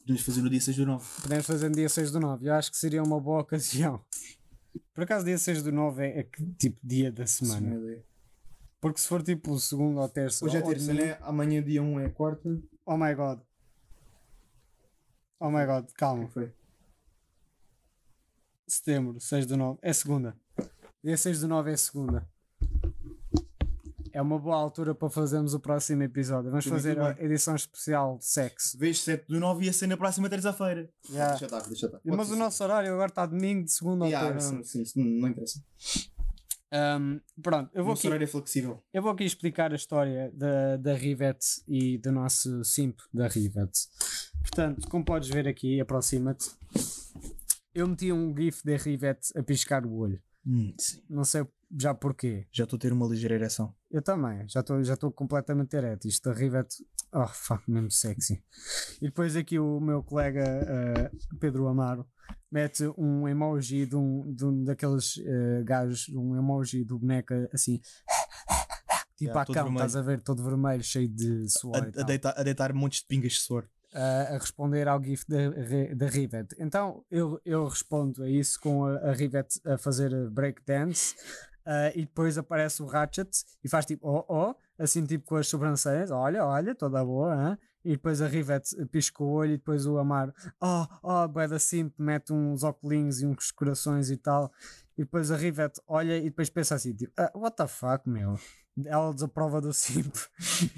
Podemos 0.00 0.22
fazer 0.22 0.42
no 0.42 0.50
dia 0.50 0.60
6 0.60 0.76
do 0.76 0.86
9. 0.86 1.04
Podemos 1.22 1.46
fazer 1.46 1.68
no 1.68 1.74
dia 1.74 1.88
6 1.88 2.10
do 2.10 2.20
9. 2.20 2.46
Eu 2.48 2.54
acho 2.54 2.70
que 2.70 2.76
seria 2.76 3.02
uma 3.02 3.20
boa 3.20 3.40
ocasião. 3.42 4.02
Por 4.94 5.04
acaso, 5.04 5.24
dia 5.24 5.38
6 5.38 5.62
do 5.62 5.72
9 5.72 6.02
é, 6.04 6.18
é 6.20 6.22
que 6.24 6.44
tipo 6.54 6.80
dia 6.84 7.10
da 7.12 7.26
semana. 7.26 7.80
Porque 8.80 9.00
se 9.00 9.08
for 9.08 9.22
tipo 9.22 9.52
o 9.52 9.58
segundo 9.60 9.98
ou 10.00 10.08
terço. 10.08 10.44
Hoje 10.44 10.56
é 10.56 10.62
terça, 10.62 10.86
domingo- 10.86 11.04
né? 11.06 11.18
Amanhã 11.20 11.62
dia 11.62 11.82
1 11.82 12.00
é 12.00 12.08
quarta. 12.08 12.48
Oh 12.86 12.96
my 12.96 13.14
god. 13.14 13.40
Oh 15.40 15.50
my 15.50 15.64
god, 15.66 15.88
calma. 15.94 16.26
Foi. 16.28 16.52
Setembro, 18.66 19.20
6 19.20 19.46
do 19.46 19.56
9. 19.56 19.78
É 19.82 19.92
segunda. 19.92 20.36
Dia 21.02 21.16
6 21.16 21.40
do 21.40 21.48
9 21.48 21.70
é 21.72 21.76
segunda. 21.76 22.28
É 24.18 24.20
uma 24.20 24.36
boa 24.36 24.56
altura 24.56 24.96
para 24.96 25.08
fazermos 25.08 25.54
o 25.54 25.60
próximo 25.60 26.02
episódio. 26.02 26.50
Vamos 26.50 26.66
fazer 26.66 26.96
bem, 26.96 27.04
a 27.06 27.22
edição 27.22 27.54
especial 27.54 28.18
de 28.18 28.24
sexo. 28.24 28.76
Vês 28.76 28.98
7 29.02 29.28
do 29.28 29.38
9 29.38 29.64
ia 29.66 29.72
ser 29.72 29.86
na 29.86 29.96
próxima 29.96 30.28
terça-feira. 30.28 30.90
Já. 31.08 31.28
Deixa 31.28 31.44
estar, 31.44 31.60
deixa 31.60 31.86
estar. 31.86 32.00
Mas 32.04 32.28
o 32.28 32.34
nosso 32.34 32.64
horário 32.64 32.92
agora 32.92 33.10
está 33.10 33.24
domingo 33.24 33.62
de 33.64 33.70
segunda 33.70 34.06
ou 34.06 34.10
Yeah, 34.10 34.32
terça. 34.32 34.60
sim, 34.64 34.84
sim, 34.84 35.20
não 35.20 35.28
interessa. 35.28 35.62
Um, 37.00 37.20
pronto, 37.40 37.70
eu 37.72 37.84
vou, 37.84 37.94
aqui, 37.94 38.08
horário 38.08 38.24
é 38.24 38.26
flexível. 38.26 38.82
eu 38.92 39.00
vou 39.02 39.12
aqui 39.12 39.22
explicar 39.22 39.70
a 39.70 39.76
história 39.76 40.32
da, 40.34 40.76
da 40.78 40.94
Rivet 40.94 41.38
e 41.68 41.96
do 41.98 42.10
nosso 42.10 42.64
simp 42.64 42.98
da 43.14 43.28
Rivet. 43.28 43.70
Portanto, 44.40 44.88
como 44.88 45.04
podes 45.04 45.28
ver 45.28 45.46
aqui, 45.46 45.80
aproxima-te. 45.80 46.50
Eu 47.72 47.86
meti 47.86 48.12
um 48.12 48.34
GIF 48.36 48.64
da 48.64 48.76
Rivet 48.76 49.20
a 49.36 49.44
piscar 49.44 49.86
o 49.86 49.94
olho. 49.94 50.20
Hum. 50.48 50.74
Não 51.10 51.24
sei 51.24 51.46
já 51.78 51.92
porquê. 51.94 52.46
Já 52.50 52.64
estou 52.64 52.78
a 52.78 52.80
ter 52.80 52.92
uma 52.92 53.06
ligeira 53.06 53.34
ereção. 53.34 53.74
Eu 53.90 54.00
também, 54.00 54.48
já 54.48 54.60
estou 54.60 54.82
já 54.82 54.96
completamente 54.96 55.74
ereto. 55.76 56.08
Isto 56.08 56.30
da 56.30 56.34
Rivet, 56.34 56.68
oh 57.12 57.26
fuck, 57.26 57.70
mesmo 57.70 57.90
sexy. 57.90 58.42
E 59.02 59.06
depois 59.06 59.36
aqui 59.36 59.58
o 59.58 59.78
meu 59.78 60.02
colega 60.02 60.42
eh, 60.42 61.10
Pedro 61.38 61.68
Amaro 61.68 62.06
mete 62.50 62.84
um 62.96 63.28
emoji 63.28 63.84
de 63.84 63.96
um, 63.96 64.32
de 64.34 64.44
um 64.46 64.64
daqueles 64.64 65.18
eh, 65.18 65.62
gajos, 65.64 66.08
um 66.08 66.34
emoji 66.36 66.82
do 66.84 66.98
boneca 66.98 67.48
assim, 67.52 67.80
tipo 69.16 69.30
Yeah, 69.32 69.40
a 69.42 69.44
vermelho. 69.44 69.74
estás 69.74 69.96
a 69.96 70.02
ver, 70.02 70.22
todo 70.22 70.42
vermelho, 70.42 70.82
cheio 70.82 71.08
de 71.08 71.44
A, 71.44 71.48
suor. 71.48 71.76
a 71.76 71.90
tal. 71.92 72.04
deitar, 72.04 72.34
a 72.38 72.42
deitar 72.42 72.72
montes 72.72 73.00
de 73.00 73.06
pingas 73.06 73.32
de 73.32 73.40
suor. 73.40 73.68
A, 73.92 74.34
a 74.34 74.38
responder 74.38 74.88
ao 74.88 75.02
GIF 75.02 75.24
da, 75.28 75.36
da 75.94 76.06
Rivet. 76.06 76.54
Então 76.58 77.04
eu, 77.10 77.40
eu 77.44 77.66
respondo 77.66 78.22
a 78.22 78.28
isso 78.28 78.60
com 78.60 78.84
a, 78.84 78.96
a 78.98 79.12
Rivet 79.12 79.60
a 79.64 79.78
fazer 79.78 80.30
breakdance 80.30 81.14
ah, 81.64 81.90
e 81.96 82.02
depois 82.02 82.38
aparece 82.38 82.82
o 82.82 82.86
Ratchet 82.86 83.30
e 83.62 83.68
faz 83.68 83.86
tipo 83.86 84.08
oh 84.08 84.24
oh, 84.28 84.54
assim 84.78 85.04
tipo 85.04 85.26
com 85.26 85.36
as 85.36 85.48
sobrancelhas, 85.48 86.10
olha, 86.10 86.44
olha, 86.44 86.74
toda 86.74 87.04
boa, 87.04 87.34
hã? 87.34 87.58
e 87.84 87.92
depois 87.92 88.20
a 88.20 88.26
Rivet 88.26 88.64
pisca 88.90 89.22
o 89.22 89.30
olho 89.30 89.52
e 89.52 89.56
depois 89.56 89.86
o 89.86 89.98
Amar, 89.98 90.32
oh, 90.60 90.86
oh, 91.02 91.28
bué 91.28 91.48
da 91.48 91.58
simp, 91.58 91.94
mete 91.98 92.32
uns 92.32 92.62
óculos 92.62 93.22
e 93.22 93.26
uns 93.26 93.50
corações 93.50 94.10
e 94.10 94.16
tal. 94.16 94.52
E 94.96 95.02
depois 95.04 95.30
a 95.30 95.36
Rivet 95.36 95.80
olha 95.86 96.18
e 96.18 96.24
depois 96.24 96.50
pensa 96.50 96.74
assim, 96.74 96.92
tipo, 96.92 97.12
"Ah, 97.16 97.30
what 97.34 97.56
the 97.56 97.66
fuck, 97.66 98.08
meu? 98.08 98.38
Ela 98.84 99.12
desaprova 99.14 99.60
do 99.60 99.72
simp. 99.72 100.14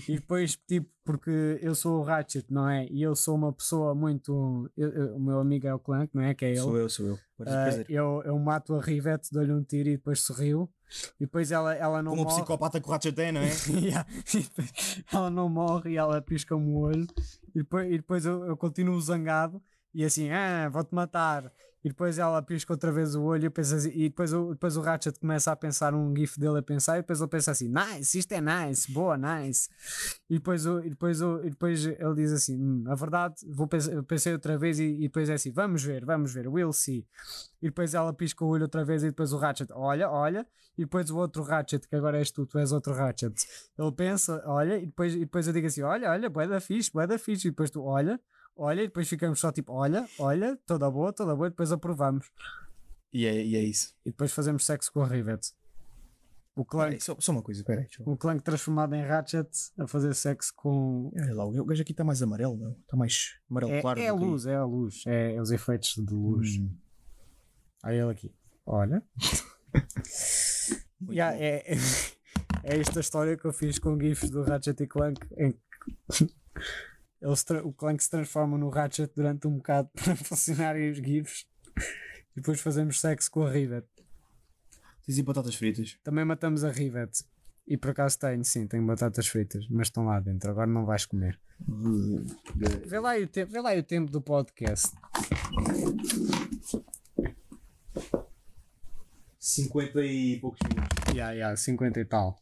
e 0.09 0.15
depois, 0.17 0.57
tipo, 0.67 0.89
porque 1.05 1.59
eu 1.61 1.75
sou 1.75 1.99
o 2.01 2.03
Ratchet, 2.03 2.47
não 2.51 2.69
é? 2.69 2.87
E 2.91 3.03
eu 3.03 3.15
sou 3.17 3.35
uma 3.35 3.53
pessoa 3.53 3.95
muito. 3.95 4.71
eu- 4.77 4.91
eu- 4.91 5.17
o 5.17 5.21
meu 5.21 5.39
amigo 5.41 5.67
é 5.67 5.75
o 5.75 5.79
Clank, 5.79 6.15
não 6.15 6.23
é? 6.23 6.33
Que 6.35 6.45
é 6.45 6.49
ele. 6.51 6.61
Sou 6.61 6.77
eu, 6.77 6.89
sou 6.89 7.07
eu. 7.07 7.19
Dizer. 7.41 7.87
eu, 7.89 8.23
eu 8.25 8.39
mato 8.39 8.75
a 8.75 8.81
Rivet, 8.83 9.29
dou-lhe 9.33 9.53
um 9.53 9.63
tiro 9.63 9.89
e 9.89 9.97
depois 9.97 10.21
sorriu. 10.21 10.71
E 11.19 11.25
depois 11.25 11.51
ela, 11.53 11.75
ela 11.75 12.03
não 12.03 12.11
Como 12.13 12.25
morre. 12.25 12.35
psicopata 12.37 12.81
que 12.81 12.89
o 12.89 12.91
Ratchet 12.91 13.19
é, 13.21 13.33
não 13.33 13.41
é? 13.41 13.51
Yeah. 13.83 14.07
Ela 15.13 15.31
não 15.31 15.49
morre 15.49 15.93
e 15.93 15.97
ela 15.97 16.21
pisca-me 16.21 16.67
o 16.67 16.79
olho. 16.79 17.07
E 17.55 17.59
depois, 17.59 17.87
e 17.93 17.97
depois 17.97 18.25
eu, 18.27 18.45
eu 18.45 18.57
continuo 18.57 19.01
zangado 19.01 19.63
e 19.95 20.05
assim, 20.05 20.31
ah, 20.31 20.69
vou-te 20.69 20.95
matar. 20.95 21.51
E 21.83 21.89
depois 21.89 22.19
ela 22.19 22.43
pisca 22.43 22.73
outra 22.75 22.93
vez 22.93 23.15
o 23.15 23.23
olho 23.23 23.45
e, 23.45 23.47
eu 23.47 23.51
penso 23.51 23.75
assim- 23.75 23.91
e 23.95 24.09
depois, 24.11 24.33
o, 24.35 24.51
depois 24.53 24.77
o 24.77 24.83
Ratchet 24.83 25.19
começa 25.19 25.51
a 25.51 25.57
pensar 25.57 25.95
um 25.95 26.15
gif 26.15 26.39
dele 26.39 26.59
a 26.59 26.63
pensar 26.63 26.99
e 26.99 27.01
depois 27.01 27.21
ele 27.21 27.29
pensa 27.29 27.51
assim, 27.53 27.69
nice, 27.69 28.19
isto 28.19 28.33
é 28.33 28.41
nice, 28.41 28.93
boa, 28.93 29.17
nice. 29.17 29.69
E 30.29 30.35
depois, 30.35 30.67
o, 30.67 30.81
e 30.81 30.91
depois, 30.91 31.23
o, 31.23 31.41
e 31.43 31.51
depois 31.51 31.85
ele 31.87 32.15
diz 32.15 32.33
assim, 32.33 32.59
"Hum, 32.61 32.85
a 32.87 32.95
verdade, 32.95 33.35
vou 33.49 33.67
pensar, 33.67 34.03
pensei 34.03 34.33
outra 34.35 34.59
vez 34.59 34.79
e, 34.79 34.85
e 34.85 35.01
depois 35.03 35.29
é 35.31 35.35
assim, 35.35 35.51
vamos 35.53 35.83
ver, 35.83 36.05
vamos 36.05 36.35
ver, 36.35 36.49
we'll 36.49 36.73
see. 36.73 37.07
E 37.63 37.67
depois 37.67 37.95
ela 37.95 38.13
pisca 38.13 38.45
o 38.45 38.49
olho 38.49 38.63
outra 38.65 38.85
vez 38.85 39.03
e 39.03 39.07
depois 39.07 39.33
o 39.33 39.39
Ratchet, 39.39 39.71
olha, 39.73 40.11
olha. 40.11 40.47
E 40.79 40.83
depois 40.83 41.11
o 41.11 41.17
outro 41.19 41.43
Ratchet, 41.43 41.87
que 41.89 41.97
agora 41.97 42.19
és 42.19 42.31
tu, 42.31 42.47
tu 42.47 42.59
és 42.59 42.73
outro 42.73 42.95
Ratchet. 42.95 43.35
Ele 43.79 43.93
pensa, 43.93 44.43
olha, 44.47 44.79
e 44.79 44.87
depois, 44.87 45.15
e 45.15 45.21
depois 45.21 45.47
eu 45.47 45.53
digo 45.53 45.67
assim, 45.67 45.83
olha, 45.83 46.11
olha, 46.11 46.31
bué 46.31 46.47
da 46.47 46.61
fixe, 46.61 46.91
bué 46.93 47.07
da 47.07 47.19
fixe. 47.19 47.49
E 47.49 47.51
depois 47.51 47.71
tu, 47.71 47.83
olha, 47.83 48.19
olha, 48.61 48.83
e 48.83 48.87
depois 48.87 49.09
ficamos 49.09 49.41
só 49.41 49.51
tipo, 49.51 49.73
olha, 49.73 50.09
olha, 50.19 50.57
toda 50.67 50.91
boa, 50.91 51.13
toda 51.13 51.35
boa, 51.35 51.49
e 51.49 51.51
depois 51.51 51.73
aprovamos. 51.73 52.31
E 53.13 53.27
é, 53.27 53.45
e 53.45 53.57
é 53.57 53.61
isso. 53.63 53.95
E 54.05 54.11
depois 54.11 54.33
fazemos 54.33 54.65
sexo 54.65 54.93
com 54.93 55.03
a 55.03 55.07
Rivet. 55.07 55.53
O 56.55 56.65
Clank, 56.65 57.03
só, 57.03 57.17
só 57.19 57.33
uma 57.33 57.43
coisa, 57.43 57.65
peraí. 57.65 57.87
eu- 57.99 58.07
o 58.13 58.17
Clank 58.17 58.43
transformado 58.43 58.95
em 58.95 59.03
Ratchet 59.03 59.49
a 59.79 59.87
fazer 59.87 60.15
sexo 60.15 60.53
com... 60.55 61.11
Olha 61.17 61.35
lá, 61.35 61.45
o 61.45 61.65
gajo 61.65 61.81
aqui 61.83 61.93
está 61.93 62.05
mais 62.05 62.23
amarelo, 62.23 62.57
não? 62.57 62.73
Está 62.73 62.97
mais 62.97 63.39
amarelo 63.51 63.73
É, 63.73 63.81
claro. 63.81 64.01
é 64.01 64.09
a 64.09 64.13
que- 64.13 64.19
luz, 64.19 64.47
é 64.47 64.55
a 64.57 64.65
luz, 64.65 65.03
é, 65.07 65.35
é 65.37 65.41
os 65.41 65.51
efeitos 65.51 65.95
de 65.97 66.13
luz. 66.13 66.59
Hum. 66.59 66.71
Aí 67.83 67.97
ele 67.99 68.11
aqui, 68.11 68.35
olha. 68.67 69.03
Yeah, 71.11 71.35
é, 71.39 71.65
é, 71.73 71.75
é 72.65 72.79
esta 72.79 73.01
história 73.01 73.37
que 73.37 73.47
eu 73.47 73.53
fiz 73.55 73.79
com 73.79 73.99
GIFs 73.99 74.29
do 74.29 74.43
Ratchet 74.43 74.83
e 74.83 74.87
Clank 74.87 75.19
em 75.39 75.53
que 75.53 76.29
eles 77.21 77.45
tra- 77.45 77.65
o 77.65 77.73
Clank 77.73 78.03
se 78.03 78.11
transforma 78.11 78.57
no 78.59 78.69
Ratchet 78.71 79.11
durante 79.15 79.47
um 79.47 79.57
bocado 79.57 79.89
para 79.95 80.17
funcionarem 80.17 80.91
os 80.91 80.99
GIFs 80.99 81.47
e 82.37 82.41
depois 82.41 82.61
fazemos 82.61 83.01
sexo 83.01 83.31
com 83.31 83.43
a 83.45 83.51
Rivet. 83.51 83.87
Tens 85.05 85.17
aí 85.19 85.23
batatas 85.23 85.55
fritas. 85.55 85.99
Também 86.03 86.25
matamos 86.25 86.65
a 86.65 86.71
Rivet. 86.71 87.25
E 87.67 87.77
por 87.77 87.91
acaso 87.91 88.19
tenho, 88.19 88.45
sim, 88.45 88.67
tenho 88.67 88.85
batatas 88.85 89.29
fritas, 89.29 89.67
mas 89.69 89.87
estão 89.87 90.05
lá 90.05 90.19
dentro, 90.19 90.51
agora 90.51 90.67
não 90.67 90.85
vais 90.85 91.05
comer. 91.07 91.39
Vê 92.87 92.99
lá 92.99 93.17
o 93.17 93.27
tempo, 93.29 93.53
vê 93.53 93.61
lá 93.61 93.73
o 93.75 93.83
tempo 93.83 94.11
do 94.11 94.21
podcast. 94.21 94.89
50 99.39 100.03
e 100.05 100.39
poucos 100.41 100.59
minutos. 100.69 101.15
Ya, 101.15 101.31
ya, 101.33 101.57
50 101.57 102.01
e 102.01 102.05
tal. 102.05 102.41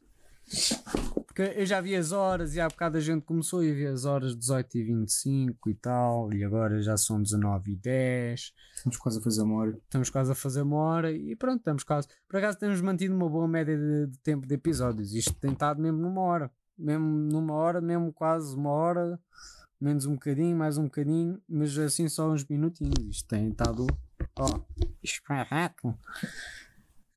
Porque 1.38 1.60
eu 1.60 1.64
já 1.64 1.80
vi 1.80 1.94
as 1.94 2.10
horas 2.10 2.56
e 2.56 2.60
há 2.60 2.66
bocado 2.66 2.96
a 2.98 3.00
gente 3.00 3.22
começou 3.22 3.62
e 3.62 3.72
vi 3.72 3.86
as 3.86 4.04
horas 4.04 4.36
18 4.36 4.76
e 4.76 4.82
25 4.82 5.70
e 5.70 5.74
tal, 5.74 6.32
e 6.34 6.42
agora 6.42 6.82
já 6.82 6.96
são 6.96 7.22
19 7.22 7.74
e 7.74 7.76
10. 7.76 8.52
Estamos 8.74 8.96
quase 8.96 9.20
a 9.20 9.22
fazer 9.22 9.42
uma 9.42 9.54
hora. 9.54 9.70
Estamos 9.70 10.10
quase 10.10 10.32
a 10.32 10.34
fazer 10.34 10.62
uma 10.62 10.78
hora 10.78 11.12
e 11.12 11.36
pronto, 11.36 11.58
estamos 11.58 11.84
quase. 11.84 12.08
Por 12.28 12.38
acaso 12.38 12.58
temos 12.58 12.80
mantido 12.80 13.14
uma 13.14 13.28
boa 13.28 13.46
média 13.46 13.78
de, 13.78 14.08
de 14.08 14.18
tempo 14.18 14.48
de 14.48 14.54
episódios. 14.56 15.14
Isto 15.14 15.32
tem 15.34 15.52
estado 15.52 15.80
mesmo 15.80 16.00
numa 16.00 16.22
hora. 16.22 16.50
Mesmo 16.76 17.06
numa 17.06 17.54
hora, 17.54 17.80
mesmo 17.80 18.12
quase 18.12 18.56
uma 18.56 18.70
hora, 18.70 19.20
menos 19.80 20.06
um 20.06 20.14
bocadinho, 20.14 20.56
mais 20.56 20.76
um 20.76 20.86
bocadinho, 20.86 21.40
mas 21.48 21.78
assim 21.78 22.08
só 22.08 22.32
uns 22.32 22.44
minutinhos. 22.46 22.98
Isto 23.08 23.28
tem 23.28 23.50
estado. 23.50 23.86
Ó, 24.34 24.60
espetáculo. 25.00 25.96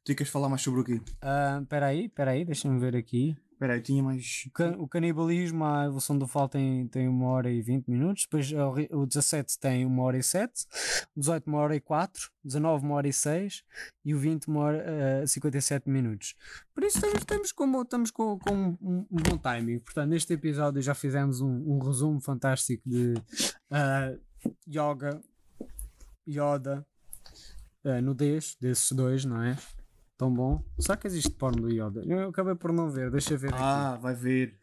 Tu 0.03 0.13
queres 0.13 0.32
falar 0.32 0.47
mais 0.47 0.61
sobre 0.61 0.82
o 0.82 0.84
quê? 0.84 1.01
Ah, 1.24 1.59
Espera 1.63 1.88
aí, 1.88 2.05
espera 2.05 2.32
aí, 2.32 2.45
deixa-me 2.45 2.80
ver 2.80 2.95
aqui. 2.95 3.36
Espera 3.62 3.76
aí, 3.76 3.82
tinha 3.82 4.01
mais. 4.01 4.43
O, 4.47 4.51
ca- 4.51 4.76
o 4.80 4.88
canibalismo, 4.88 5.64
a 5.64 5.86
evolução 5.86 6.18
do 6.18 6.28
Fall 6.28 6.49
tem, 6.49 6.88
tem 6.88 7.07
1 7.07 7.24
hora 7.24 7.51
e 7.51 7.62
20 7.62 7.88
minutos. 7.89 8.24
Depois 8.24 8.51
o 8.51 8.72
ri- 8.72 8.89
o 8.91 9.05
17 9.05 9.59
tem 9.59 9.86
1 9.86 9.99
hora 9.99 10.18
e 10.18 10.24
7. 10.24 10.66
O 11.16 11.20
18 11.20 11.47
1 11.47 11.53
hora 11.53 11.76
e 11.76 11.80
4. 11.80 12.32
19 12.43 12.84
1 12.88 12.91
hora 12.91 13.07
e 13.07 13.14
6. 13.14 13.64
E 14.03 14.16
o 14.16 14.18
20 14.18 14.49
1 14.49 14.57
hora 14.57 15.22
e 15.24 15.28
57 15.28 15.88
minutos. 15.88 16.34
Por 16.74 16.84
isso 16.84 16.97
estamos, 16.97 17.20
estamos, 17.20 17.51
com, 17.51 17.82
estamos 17.84 18.09
com, 18.09 18.39
com 18.39 18.51
um, 18.82 19.05
um 19.12 19.18
bom 19.30 19.38
timing. 19.38 19.78
Portanto, 19.78 20.09
neste 20.09 20.34
episódio 20.34 20.82
já 20.82 20.95
fizemos 20.95 21.39
um, 21.39 21.76
um 21.76 21.78
resumo 21.78 22.20
fantástico 22.20 22.82
de 22.89 23.14
ah, 23.70 24.12
yoga, 24.68 25.22
Yoda, 26.28 26.84
ah, 27.86 28.01
nudez, 28.01 28.57
desses 28.59 28.91
dois, 28.91 29.24
não 29.24 29.39
é? 29.43 29.55
Tão 30.22 30.32
bom. 30.32 30.63
Será 30.78 30.95
que 30.95 31.07
existe 31.07 31.32
porno 31.32 31.63
do 31.63 31.69
Yoda? 31.72 32.03
Eu 32.05 32.30
acabei 32.30 32.53
por 32.53 32.72
não 32.72 32.91
ver, 32.91 33.09
deixa 33.09 33.36
ver 33.36 33.47
aqui. 33.51 33.57
Ah, 33.59 33.97
vai 33.99 34.13
ver. 34.13 34.55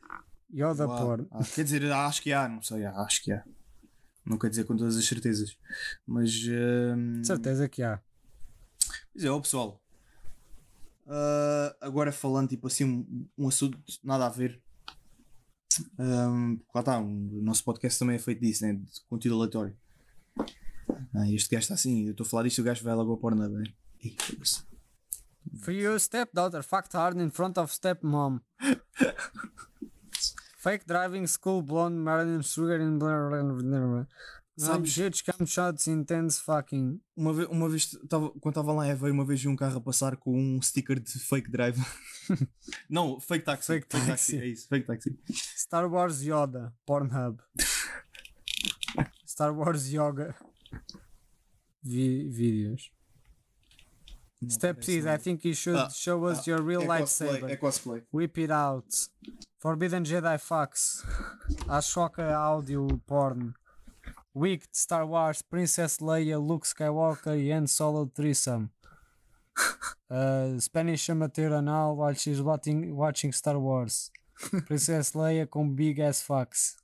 Yoda 0.55 0.87
Uau. 0.87 0.97
porn. 1.05 1.27
Ah, 1.33 1.43
quer 1.43 1.65
dizer, 1.65 1.91
acho 1.91 2.23
que 2.23 2.33
há, 2.33 2.49
não 2.49 2.63
sei, 2.63 2.85
acho 2.85 3.25
que 3.25 3.33
há. 3.33 3.43
Não 4.25 4.39
quer 4.39 4.51
dizer 4.51 4.63
com 4.63 4.77
todas 4.77 4.97
as 4.97 5.05
certezas. 5.05 5.59
Mas. 6.07 6.31
hum, 6.97 7.25
certeza 7.25 7.69
que 7.69 7.83
há. 7.83 8.01
Pois 9.13 9.25
é, 9.25 9.31
ó 9.33 9.41
pessoal. 9.41 9.83
Ah, 11.09 11.75
agora 11.81 12.13
falando 12.13 12.51
tipo 12.51 12.69
assim, 12.69 12.85
um, 12.85 13.27
um 13.37 13.49
assunto 13.49 13.77
nada 14.05 14.27
a 14.27 14.31
ver. 14.31 14.63
Um, 15.99 16.61
lá 16.73 16.83
está, 16.83 17.01
um- 17.01 17.31
o 17.37 17.43
nosso 17.43 17.65
podcast 17.65 17.99
também 17.99 18.15
é 18.15 18.21
feito 18.21 18.41
disso, 18.41 18.65
né? 18.65 18.75
De 18.75 19.01
conteúdo 19.09 19.41
aleatório. 19.41 19.77
Ah, 21.13 21.29
este 21.33 21.51
gajo 21.51 21.63
está 21.63 21.75
assim, 21.75 22.05
eu 22.05 22.13
estou 22.13 22.25
a 22.25 22.29
falar 22.31 22.45
disto, 22.45 22.61
o 22.61 22.65
gajo 22.65 22.85
vai 22.85 22.95
logo 22.95 23.11
ao 23.11 23.17
porno, 23.19 23.49
né? 23.49 23.65
Ih. 24.05 24.17
For 25.63 25.73
you, 25.73 25.99
stepdaughter 25.99 26.63
fucked 26.63 26.93
hard 26.93 27.17
in 27.21 27.31
front 27.31 27.59
of 27.59 27.71
stepmom. 27.73 28.41
Fake 30.61 30.85
driving 30.87 31.27
school 31.27 31.63
blonde 31.63 31.99
Marilyn 31.99 32.43
Sugar 32.43 32.81
in 32.81 32.99
blah, 32.99 33.29
blah, 33.29 33.43
blah. 33.53 34.07
Sabes- 34.59 34.97
Huge 34.97 35.23
cam 35.25 35.47
shots 35.47 35.87
intense 35.87 36.41
fucking. 36.41 37.01
Uma 37.17 37.33
vez, 37.33 37.49
uma 37.49 37.69
vez 37.69 37.97
tava, 38.09 38.31
quando 38.41 38.55
estava 38.59 38.73
lá 38.73 38.87
em 38.87 38.91
Aveiro, 38.91 39.15
uma 39.15 39.25
vez 39.25 39.41
vi 39.41 39.47
um 39.49 39.55
carro 39.55 39.79
a 39.79 39.81
passar 39.81 40.17
com 40.17 40.37
um 40.37 40.61
sticker 40.61 40.99
de 40.99 41.13
fake 41.19 41.49
drive. 41.49 41.79
não, 42.91 43.21
fake 43.21 43.45
taxi. 43.45 43.67
Fake 43.69 43.87
taxi. 43.87 44.37
É 44.37 44.47
isso, 44.47 44.67
fake 44.69 44.87
taxi. 44.87 45.17
Star 45.31 45.89
Wars 45.89 46.23
Yoda. 46.23 46.75
Pornhub. 46.85 47.39
Star 49.25 49.55
Wars 49.57 49.87
Yoga. 49.93 50.35
Vi 51.81 52.29
vídeos. 52.29 52.91
Não 54.41 54.51
Step 54.51 54.85
6, 54.85 55.05
I 55.07 55.19
think 55.19 55.49
you 55.49 55.55
should 55.55 55.77
Ah, 55.77 55.91
show 55.91 56.25
us 56.27 56.41
ah, 56.41 56.51
your 56.51 56.63
real 56.63 56.83
é 56.83 56.87
cosplay, 56.87 57.29
lightsaber. 57.31 57.51
É 57.51 57.57
cosplay. 57.57 58.03
Whip 58.13 58.41
it 58.41 58.53
out. 58.53 58.87
Forbidden 59.59 60.05
Jedi 60.05 60.39
Fox. 60.39 61.05
Ashoka 61.69 62.23
Audio 62.37 62.87
Porn. 63.07 63.53
Wicked 64.35 64.69
Star 64.73 65.05
Wars 65.05 65.43
Princess 65.43 65.99
Leia 65.99 66.39
Luke 66.39 66.65
Skywalker 66.65 67.37
e 67.37 67.51
Han 67.53 67.67
Solo 67.67 68.07
Threesome. 68.07 68.71
Uh, 70.11 70.59
Spanish 70.59 71.11
amateur 71.11 71.53
anal 71.53 71.95
while 71.95 72.15
she's 72.15 72.41
watching, 72.41 72.97
watching 72.97 73.31
Star 73.31 73.59
Wars. 73.61 74.11
Princess 74.65 75.15
Leia 75.15 75.47
com 75.47 75.69
Big 75.69 76.01
Ass 76.01 76.23
Fox. 76.23 76.77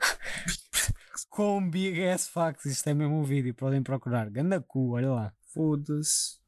com 1.28 1.68
Big 1.68 2.02
Ass 2.02 2.28
Fox. 2.28 2.64
Isto 2.64 2.88
é 2.88 2.94
mesmo 2.94 3.20
um 3.20 3.24
vídeo, 3.24 3.54
podem 3.54 3.82
procurar. 3.82 4.30
Ganda 4.30 4.58
cu, 4.58 4.92
olha 4.94 5.10
lá. 5.10 5.34
Foda-se. 5.52 6.41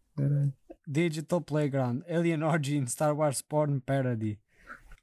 Digital 0.91 1.41
Playground, 1.41 2.05
Alien 2.09 2.43
Origin, 2.43 2.87
Star 2.87 3.15
Wars 3.15 3.43
Porn 3.43 3.81
Parody. 3.81 4.39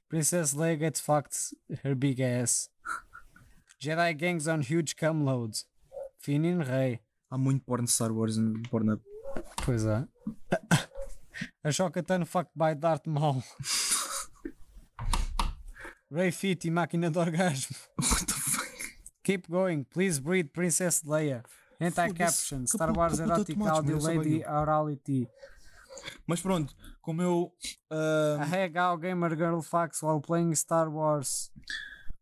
Princess 0.08 0.54
Leia 0.54 0.78
gets 0.78 1.00
fucked 1.00 1.54
her 1.82 1.94
big 1.94 2.20
ass. 2.20 2.68
Jedi 3.80 4.16
gangs 4.16 4.46
on 4.46 4.62
huge 4.62 4.96
cum 4.96 5.24
loads. 5.24 5.64
Finin 6.22 6.60
Rey. 6.68 7.00
Há 7.30 7.38
muito 7.38 7.64
porno 7.64 7.84
de 7.84 7.90
Star 7.90 8.12
Wars 8.12 8.36
no 8.36 8.60
porno. 8.70 9.00
Pois 9.64 9.84
é. 9.86 10.06
A 11.64 11.68
Shokatan 11.68 12.26
fucked 12.26 12.52
by 12.54 12.74
Darth 12.74 13.06
Maul. 13.06 13.42
Ray 16.10 16.30
Fit 16.30 16.66
e 16.66 16.70
máquina 16.70 17.10
de 17.10 17.18
orgasmo. 17.18 17.76
Keep 19.24 19.48
going, 19.48 19.84
please 19.84 20.20
breathe 20.20 20.52
Princess 20.52 21.02
Leia. 21.02 21.42
Anti-caption, 21.86 22.66
Star 22.66 22.96
Wars 22.96 23.18
Erotic 23.18 23.60
Audio 23.60 23.98
Lady 24.00 24.44
Orality. 24.44 25.28
Mas 26.26 26.40
pronto, 26.40 26.74
como 27.00 27.20
eu. 27.22 27.52
ah, 27.90 28.38
A 28.40 28.44
Regal 28.44 28.96
Gamer 28.98 29.36
Girl 29.36 29.60
fucks 29.60 30.02
while 30.02 30.20
playing 30.20 30.54
Star 30.54 30.88
Wars. 30.88 31.50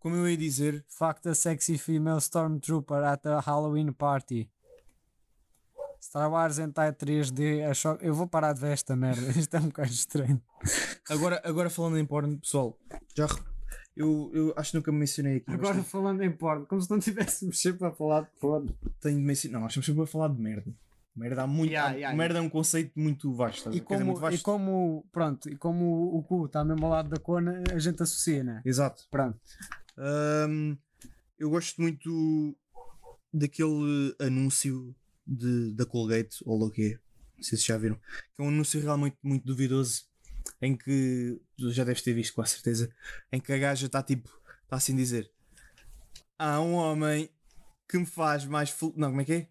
como 0.00 0.16
eu 0.16 0.28
ia 0.28 0.36
dizer, 0.36 0.84
Fuck 0.88 1.20
the 1.22 1.34
sexy 1.34 1.76
female 1.78 2.18
stormtrooper 2.20 3.04
at 3.04 3.26
a 3.26 3.40
Halloween 3.40 3.92
party. 3.92 4.50
Star 6.02 6.30
Wars 6.30 6.58
Hentai 6.58 6.92
3D. 6.92 7.62
a 7.68 7.74
cho- 7.74 7.98
Eu 8.00 8.14
vou 8.14 8.26
parar 8.26 8.54
de 8.54 8.60
ver 8.60 8.72
esta 8.72 8.96
merda. 8.96 9.20
Isto 9.38 9.56
é 9.56 9.60
um 9.60 9.66
bocado 9.68 9.90
estranho. 9.90 10.42
agora, 11.08 11.40
agora 11.44 11.68
falando 11.70 11.98
em 11.98 12.06
porno, 12.06 12.38
pessoal, 12.40 12.76
já. 13.14 13.26
Eu, 14.00 14.30
eu 14.32 14.54
acho 14.56 14.70
que 14.70 14.76
nunca 14.78 14.90
me 14.92 14.98
mencionei 14.98 15.36
aqui. 15.36 15.44
mas 15.48 15.58
Agora 15.60 15.82
falando 15.82 16.22
em 16.22 16.30
porno, 16.32 16.64
como 16.66 16.80
se 16.80 16.90
não 16.90 16.98
tivéssemos 16.98 17.60
sempre 17.60 17.86
a 17.86 17.90
falar 17.92 18.22
de 18.22 18.30
porno. 18.40 18.74
tenho 19.00 19.16
de 19.18 19.22
mencionar. 19.22 19.54
Não, 19.54 19.60
nós 19.62 19.72
estamos 19.72 19.86
sempre 19.86 20.02
a 20.02 20.06
falar 20.06 20.28
de 20.28 20.40
merda. 20.40 20.72
Merda, 21.14 21.42
há 21.42 21.46
muito, 21.46 21.70
Yeah, 21.72 21.90
há- 21.90 21.94
yeah, 21.96 22.16
merda 22.16 22.38
é 22.38 22.40
um 22.40 22.48
conceito 22.48 22.92
muito 22.98 23.32
vasto. 23.34 23.68
E? 23.68 23.72
Quer 23.72 23.78
dizer, 23.80 23.84
como, 23.84 24.04
muito 24.06 24.20
vasto. 24.20 24.40
e 24.40 24.42
como, 24.42 25.04
pronto, 25.12 25.48
e 25.50 25.56
como 25.56 26.16
o 26.16 26.22
cu 26.22 26.46
está 26.46 26.64
mesmo 26.64 26.86
ao 26.86 26.92
lado 26.92 27.10
da 27.10 27.18
cona, 27.18 27.62
a 27.74 27.78
gente 27.78 28.02
associa, 28.02 28.42
né? 28.44 28.62
Exato. 28.64 29.04
Pronto. 29.10 29.38
Ahm, 29.98 30.76
eu 31.38 31.50
gosto 31.50 31.82
muito 31.82 32.56
daquele 33.32 34.14
anúncio 34.20 34.94
de, 35.26 35.72
da 35.72 35.84
Colgate, 35.84 36.38
ou 36.46 36.62
o 36.62 36.70
que 36.70 36.92
é. 36.94 36.98
Não 37.36 37.42
sei 37.44 37.58
se 37.58 37.66
já 37.66 37.76
viram. 37.76 37.96
Que 37.96 38.40
é 38.40 38.42
um 38.42 38.48
anúncio 38.48 38.80
realmente 38.80 39.16
muito 39.22 39.44
duvidoso. 39.44 40.04
Em 40.60 40.76
que 40.76 41.40
tu 41.56 41.70
já 41.72 41.84
deves 41.84 42.02
ter 42.02 42.12
visto 42.14 42.34
com 42.34 42.42
a 42.42 42.46
certeza. 42.46 42.90
Em 43.32 43.40
que 43.40 43.52
a 43.52 43.58
gaja 43.58 43.86
está 43.86 44.02
tipo. 44.02 44.28
Está 44.64 44.76
assim 44.76 44.92
a 44.94 44.96
dizer. 44.96 45.30
Há 46.38 46.60
um 46.60 46.74
homem 46.74 47.28
que 47.88 47.98
me 47.98 48.06
faz 48.06 48.44
mais. 48.44 48.70
fel- 48.70 48.92
Não, 48.96 49.08
como 49.10 49.20
é 49.20 49.24
que 49.24 49.32
é? 49.32 49.48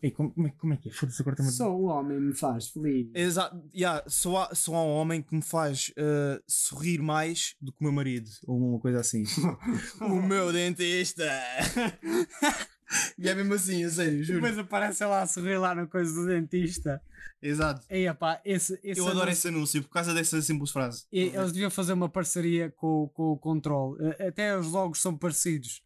Ei, 0.00 0.12
como, 0.12 0.30
como 0.32 0.46
é, 0.46 0.50
como 0.52 0.72
é 0.74 0.76
que 0.76 0.88
é? 0.88 0.92
Foda-se, 0.92 1.20
agora 1.20 1.42
a- 1.42 1.44
Só 1.50 1.74
o 1.74 1.86
homem 1.86 2.20
me 2.20 2.32
faz 2.32 2.68
feliz. 2.68 3.10
Exato, 3.14 3.60
yeah, 3.74 4.04
só, 4.08 4.44
há, 4.44 4.54
só 4.54 4.76
há 4.76 4.84
um 4.84 4.90
homem 4.90 5.20
que 5.20 5.34
me 5.34 5.42
faz 5.42 5.88
uh, 5.98 6.40
sorrir 6.46 7.02
mais 7.02 7.56
do 7.60 7.72
que 7.72 7.80
o 7.80 7.82
meu 7.84 7.92
marido, 7.92 8.30
ou 8.46 8.56
uma 8.56 8.78
coisa 8.78 9.00
assim. 9.00 9.24
o 10.00 10.22
meu 10.22 10.52
dentista! 10.52 11.28
e 13.18 13.28
é 13.28 13.34
mesmo 13.34 13.54
assim, 13.54 13.84
a 13.84 13.90
sério, 13.90 14.22
juro. 14.24 14.40
Depois 14.40 14.58
aparece 14.58 15.04
lá 15.04 15.22
a 15.22 15.26
sorrir 15.26 15.58
lá 15.58 15.74
na 15.74 15.86
coisa 15.86 16.12
do 16.14 16.26
dentista. 16.26 17.00
Exato. 17.40 17.84
Ei, 17.88 18.08
epá, 18.08 18.40
esse, 18.44 18.78
esse 18.82 18.98
Eu 19.00 19.04
adoro 19.06 19.22
anúncio- 19.24 19.32
esse 19.32 19.48
anúncio 19.48 19.82
por 19.82 19.90
causa 19.90 20.12
dessa 20.14 20.40
simples 20.42 20.70
frase. 20.70 21.04
E 21.12 21.20
eles 21.28 21.52
deviam 21.52 21.70
fazer 21.70 21.92
uma 21.92 22.08
parceria 22.08 22.70
com, 22.76 23.08
com 23.14 23.32
o 23.32 23.36
Control. 23.38 23.96
Até 24.26 24.56
os 24.58 24.68
logos 24.72 25.00
são 25.00 25.16
parecidos. 25.16 25.82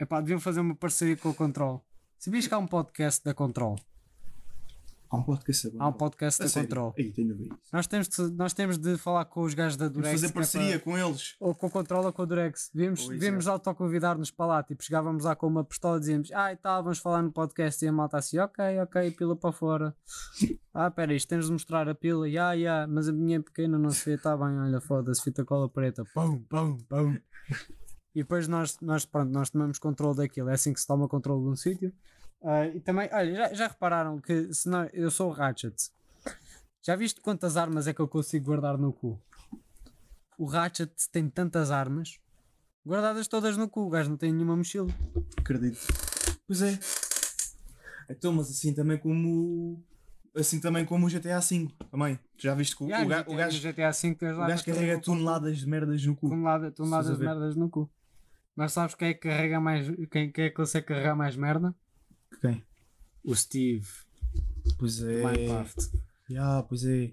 Epá, 0.00 0.20
deviam 0.20 0.40
fazer 0.40 0.60
uma 0.60 0.74
parceria 0.74 1.16
com 1.16 1.28
o 1.30 1.34
Control. 1.34 1.84
Sabias 2.18 2.46
que 2.48 2.54
há 2.54 2.58
um 2.58 2.66
podcast 2.66 3.22
da 3.24 3.32
Control? 3.32 3.78
Há 5.10 5.16
um 5.16 5.22
podcast 5.22 5.66
agora. 5.68 5.84
Há 5.84 5.88
um 5.88 5.92
podcast 5.94 6.42
A 6.42 6.46
da? 6.46 6.52
Control. 6.52 6.94
Ei, 6.98 7.10
tenho 7.10 7.34
de 7.34 7.44
isso. 7.44 7.58
Nós 7.72 7.86
temos, 7.86 8.08
de, 8.08 8.22
nós 8.32 8.52
temos 8.52 8.76
de 8.78 8.98
falar 8.98 9.24
com 9.24 9.40
os 9.42 9.54
gajos 9.54 9.76
da 9.78 9.86
Temos 9.86 9.96
Durex. 10.02 10.20
fazer 10.20 10.26
é 10.26 10.34
parceria 10.34 10.78
para- 10.78 10.80
com 10.80 10.98
eles. 10.98 11.34
Ou 11.40 11.54
com 11.54 11.66
o 11.66 11.70
Control 11.70 12.04
ou 12.04 12.12
com 12.12 12.22
a 12.22 12.24
Durex. 12.26 12.70
Devíamos, 12.74 13.04
Pois 13.06 13.18
devíamos 13.18 13.46
é. 13.46 13.50
autoconvidar-nos 13.50 14.30
para 14.30 14.46
lá. 14.46 14.62
Tipo, 14.62 14.82
chegávamos 14.84 15.24
lá 15.24 15.34
com 15.34 15.46
uma 15.46 15.64
pistola 15.64 15.96
e 15.96 16.00
dizíamos: 16.00 16.30
Ah, 16.32 16.52
e 16.52 16.56
tal, 16.56 16.82
vamos 16.82 16.98
falar 16.98 17.22
no 17.22 17.32
podcast. 17.32 17.82
E 17.82 17.88
a 17.88 17.92
malta 17.92 18.18
assim: 18.18 18.38
Ok, 18.38 18.62
ok, 18.80 19.10
pila 19.12 19.34
para 19.34 19.50
fora. 19.52 19.96
ah, 20.74 20.90
pera, 20.90 21.14
isto 21.14 21.28
tens 21.28 21.46
de 21.46 21.52
mostrar 21.52 21.88
a 21.88 21.94
pila. 21.94 22.28
Ya, 22.28 22.52
ya, 22.52 22.86
mas 22.86 23.08
a 23.08 23.12
minha 23.12 23.38
é 23.38 23.40
pequena, 23.40 23.78
não 23.78 23.90
se 23.90 24.04
vê. 24.10 24.18
Tá 24.18 24.36
bem, 24.36 24.58
olha, 24.58 24.80
foda-se, 24.80 25.22
fita 25.22 25.42
cola 25.44 25.70
preta. 25.70 26.04
Pum, 26.14 26.42
pum, 26.42 26.76
pum. 26.88 27.16
E 28.14 28.22
depois 28.22 28.48
nós, 28.48 28.76
nós, 28.80 29.04
pronto, 29.04 29.30
nós 29.30 29.48
tomamos 29.50 29.78
controle 29.78 30.16
daquilo. 30.16 30.48
É 30.48 30.54
assim 30.54 30.72
que 30.72 30.80
se 30.80 30.86
toma 30.86 31.06
controle 31.06 31.40
de 31.44 31.48
um 31.50 31.54
sítio. 31.54 31.92
Ah, 32.42 32.66
e 32.66 32.80
também, 32.80 33.08
olha, 33.12 33.34
já, 33.34 33.52
já 33.54 33.66
repararam 33.68 34.20
que 34.20 34.52
se 34.54 34.68
não, 34.68 34.84
eu 34.92 35.10
sou 35.10 35.28
o 35.28 35.32
Ratchet. 35.32 35.74
Já 36.82 36.94
viste 36.96 37.20
quantas 37.20 37.56
armas 37.56 37.86
é 37.86 37.92
que 37.94 38.00
eu 38.00 38.08
consigo 38.08 38.46
guardar 38.46 38.78
no 38.78 38.92
cu? 38.92 39.20
O 40.38 40.46
Ratchet 40.46 40.92
tem 41.10 41.28
tantas 41.28 41.70
armas 41.70 42.18
guardadas 42.86 43.26
todas 43.26 43.56
no 43.56 43.68
cu. 43.68 43.80
O 43.82 43.90
gajo 43.90 44.10
não 44.10 44.16
tem 44.16 44.32
nenhuma 44.32 44.56
mochila. 44.56 44.88
Acredito. 45.36 45.78
Pois 46.46 46.62
é. 46.62 46.78
Então, 48.08 48.32
mas 48.32 48.48
assim 48.48 48.72
também 48.72 48.96
como. 48.96 49.82
Assim 50.34 50.60
também 50.60 50.84
como 50.84 51.06
o 51.06 51.10
GTA 51.10 51.40
V. 51.40 51.68
Também. 51.90 52.18
Já 52.36 52.54
viste 52.54 52.76
que 52.76 52.84
o, 52.84 52.86
o, 52.86 53.06
ga- 53.08 53.24
o 53.26 53.34
gajo, 53.34 53.58
GTA 53.60 53.90
V 53.90 54.14
tens 54.14 54.36
o 54.36 54.38
gajo 54.38 54.64
carrega 54.64 55.00
toneladas 55.00 55.58
de 55.58 55.66
merdas 55.66 56.04
no 56.06 56.14
cu. 56.14 56.28
tonelada, 56.28 56.70
toneladas 56.70 57.18
de 57.18 57.24
merdas 57.24 57.56
no 57.56 57.68
cu. 57.68 57.90
Mas 58.54 58.72
sabes 58.72 58.94
quem 58.94 59.08
é 59.08 59.14
que 59.14 59.28
carrega 59.28 59.60
mais. 59.60 59.86
Quem, 60.10 60.30
quem 60.30 60.44
é 60.44 60.50
que 60.50 60.54
consegue 60.56 60.86
carregar 60.86 61.16
mais 61.16 61.34
merda? 61.36 61.74
Quem? 62.40 62.64
O 63.24 63.34
Steve. 63.34 63.86
Pois 64.78 65.02
é. 65.02 65.22
Minecraft. 65.22 65.90
Ya, 66.30 66.62
pois 66.62 66.84
é. 66.84 67.12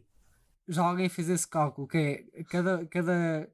Já 0.67 0.83
alguém 0.83 1.09
fez 1.09 1.29
esse 1.29 1.47
cálculo 1.47 1.87
que 1.87 2.27
é 2.33 2.43
cada, 2.45 2.85
cada 2.87 3.49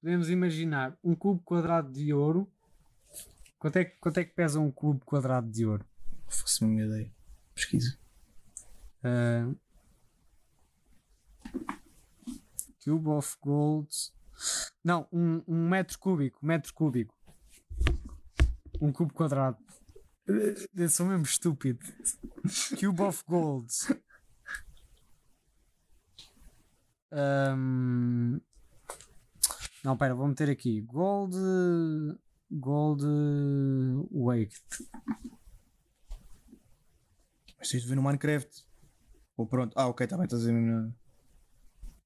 podemos 0.00 0.28
imaginar 0.30 0.96
um 1.02 1.14
cubo 1.14 1.40
quadrado 1.42 1.92
de 1.92 2.12
ouro. 2.12 2.50
Quanto 3.58 3.76
é, 3.76 3.84
que- 3.84 3.96
quanto 4.00 4.18
é 4.18 4.24
que 4.24 4.34
pesa 4.34 4.58
um 4.58 4.70
cubo 4.70 5.04
quadrado 5.04 5.48
de 5.48 5.64
ouro? 5.64 5.84
Faço 6.28 6.64
uma 6.66 6.82
ideia. 6.82 7.10
Pesquisa. 7.54 7.96
Ah, 9.04 9.48
cube 12.84 13.08
of 13.08 13.36
gold. 13.40 13.88
Não, 14.82 15.06
um, 15.12 15.42
um 15.46 15.68
metro 15.68 15.98
cúbico. 15.98 16.44
Metro 16.44 16.74
cúbico. 16.74 17.14
Um 18.80 18.92
cubo 18.92 19.12
quadrado. 19.14 19.56
Eu 20.74 20.88
sou 20.88 21.06
mesmo 21.06 21.24
estúpido. 21.24 21.80
Cube 22.78 23.02
of 23.02 23.22
gold. 23.26 23.72
Ahm, 27.10 28.40
não, 29.84 29.96
pera, 29.96 30.14
vou 30.14 30.26
meter 30.28 30.48
aqui. 30.48 30.80
Gold. 30.82 31.36
Gold. 32.50 33.04
Weight. 34.10 34.62
Mas 37.58 37.68
de 37.68 37.80
ver 37.80 37.96
no 37.96 38.02
Minecraft. 38.02 38.64
Ou 39.36 39.46
pronto. 39.46 39.76
Ah, 39.76 39.86
ok, 39.86 40.04
está 40.04 40.16
bem, 40.16 40.24
estás 40.24 40.46
a 40.46 40.50
dizer 40.50 40.94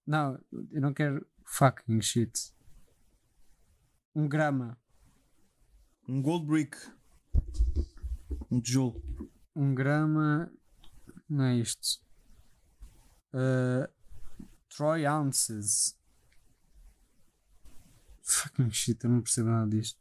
Não, 0.06 0.38
eu 0.70 0.80
não 0.80 0.92
quero 0.92 1.26
fucking 1.44 2.00
shit. 2.00 2.52
Um 4.14 4.28
grama. 4.28 4.78
Um 6.08 6.22
gold 6.22 6.46
brick. 6.46 6.76
Um 8.50 8.60
tijolo. 8.60 9.02
Um 9.54 9.74
grama. 9.74 10.50
Não 11.28 11.44
é 11.44 11.56
isto. 11.56 12.00
Uh, 13.32 13.88
Troy 14.68 15.06
ounces. 15.06 15.96
Fucking 18.22 18.70
shit, 18.70 19.04
eu 19.04 19.10
não 19.10 19.22
percebo 19.22 19.50
nada 19.50 19.70
disto. 19.70 20.00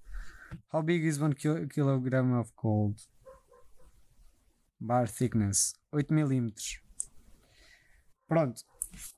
How 0.74 0.82
big 0.82 1.06
is 1.06 1.20
one 1.20 1.36
kil 1.36 1.68
kilogram 1.68 2.39
of 2.39 2.52
gold? 2.56 3.02
Bar 4.80 5.08
thickness. 5.08 5.74
8 5.91 6.14
milímetros. 6.14 6.82
Pronto. 8.28 8.64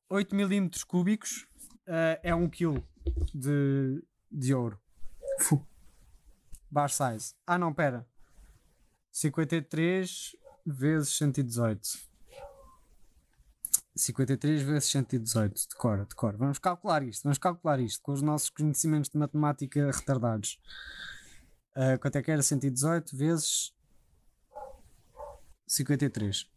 8 0.09 0.35
milímetros 0.35 0.83
cúbicos 0.83 1.47
uh, 1.87 2.19
é 2.21 2.33
1 2.33 2.49
quilo 2.49 2.87
de, 3.33 4.03
de 4.31 4.53
ouro. 4.53 4.79
Bar 6.69 6.89
size. 6.89 7.33
Ah 7.45 7.57
não, 7.57 7.73
pera. 7.73 8.07
53 9.19 10.35
vezes 10.63 11.17
118. 11.17 12.07
53 13.95 14.61
vezes 14.61 14.89
118. 14.91 15.69
Decora, 15.69 16.05
decora. 16.05 16.37
Vamos 16.37 16.59
calcular 16.59 17.01
isto. 17.01 17.23
Vamos 17.23 17.39
calcular 17.39 17.79
isto 17.79 17.99
com 18.03 18.11
os 18.11 18.21
nossos 18.21 18.51
conhecimentos 18.51 19.09
de 19.09 19.17
matemática 19.17 19.89
retardados. 19.91 20.59
Ah, 21.75 21.97
quanto 21.97 22.17
é 22.17 22.21
que 22.21 22.29
era 22.29 22.43
118 22.43 23.17
vezes 23.17 23.73
53? 25.65 26.47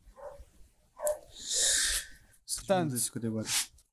Portanto, 2.56 2.98
54. 2.98 3.52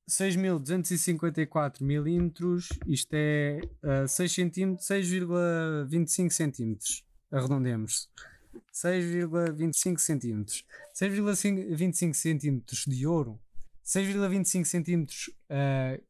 6.254 0.10 1.82
milímetros, 1.84 2.70
isto 2.86 3.14
é 3.14 3.60
uh, 4.04 4.08
6 4.08 4.32
centímetros, 4.32 4.88
6,25 4.88 6.32
centímetros, 6.32 7.06
arredondemos. 7.30 8.10
6,25 8.74 9.98
centímetros. 10.00 10.66
6,25 10.94 12.14
centímetros 12.14 12.86
de 12.86 13.06
ouro. 13.08 13.40
6,25 13.86 14.66
centímetros 14.66 15.30
uh, 15.50 16.02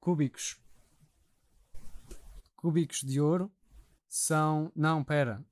cúbicos. 0.00 0.58
Cúbicos 2.56 3.00
de 3.00 3.20
ouro 3.20 3.50
são. 4.08 4.70
Não, 4.74 5.02
pera. 5.04 5.44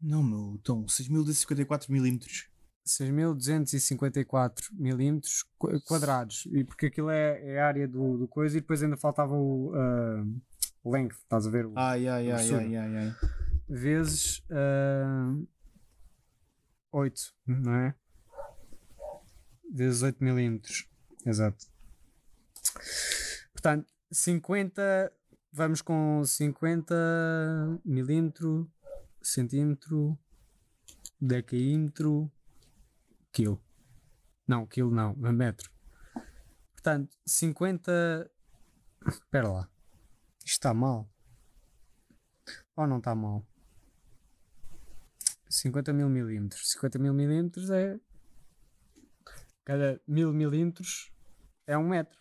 Não, 0.00 0.22
meu. 0.22 0.54
Então, 0.60 0.84
6.254 0.84 1.90
milímetros. 1.90 2.48
6.254 2.86 4.54
milímetros 4.72 5.44
qu- 5.58 5.80
quadrados. 5.82 6.46
E 6.50 6.64
porque 6.64 6.86
aquilo 6.86 7.10
é, 7.10 7.40
é 7.54 7.60
a 7.60 7.66
área 7.66 7.86
do, 7.86 8.16
do 8.18 8.26
coisa 8.28 8.56
e 8.56 8.60
depois 8.60 8.82
ainda 8.82 8.96
faltava 8.96 9.34
o 9.34 9.72
ah, 9.74 10.24
length, 10.84 11.16
estás 11.16 11.46
a 11.46 11.50
ver? 11.50 11.66
O- 11.66 11.74
Ai, 11.76 12.08
ai, 12.08 12.30
ai, 12.30 12.36
grossura. 12.48 12.60
ai, 12.60 12.76
ai, 12.76 12.96
ai. 12.96 13.14
Vezes 13.72 14.42
ah, 14.50 15.32
8, 16.90 17.20
não 17.46 17.72
é? 17.72 17.94
Vezes 19.72 20.02
8 20.02 20.24
milímetros. 20.24 20.88
Exato. 21.24 21.66
Portanto, 23.52 23.86
50. 24.10 25.12
Vamos 25.52 25.82
com 25.82 26.24
50 26.24 26.94
milímetro, 27.84 28.68
centímetro, 29.22 30.18
decaímetro, 31.20 32.30
quilo. 33.32 33.62
Não, 34.48 34.66
quilo 34.66 34.90
não, 34.90 35.14
metro. 35.14 35.70
Portanto, 36.72 37.16
50. 37.24 38.28
Espera 39.06 39.48
lá. 39.48 39.70
Isto 40.38 40.48
está 40.48 40.74
mal. 40.74 41.08
Ou 42.74 42.86
não 42.86 42.98
está 42.98 43.14
mal? 43.14 43.46
50 45.50 45.92
mil 45.92 46.08
milímetros. 46.08 46.70
50 46.72 46.98
mil 46.98 47.12
milímetros 47.12 47.70
é. 47.70 47.98
Cada 49.64 50.00
mil 50.06 50.32
milímetros 50.32 51.12
é 51.66 51.76
um 51.76 51.88
metro. 51.88 52.18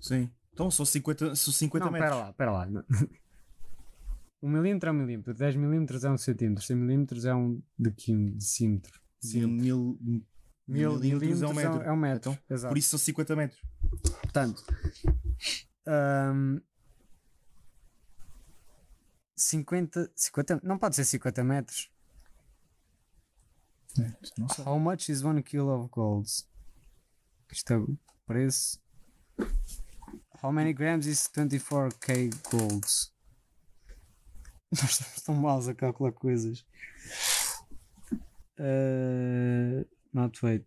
Sim. 0.00 0.30
Então 0.52 0.70
são 0.70 0.84
50, 0.84 1.34
são 1.34 1.52
50 1.52 1.84
não, 1.84 1.92
metros. 1.92 2.08
espera 2.08 2.24
lá, 2.24 2.30
espera 2.30 2.52
lá. 2.52 2.66
Não. 2.66 2.84
Um 4.42 4.48
milímetro 4.48 4.88
é 4.88 4.92
um 4.92 4.96
milímetro, 4.96 5.34
10 5.34 5.56
milímetros 5.56 6.02
é 6.02 6.10
um 6.10 6.16
centímetro, 6.16 6.64
100 6.64 6.74
milímetros 6.74 7.26
é 7.26 7.34
um 7.34 7.62
decímetro. 7.78 8.98
Mil, 9.22 9.98
mil, 10.00 10.26
Mil 10.66 10.98
milímetros 10.98 11.42
é 11.42 11.46
um 11.46 11.52
metro. 11.52 11.82
é 11.82 11.92
um 11.92 11.96
metro. 11.96 12.30
Então, 12.32 12.38
Exato. 12.48 12.72
por 12.72 12.78
isso 12.78 12.88
são 12.88 12.98
50 12.98 13.36
metros. 13.36 13.60
Portanto, 14.22 14.64
ahm, 15.86 16.58
50, 19.36 20.10
50, 20.16 20.60
não 20.62 20.78
pode 20.78 20.96
ser 20.96 21.04
50 21.04 21.44
metros. 21.44 21.90
Sei. 23.94 24.64
How 24.64 24.78
much 24.78 25.08
is 25.08 25.24
one 25.24 25.42
kilo 25.42 25.72
of 25.72 25.88
gold? 25.90 26.28
Isto 27.50 27.72
é 27.72 27.78
o 27.78 27.98
preço. 28.26 28.78
How 30.42 30.52
many 30.52 30.72
grams 30.72 31.06
is 31.06 31.28
24k 31.28 32.30
gold? 32.50 32.86
Nós 34.70 34.90
estamos 34.90 35.22
tão 35.22 35.34
maus 35.34 35.68
a 35.68 35.74
calcular 35.74 36.12
coisas. 36.12 36.64
Uh, 38.58 39.84
not 40.12 40.38
wait. 40.44 40.64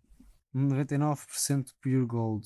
99% 0.54 1.74
pure 1.82 2.06
gold. 2.06 2.46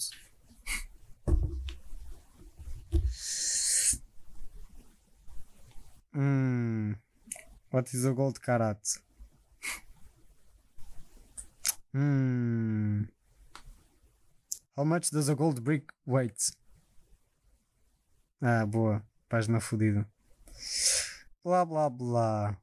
Hmm. 6.14 6.94
What 7.72 7.94
is 7.94 8.06
a 8.06 8.14
gold 8.14 8.40
carat? 8.40 8.80
Hmm. 11.94 13.04
How 14.76 14.84
much 14.84 15.10
does 15.10 15.30
a 15.30 15.36
gold 15.36 15.64
brick 15.64 15.92
weight? 16.06 16.52
Ah, 18.42 18.66
boa. 18.66 19.02
Página 19.30 19.60
fodida. 19.60 20.06
Blá 21.44 21.66
blá 21.66 21.90
blá. 21.90 22.58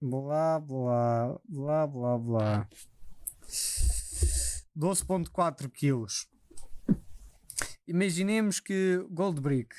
Blá 0.00 0.60
blá 0.60 1.38
blá 1.48 1.86
blá 1.86 2.18
blá. 2.18 2.68
12.4 4.76 5.70
quilos. 5.70 6.28
Imaginemos 7.88 8.60
que 8.60 9.06
gold 9.10 9.40
brick, 9.40 9.74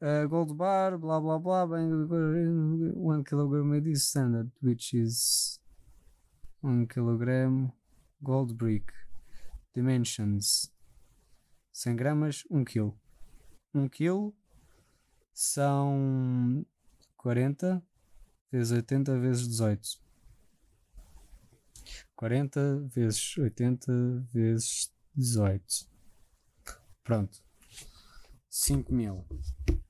uh, 0.00 0.26
gold 0.28 0.54
bar, 0.54 0.98
blá 0.98 1.20
blá 1.20 1.38
blá, 1.38 1.66
bem, 1.66 1.88
1 1.92 3.22
kg 3.22 3.86
is 3.86 4.08
standard, 4.08 4.50
which 4.62 4.94
is 4.94 5.60
1 6.62 6.86
kg 6.86 7.70
gold 8.22 8.54
brick. 8.54 8.92
Dimensions 9.74 10.72
100 11.72 11.96
gramas, 11.96 12.44
1 12.50 12.64
kg. 12.64 12.92
1 13.72 13.88
kg 13.88 14.32
são 15.32 16.66
40 17.16 17.82
vezes 18.50 18.72
80 18.72 19.18
vezes 19.18 19.48
18. 19.48 20.00
40 22.16 22.88
vezes 22.88 23.38
80 23.38 24.26
vezes 24.32 24.92
18. 25.14 25.88
Pronto. 27.02 27.42
5 28.50 28.92
mil. 28.92 29.24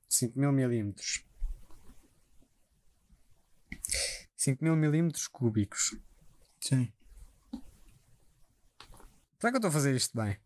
5 0.07 0.39
mil 0.39 0.51
milímetros. 0.51 1.25
5 4.37 4.63
mil 4.63 4.75
milímetros 4.75 5.27
cúbicos. 5.27 5.95
Sim. 6.61 6.91
Será 9.41 9.51
que 9.51 9.55
eu 9.55 9.59
estou 9.59 9.69
a 9.69 9.71
fazer 9.71 9.95
isto 9.95 10.15
bem? 10.15 10.37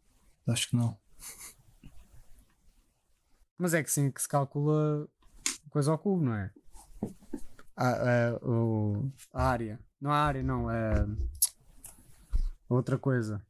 Acho 0.47 0.69
que 0.69 0.75
não. 0.77 0.97
Mas 3.57 3.73
é 3.73 3.83
que 3.83 3.91
sim 3.91 4.09
que 4.09 4.21
se 4.21 4.27
calcula 4.27 5.07
coisa 5.69 5.91
ao 5.91 5.97
cubo, 5.99 6.23
não 6.23 6.33
é? 6.33 6.51
A, 7.75 7.87
a, 7.89 8.35
o- 8.41 9.11
a 9.33 9.43
área. 9.49 9.79
Não 9.99 10.11
a 10.11 10.17
área, 10.17 10.41
não. 10.43 10.71
É 10.71 11.05
outra 12.69 12.97
coisa. 12.97 13.45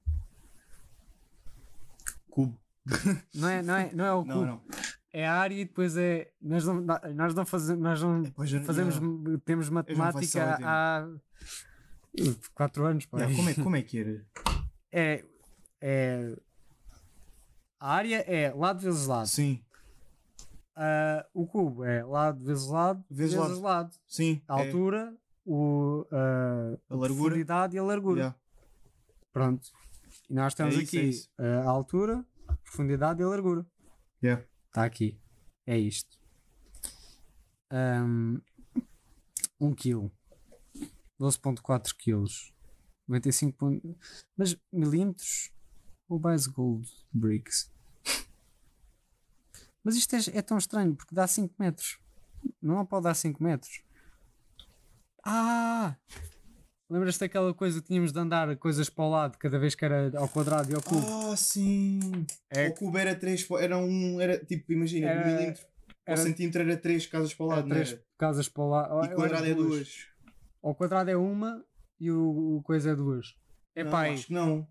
Cubo. 2.30 2.60
Não 3.34 3.48
é, 3.50 3.62
não 3.62 3.76
é, 3.76 3.91
não 3.93 4.06
é 4.06 4.14
o 4.14 4.26
Não, 4.26 4.34
cubo. 4.36 4.46
não. 4.46 4.62
É 5.14 5.28
a 5.28 5.34
área 5.36 5.56
e 5.56 5.66
depois 5.66 5.96
é. 5.96 6.32
Nós 6.41 6.66
não, 6.66 6.82
nós 7.16 7.34
não 7.36 7.46
fazemos. 7.46 7.82
Nós 7.82 8.02
não 8.02 8.24
eu- 8.24 8.64
fazemos. 8.64 8.96
eu- 8.98 9.39
Temos 9.41 9.70
não 9.70 9.76
matemática 9.76 10.58
há. 10.62 11.08
4 12.54 12.86
anos, 12.86 13.06
pá. 13.06 13.20
Yeah, 13.20 13.36
como, 13.36 13.50
é, 13.50 13.54
como 13.56 13.76
é 13.76 13.82
que 13.82 14.00
era? 14.00 14.26
É, 14.91 15.26
é. 15.88 16.36
A 17.79 17.91
área 17.93 18.17
é 18.21 18.51
lado 18.53 18.79
vezes 18.79 19.05
lado. 19.05 19.27
Sim, 19.27 19.63
Ah, 20.75 21.25
o 21.33 21.45
cubo 21.45 21.83
é 21.86 22.03
lado 22.03 22.43
vezes 22.43 22.67
lado 22.67 23.03
Vezes 23.09 23.36
vezes, 23.36 23.49
lado. 23.57 23.61
lado. 23.61 23.95
sim. 24.07 24.41
A 24.47 24.59
é. 24.61 24.65
altura, 24.67 25.15
o, 25.45 26.05
ah, 26.11 26.77
A 26.89 26.95
largura. 26.95 27.13
profundidade 27.23 27.75
e 27.75 27.79
a 27.79 27.83
largura. 27.83 28.19
Yeah. 28.19 28.39
Pronto. 29.31 29.67
E 30.29 30.33
nós 30.33 30.53
temos 30.53 30.75
É 30.75 30.81
isso, 30.81 30.95
é 30.95 30.99
aqui 30.99 31.09
isso. 31.09 31.29
ah, 31.38 31.61
a 31.61 31.69
altura, 31.69 32.25
a 32.47 32.55
profundidade 32.57 33.21
e 33.21 33.23
a 33.23 33.27
largura. 33.27 33.65
Yeah. 34.23 34.43
Está 34.67 34.83
aqui. 34.86 35.19
É 35.67 35.77
isto. 35.77 36.17
Um, 37.71 38.41
1 39.59 39.73
kg. 39.75 40.11
12.4 41.19 41.93
kg. 41.95 42.25
95. 43.07 43.57
pon- 43.57 43.81
Mas 44.36 44.57
milímetros 44.71 45.51
ou 46.08 46.20
base 46.20 46.49
gold 46.49 46.88
bricks? 47.12 47.72
Mas 49.84 49.95
isto 49.95 50.16
é, 50.16 50.20
é 50.38 50.41
tão 50.41 50.58
estranho 50.58 50.95
porque 50.95 51.14
dá 51.14 51.28
5 51.28 51.53
metros. 51.60 51.99
Não 52.62 52.86
pode 52.86 53.03
dar 53.03 53.14
5 53.14 53.41
metros. 53.43 53.82
Ah! 55.24 55.95
Lembras-te 56.89 57.22
daquela 57.22 57.53
coisa 57.53 57.82
que 57.82 57.88
tínhamos 57.88 58.12
de 58.12 58.20
andar 58.20 58.56
coisas 58.58 58.89
para 58.89 59.03
o 59.06 59.10
lado 59.10 59.38
cada 59.39 59.58
vez 59.58 59.74
que 59.74 59.84
era 59.84 60.12
ao 60.20 60.30
quadrado 60.30 60.72
e 60.72 60.76
ao 60.76 60.82
cubo? 60.84 61.32
Ah, 61.32 61.36
sim. 61.36 61.99
É 62.49 62.68
O 62.70 62.74
cubo 62.76 62.97
era 62.97 63.16
3, 63.16 63.47
era 63.60 63.78
um, 63.78 64.22
era 64.22 64.38
tipo, 64.43 64.72
imagina, 64.72 65.08
Era- 65.08 65.22
um 65.28 65.34
milímetro. 65.36 65.66
era- 66.06 66.20
o 66.20 66.24
centímetro 66.24 66.62
era 66.62 66.78
3 66.78 67.08
casas 67.08 67.34
para 67.34 67.43
o 67.45 67.47
lado, 67.49 67.60
Era 67.60 67.68
não 67.68 67.76
três 67.76 67.91
era? 67.93 68.03
casas 68.20 68.47
para 68.49 68.64
lá. 68.66 68.93
ou- 68.95 69.03
E 69.06 69.10
ou 69.10 69.16
quadrado 69.16 69.45
é 69.47 69.53
duas. 69.56 70.08
Ao 70.62 70.76
quadrado 70.76 71.10
é 71.10 71.18
uma 71.18 71.66
e 71.99 72.12
o, 72.12 72.58
o 72.58 72.62
coisa 72.64 72.91
é 72.91 72.95
duas. 72.95 73.36
É 73.76 73.84
não, 73.84 73.91
pá, 73.91 74.08
acho 74.12 74.28
que 74.28 74.34
não. 74.34 74.68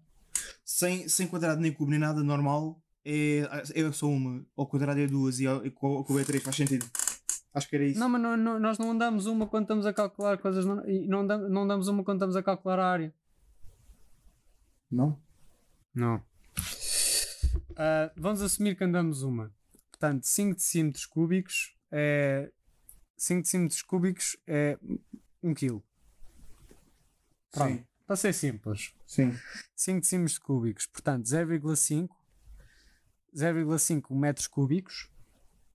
Sem, 0.65 1.09
sem 1.09 1.27
quadrado 1.27 1.61
nem 1.61 1.73
cubo 1.73 1.91
nem 1.91 2.01
nada 2.01 2.23
normal, 2.23 2.81
é, 3.05 3.41
é 3.75 3.93
só 3.93 4.07
uma. 4.09 4.45
Ao 4.57 4.67
quadrado 4.67 4.99
é 5.01 5.07
duas 5.07 5.39
e 5.41 5.47
ao, 5.47 5.65
e 5.65 5.69
ao 5.69 6.05
cubo 6.05 6.19
é 6.19 6.25
3, 6.25 6.43
faz 6.43 6.57
sentido. 6.57 6.87
Acho 7.53 7.69
que 7.69 7.77
era 7.77 7.85
isso. 7.85 8.01
Não, 8.01 8.09
mas 8.09 8.21
não- 8.21 8.37
não- 8.37 8.59
nós 8.59 8.79
não 8.79 8.91
andamos 8.91 9.27
uma 9.27 9.47
quando 9.47 9.65
estamos 9.65 9.87
a 9.87 9.93
calcular 9.93 10.39
coisas. 10.39 10.65
Não, 10.65 10.85
e 10.89 11.07
não, 11.07 11.21
andamos, 11.21 11.51
não 11.51 11.63
andamos 11.63 11.89
uma 11.89 12.03
quando 12.03 12.17
estamos 12.19 12.35
a 12.37 12.43
calcular 12.43 12.79
a 12.79 12.87
área. 12.91 13.15
Não? 14.91 15.21
Não. 15.95 16.23
Ah, 17.77 18.11
vamos 18.17 18.43
assumir 18.43 18.77
que 18.77 18.85
andamos 18.85 19.23
uma. 19.23 19.53
Portanto, 19.91 20.25
5 20.25 20.55
decímetros 20.57 21.07
cúbicos 21.07 21.77
é. 21.93 22.51
5 23.17 23.43
decímetros 23.43 23.83
cúbicos 23.83 24.37
é 24.47 24.79
1 25.43 25.55
kg. 25.55 25.81
Pronto. 27.53 27.73
Sim. 27.73 27.85
Para 28.07 28.17
ser 28.17 28.33
simples. 28.33 28.95
Sim. 29.07 29.33
5 29.75 30.01
decímetros 30.01 30.39
cúbicos, 30.39 30.87
portanto 30.87 31.25
0,5 31.25 32.09
0,5 33.35 34.15
metros 34.15 34.47
cúbicos 34.47 35.11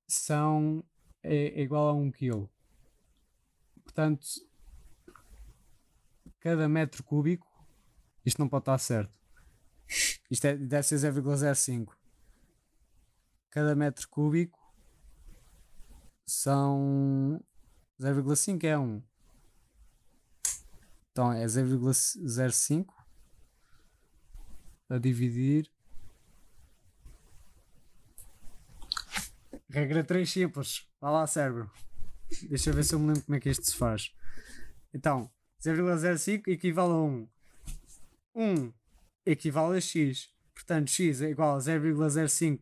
são 0.07 0.83
é, 1.21 1.59
é 1.59 1.61
igual 1.61 1.89
a 1.89 1.93
1 1.93 2.11
kg. 2.11 2.47
Portanto, 3.83 4.25
cada 6.39 6.69
metro 6.69 7.03
cúbico, 7.03 7.47
isto 8.25 8.39
não 8.39 8.47
pode 8.47 8.61
estar 8.61 8.77
certo. 8.77 9.17
Isto 10.31 10.45
é, 10.45 10.55
deve 10.55 10.83
ser 10.83 10.95
0,05. 10.95 11.93
Cada 13.49 13.75
metro 13.75 14.07
cúbico 14.07 14.59
são 16.25 17.43
0,5 17.99 18.63
é 18.63 18.77
1. 18.77 19.03
Então 21.19 21.33
é 21.33 21.43
0,05 21.43 22.93
a 24.87 24.97
dividir. 24.97 25.69
Regra 29.69 30.01
3 30.01 30.31
simples. 30.31 30.87
Vá 31.01 31.11
lá, 31.11 31.27
cérebro. 31.27 31.69
Deixa 32.43 32.69
eu 32.69 32.73
ver 32.73 32.85
se 32.85 32.95
eu 32.95 32.99
me 32.99 33.07
lembro 33.07 33.23
como 33.23 33.35
é 33.35 33.39
que 33.41 33.49
isto 33.49 33.65
se 33.65 33.75
faz. 33.75 34.15
Então, 34.93 35.29
0,05 35.61 36.47
equivale 36.47 36.93
a 36.93 36.95
1. 36.95 37.27
1 38.35 38.73
equivale 39.25 39.75
a 39.75 39.81
x. 39.81 40.33
Portanto, 40.55 40.89
x 40.89 41.21
é 41.21 41.31
igual 41.31 41.57
a 41.57 41.59
0,05 41.59 42.61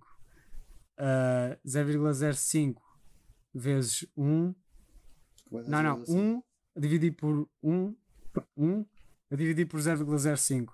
a 0.98 1.60
0,05 1.64 2.82
vezes 3.54 4.04
1. 4.18 4.56
Não, 5.52 5.84
não. 5.84 6.04
1 6.08 6.44
a 6.76 6.80
dividir 6.80 7.12
por 7.12 7.48
1. 7.62 7.96
1 8.56 8.86
a 9.32 9.36
dividir 9.36 9.68
por 9.68 9.80
0,05. 9.80 10.74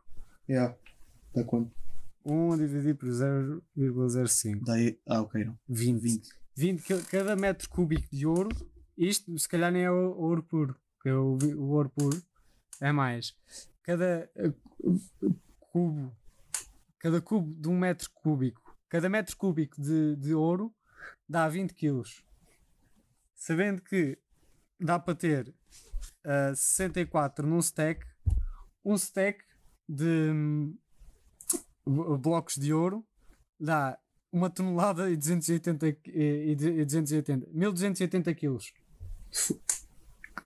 Yeah. 0.50 0.76
Dá 1.34 1.44
quanto? 1.44 1.72
1 2.26 2.54
a 2.54 2.58
dividir 2.58 2.96
por 2.96 3.10
0,05. 3.10 4.64
Dá 4.66 4.74
aí. 4.74 5.00
Ah, 5.08 5.22
ok. 5.22 5.44
Não. 5.46 5.58
20. 5.68 6.02
20. 6.02 6.30
20 6.56 6.84
que- 6.84 7.02
cada 7.10 7.36
metro 7.36 7.70
cúbico 7.70 8.08
de 8.12 8.26
ouro. 8.26 8.50
Isto 8.98 9.38
se 9.40 9.48
calhar 9.50 9.72
nem 9.72 9.84
é 9.84 9.92
o- 9.92 10.16
ouro 10.18 10.44
puro. 10.44 10.76
Porque 10.98 11.12
o, 11.12 11.38
vi- 11.38 11.54
o 11.56 11.64
ouro 11.70 11.90
puro 11.90 12.22
é 12.80 12.92
mais. 12.92 13.36
Cada 13.82 14.30
eh, 14.36 14.54
cubo. 15.60 16.16
Cada 17.00 17.20
cubo 17.22 17.54
de 17.60 17.68
um 17.68 17.78
metro 17.78 18.10
cúbico. 18.14 18.78
Cada 18.88 19.10
metro 19.10 19.36
cúbico 19.36 19.82
de, 19.82 20.16
de 20.16 20.34
ouro 20.34 20.74
dá 21.28 21.50
20 21.50 21.74
quilos. 21.74 22.24
Sabendo 23.36 23.82
que 23.82 24.18
dá 24.80 25.00
para 25.00 25.16
ter 25.16 25.54
ah, 26.26 26.54
64 26.56 27.46
num 27.48 27.60
stack. 27.60 28.06
Um 28.86 28.96
stack 28.96 29.44
de 29.88 30.32
b- 31.86 32.18
blocos 32.18 32.56
de 32.56 32.74
ouro 32.74 33.06
dá 33.60 33.98
uma 34.32 34.50
tonelada 34.50 35.10
e 35.12 35.16
280 35.16 35.88
e, 35.88 35.98
e, 36.08 36.52
e 36.52 36.86
280 36.86 37.48
1280 37.52 38.34
quilos. 38.34 38.74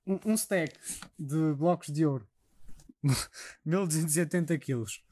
Um, 0.06 0.20
um 0.26 0.34
stack 0.36 0.78
de 1.18 1.54
blocos 1.54 1.88
de 1.88 2.06
ouro 2.06 2.28
1280 3.66 4.58
quilos. 4.58 5.04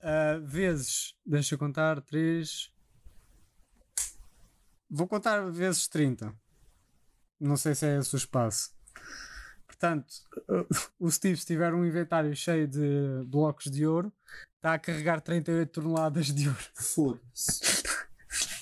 Ah, 0.00 0.38
vezes 0.42 1.14
deixa 1.26 1.54
eu 1.54 1.58
contar 1.58 2.00
3 2.02 2.72
vou 4.90 5.06
contar 5.06 5.50
vezes 5.50 5.86
30 5.88 6.34
não 7.38 7.56
sei 7.56 7.74
se 7.74 7.84
é 7.86 7.98
esse 7.98 8.14
o 8.14 8.16
espaço 8.16 8.74
Portanto, 9.66 10.06
o 10.98 11.10
Steve, 11.10 11.36
se 11.36 11.46
tiver 11.46 11.72
um 11.72 11.84
inventário 11.84 12.34
cheio 12.34 12.66
de 12.66 13.22
blocos 13.26 13.70
de 13.70 13.86
ouro, 13.86 14.12
está 14.56 14.74
a 14.74 14.78
carregar 14.78 15.20
38 15.20 15.70
toneladas 15.80 16.26
de 16.26 16.48
ouro. 16.48 16.64
Foda-se. 16.74 17.60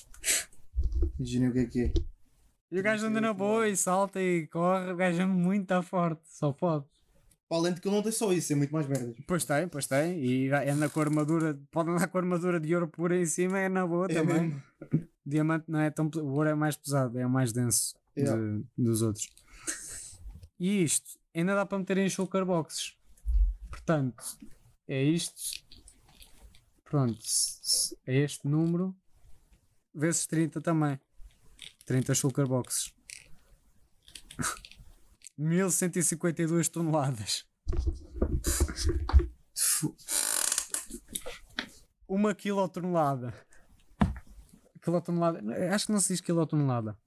Imaginem 1.19 1.49
o 1.49 1.53
que 1.53 1.59
é 1.59 1.67
que 1.67 1.81
é. 1.81 1.93
E 2.71 2.81
o 2.81 2.83
gajo 2.83 3.07
anda 3.07 3.21
na 3.21 3.33
boa 3.33 3.69
e 3.69 3.77
salta 3.77 4.21
e 4.21 4.47
corre, 4.49 4.91
o 4.93 4.97
gajo 4.97 5.21
é 5.23 5.27
muito 5.27 5.81
forte, 5.83 6.21
só 6.25 6.53
pode. 6.53 6.85
Para 7.49 7.59
além 7.59 7.75
de 7.75 7.81
que 7.81 7.87
ele 7.89 7.95
não 7.95 8.03
tem 8.03 8.11
só 8.13 8.33
isso, 8.33 8.53
é 8.53 8.57
muito 8.57 8.73
mais 8.73 8.87
merdas. 8.89 9.15
Pois 9.27 9.45
tem, 9.45 9.69
pois 9.69 9.87
tem. 9.87 10.19
E 10.19 10.49
é 10.51 10.75
na 10.75 10.89
com 10.89 10.99
a 11.01 11.05
armadura, 11.05 11.57
pode 11.71 11.91
andar 11.91 12.09
com 12.09 12.19
a 12.19 12.21
armadura 12.21 12.59
de 12.59 12.75
ouro 12.75 12.89
pura 12.89 13.17
em 13.17 13.25
cima, 13.25 13.59
é 13.61 13.69
na 13.69 13.87
boa 13.87 14.07
É 14.11 14.15
também. 14.15 14.41
mesmo. 14.49 14.63
Diamante 15.25 15.65
não 15.69 15.79
é 15.81 15.91
tão. 15.91 16.11
O 16.17 16.33
ouro 16.33 16.49
é 16.49 16.55
mais 16.55 16.77
pesado, 16.77 17.17
é 17.19 17.25
o 17.25 17.31
mais 17.31 17.53
denso 17.53 17.95
de- 18.17 18.23
Yeah. 18.23 18.61
dos 18.77 19.01
outros. 19.03 19.29
E 20.59 20.83
isto 20.83 21.19
ainda 21.35 21.55
dá 21.55 21.67
para 21.67 21.79
meter 21.79 21.99
em 21.99 22.09
shulker 22.09 22.45
boxes. 22.45 22.97
Portanto, 23.71 24.25
é 24.89 25.03
isto. 25.03 25.65
Pronto, 26.85 27.19
é 28.07 28.17
este 28.17 28.47
número 28.47 28.97
vezes 29.97 30.27
30 30.27 30.61
também. 30.61 31.01
30 31.87 32.15
shulker 32.15 32.47
boxes. 32.47 32.93
1152 35.39 36.69
toneladas. 36.69 37.47
Uma 42.07 42.35
quilotonelada. 42.35 43.33
Quilotonelada. 44.83 45.41
Acho 45.75 45.87
que 45.87 45.93
não 45.93 46.01
se 46.01 46.13
diz 46.13 46.21
quilotonelada. 46.21 46.99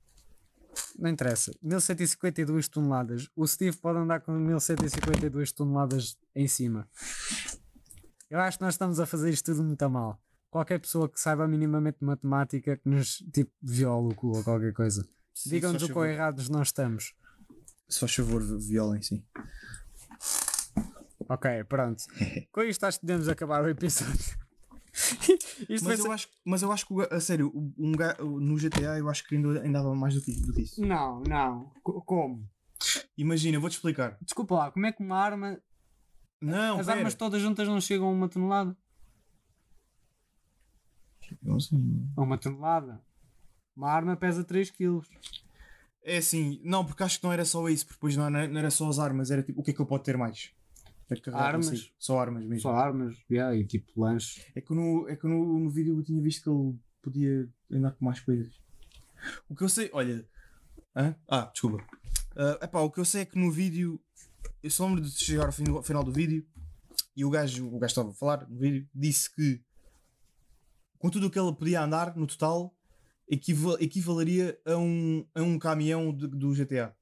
Não 0.99 1.09
interessa. 1.09 1.51
1152 1.61 2.67
toneladas. 2.67 3.29
O 3.33 3.47
Steve 3.47 3.77
pode 3.77 3.99
andar 3.99 4.19
com 4.19 4.33
1152 4.33 5.53
toneladas 5.53 6.17
em 6.35 6.47
cima. 6.47 6.89
Eu 8.29 8.39
acho 8.39 8.57
que 8.57 8.63
nós 8.65 8.73
estamos 8.73 8.99
a 8.99 9.05
fazer 9.05 9.29
isto 9.29 9.45
tudo 9.45 9.63
muito 9.63 9.81
a 9.81 9.89
mal. 9.89 10.21
Qualquer 10.51 10.79
pessoa 10.79 11.07
que 11.07 11.19
saiba 11.19 11.47
minimamente 11.47 12.03
matemática 12.03 12.75
que 12.75 12.89
nos 12.89 13.17
tipo 13.31 13.51
viola 13.61 14.09
o 14.09 14.15
cu 14.15 14.35
ou 14.35 14.43
qualquer 14.43 14.73
coisa. 14.73 15.07
Digam-nos 15.45 15.83
o 15.83 15.93
quão 15.93 16.05
errados 16.05 16.49
nós 16.49 16.67
estamos. 16.67 17.13
Se 17.87 17.99
faz 17.99 18.13
favor, 18.13 18.43
violem 18.59 19.01
sim. 19.01 19.23
Ok, 21.29 21.63
pronto. 21.63 22.03
Com 22.51 22.61
isto 22.63 22.83
acho 22.83 22.99
que 22.99 23.05
podemos 23.05 23.29
acabar 23.29 23.63
o 23.63 23.69
episódio. 23.69 24.48
Mas 25.69 25.99
ser- 25.99 26.05
eu, 26.07 26.11
acho, 26.11 26.27
mas 26.45 26.61
eu 26.61 26.71
acho 26.71 26.85
que, 26.85 26.93
a 27.11 27.19
sério, 27.19 27.51
um 27.77 27.91
no 28.39 28.57
GTA 28.57 28.97
eu 28.97 29.09
acho 29.09 29.23
que 29.27 29.35
ainda, 29.35 29.61
ainda 29.61 29.79
dava 29.79 29.95
mais 29.95 30.13
do 30.15 30.21
que, 30.21 30.31
do 30.33 30.53
que 30.53 30.61
isso. 30.61 30.81
Não, 30.85 31.21
não. 31.21 31.71
Co- 31.83 32.01
Como? 32.01 32.47
Imagina, 33.17 33.57
eu 33.57 33.61
vou-te 33.61 33.73
explicar. 33.73 34.17
Desculpa 34.21 34.55
lá, 34.55 34.71
como 34.71 34.85
é 34.85 34.91
que 34.91 35.01
uma 35.03 35.17
arma. 35.17 35.61
Não, 36.41 36.79
as 36.79 36.85
pera. 36.85 36.97
armas 36.99 37.13
todas 37.15 37.41
juntas 37.41 37.67
não 37.67 37.79
chegam 37.81 38.07
a 38.07 38.11
uma 38.11 38.29
tonelada? 38.29 38.75
Não 41.41 41.59
sei. 41.59 41.77
A 42.17 42.21
uma 42.21 42.37
tonelada? 42.37 43.01
Uma 43.75 43.91
arma 43.91 44.15
pesa 44.17 44.43
3 44.43 44.71
kg. 44.71 45.01
É 46.03 46.17
assim, 46.17 46.59
não, 46.63 46.83
porque 46.85 47.03
acho 47.03 47.19
que 47.19 47.25
não 47.25 47.33
era 47.33 47.45
só 47.45 47.67
isso, 47.69 47.85
porque 47.85 47.97
depois 47.97 48.15
não 48.17 48.29
não 48.29 48.59
era 48.59 48.71
só 48.71 48.87
as 48.89 48.99
armas, 48.99 49.29
era 49.31 49.43
tipo, 49.43 49.59
o 49.61 49.63
que 49.63 49.71
é 49.71 49.73
que 49.73 49.79
eu 49.79 49.85
posso 49.85 50.03
ter 50.03 50.17
mais? 50.17 50.51
Que 51.16 51.22
carregar 51.22 51.47
Armas? 51.47 51.70
consigo. 51.70 51.93
Só 51.97 52.20
armas 52.20 52.43
mesmo. 52.45 52.62
Só 52.62 52.72
armas, 52.74 53.18
yeah, 53.30 53.55
e 53.55 53.66
tipo 53.66 53.99
lanche. 54.01 54.43
É 54.55 54.62
que, 54.62 54.74
no, 54.74 55.07
é 55.10 55.16
que 55.16 55.28
no, 55.28 55.60
no 55.60 55.70
vídeo 55.70 55.97
eu 55.97 56.03
tinha 56.03 56.22
visto 56.22 56.43
que 56.43 56.49
ele 56.49 56.80
podia 57.01 57.49
andar 57.72 57.91
com 57.93 58.05
mais 58.05 58.20
coisas. 58.20 58.53
O 59.49 59.55
que 59.55 59.64
eu 59.64 59.70
sei, 59.70 59.89
olha. 59.93 60.26
Hã? 60.95 61.16
Ah, 61.28 61.49
desculpa. 61.51 61.84
Ah, 62.36 62.60
epá, 62.62 62.80
o 62.82 62.91
que 62.91 62.99
eu 62.99 63.05
sei 63.05 63.22
é 63.22 63.26
que 63.26 63.38
no 63.38 63.51
vídeo. 63.51 63.99
Eu 64.64 64.70
só 64.70 64.86
lembro 64.86 65.01
de 65.01 65.10
chegar 65.12 65.45
ao, 65.45 65.51
fim- 65.51 65.70
ao 65.70 65.84
final 65.84 66.03
do 66.03 66.12
vídeo 66.12 66.45
e 67.16 67.24
o 67.26 67.30
gajo, 67.30 67.68
o 67.68 67.80
gajo 67.80 67.91
estava 67.91 68.10
a 68.10 68.14
falar 68.14 68.47
no 68.49 68.57
vídeo, 68.57 68.88
disse 68.93 69.34
que 69.34 69.62
com 70.97 71.10
tudo 71.10 71.28
o 71.28 71.30
que 71.30 71.39
ele 71.39 71.53
podia 71.53 71.82
andar 71.82 72.16
no 72.16 72.28
total 72.28 72.76
equiva- 73.28 73.78
equivaleria 73.80 74.60
a 74.66 74.76
um, 74.78 75.26
a 75.34 75.41
um 75.41 75.57
caminhão 75.57 76.14
de- 76.14 76.28
do 76.28 76.53
GTA. 76.53 76.95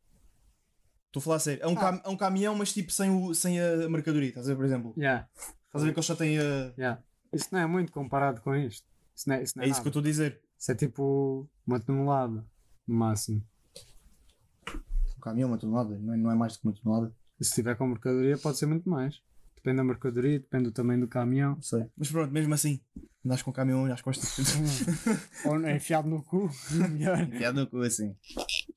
Estou 1.07 1.19
a 1.19 1.23
falar 1.23 1.35
a 1.37 1.39
sério. 1.39 1.63
É 1.63 1.67
um, 1.67 1.75
cam- 1.75 2.01
é 2.03 2.09
um 2.09 2.17
caminhão, 2.17 2.55
mas 2.55 2.73
tipo 2.73 2.91
sem, 2.91 3.09
o, 3.09 3.33
sem 3.33 3.59
a 3.59 3.89
mercadoria, 3.89 4.29
estás 4.29 4.47
a 4.47 4.49
ver, 4.51 4.55
por 4.57 4.65
exemplo? 4.65 4.93
Yeah. 4.97 5.27
Estás 5.65 5.83
a 5.83 5.85
ver 5.87 5.93
que 5.93 5.99
ele 5.99 6.05
só 6.05 6.15
tem 6.15 6.37
a. 6.39 6.73
Yeah. 6.77 7.01
Isso 7.33 7.47
não 7.51 7.59
é 7.59 7.65
muito 7.65 7.91
comparado 7.91 8.41
com 8.41 8.55
isto. 8.55 8.85
Isso 9.15 9.27
não 9.29 9.35
é, 9.35 9.43
isso 9.43 9.57
não 9.57 9.63
É 9.63 9.67
isso 9.67 9.81
que 9.81 9.87
eu 9.87 9.89
estou 9.89 10.01
a 10.01 10.03
dizer. 10.03 10.41
Isso 10.57 10.71
é 10.71 10.75
tipo 10.75 11.47
uma 11.65 11.79
tonelada, 11.79 12.45
no 12.87 12.95
máximo. 12.95 13.43
Um 15.17 15.19
caminhão, 15.21 15.49
uma 15.49 15.57
tonelada, 15.57 15.97
não 15.97 16.13
é, 16.13 16.17
não 16.17 16.31
é 16.31 16.35
mais 16.35 16.53
do 16.53 16.59
que 16.59 16.67
uma 16.67 16.73
tonelada. 16.73 17.13
E 17.39 17.45
se 17.45 17.53
tiver 17.53 17.75
com 17.75 17.87
mercadoria, 17.87 18.37
pode 18.37 18.57
ser 18.57 18.65
muito 18.65 18.89
mais. 18.89 19.21
Depende 19.67 19.77
da 19.79 19.83
mercadoria, 19.83 20.39
depende 20.39 20.63
do 20.63 20.71
tamanho 20.71 21.01
do 21.01 21.07
caminhão. 21.09 21.61
Sei. 21.61 21.85
Mas 21.97 22.09
pronto, 22.09 22.31
mesmo 22.31 22.53
assim, 22.53 22.79
andas 23.25 23.41
com 23.41 23.51
o 23.51 23.53
caminhão 23.53 23.83
às 23.91 24.01
costas. 24.01 24.37
Ou 25.45 25.61
é 25.65 25.75
enfiado 25.75 26.07
no 26.07 26.23
cu, 26.23 26.49
melhor. 26.89 27.19
Enfiado 27.23 27.59
no 27.59 27.67
cu 27.67 27.81
assim. 27.81 28.15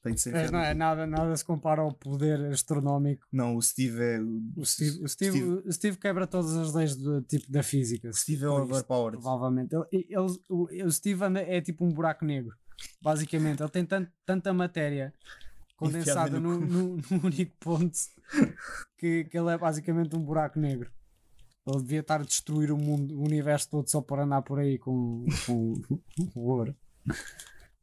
Tem 0.03 0.15
de 0.15 0.21
ser 0.21 0.33
Mas 0.33 0.51
não 0.51 0.59
é 0.59 0.75
nada, 0.75 1.07
nada 1.07 1.37
se 1.37 1.45
compara 1.45 1.81
ao 1.81 1.93
poder 1.95 2.45
astronómico. 2.47 3.25
Não, 3.33 3.55
o 3.55 3.63
Steve 3.63 4.01
é. 4.03 4.19
O 4.57 4.65
Steve, 4.67 5.05
o 5.05 5.09
Steve, 5.09 5.43
o 5.65 5.73
Steve 5.73 5.97
quebra 5.97 6.27
todas 6.27 6.57
as 6.57 6.75
leis 6.75 6.97
do 6.97 7.23
tipo 7.23 7.49
da 7.53 7.63
física. 7.63 8.13
Steve 8.13 8.45
é 8.47 8.49
overpowered. 8.49 9.21
Provavelmente. 9.23 9.73
Ele, 9.93 10.07
ele- 10.11 10.17
o, 10.49 10.65
o 10.87 10.91
Steve 10.91 11.23
anda, 11.25 11.41
é 11.41 11.61
tipo 11.61 11.85
um 11.85 11.89
buraco 11.93 12.25
negro. 12.25 12.53
Basicamente, 13.01 13.63
ele 13.63 13.71
tem 13.71 13.85
tant- 13.85 14.11
tanta 14.27 14.53
matéria 14.53 15.15
condensada 15.81 16.39
num 16.39 16.99
único 17.25 17.57
ponto 17.59 17.99
que, 18.99 19.25
que 19.25 19.39
ele 19.39 19.51
é 19.51 19.59
basicamente 19.59 20.15
um 20.15 20.23
buraco 20.23 20.59
negro. 20.59 20.91
Ele 21.67 21.81
devia 21.81 22.01
estar 22.01 22.21
a 22.21 22.25
destruir 22.25 22.71
o 22.71 22.77
mundo, 22.77 23.19
o 23.19 23.23
universo 23.25 23.69
todo 23.71 23.89
só 23.89 24.01
por 24.01 24.19
andar 24.19 24.43
por 24.43 24.59
aí 24.59 24.79
com, 24.79 25.25
com 25.47 25.75
o 26.35 26.49
ouro. 26.49 26.75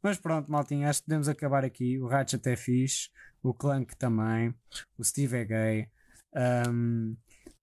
Mas 0.02 0.18
pronto, 0.18 0.50
maltinha, 0.50 0.88
acho 0.88 1.00
que 1.00 1.06
podemos 1.06 1.28
acabar 1.28 1.64
aqui. 1.64 1.98
O 1.98 2.06
Ratchet 2.06 2.46
é 2.48 2.56
fixe, 2.56 3.08
o 3.42 3.52
Clank 3.52 3.96
também, 3.96 4.54
o 4.96 5.04
Steve 5.04 5.36
é 5.36 5.44
gay. 5.44 5.88
Ahm, 6.34 7.14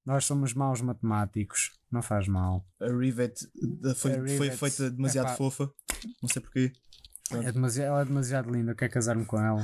nós 0.06 0.26
somos 0.26 0.54
maus 0.54 0.82
matemáticos, 0.82 1.72
não 1.92 2.02
faz 2.02 2.28
mal. 2.28 2.66
A 2.80 2.88
Rivet 2.88 3.36
foi, 3.96 4.12
A 4.12 4.16
foi 4.16 4.22
Rivet. 4.22 4.58
feita 4.58 4.90
demasiado 4.92 5.28
Epá. 5.28 5.36
fofa. 5.36 5.72
Não 6.22 6.30
sei 6.30 6.42
porquê. 6.42 6.72
É 7.32 7.52
demasiado, 7.52 7.88
ela 7.88 8.02
é 8.02 8.06
demasiado 8.06 8.52
linda, 8.52 8.72
eu 8.72 8.76
quero 8.76 8.94
casar-me 8.94 9.26
com 9.26 9.40
ela. 9.40 9.62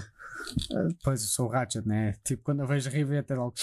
Ah, 0.74 0.88
Pois 1.04 1.22
eu 1.22 1.28
sou 1.28 1.48
o 1.48 1.50
Ratchet, 1.50 1.88
né? 1.88 2.14
Tipo, 2.24 2.44
quando 2.44 2.62
eu 2.62 2.68
vejo 2.68 2.90
a 2.90 2.92
Rivet, 2.92 3.32
é 3.32 3.36
logo. 3.36 3.54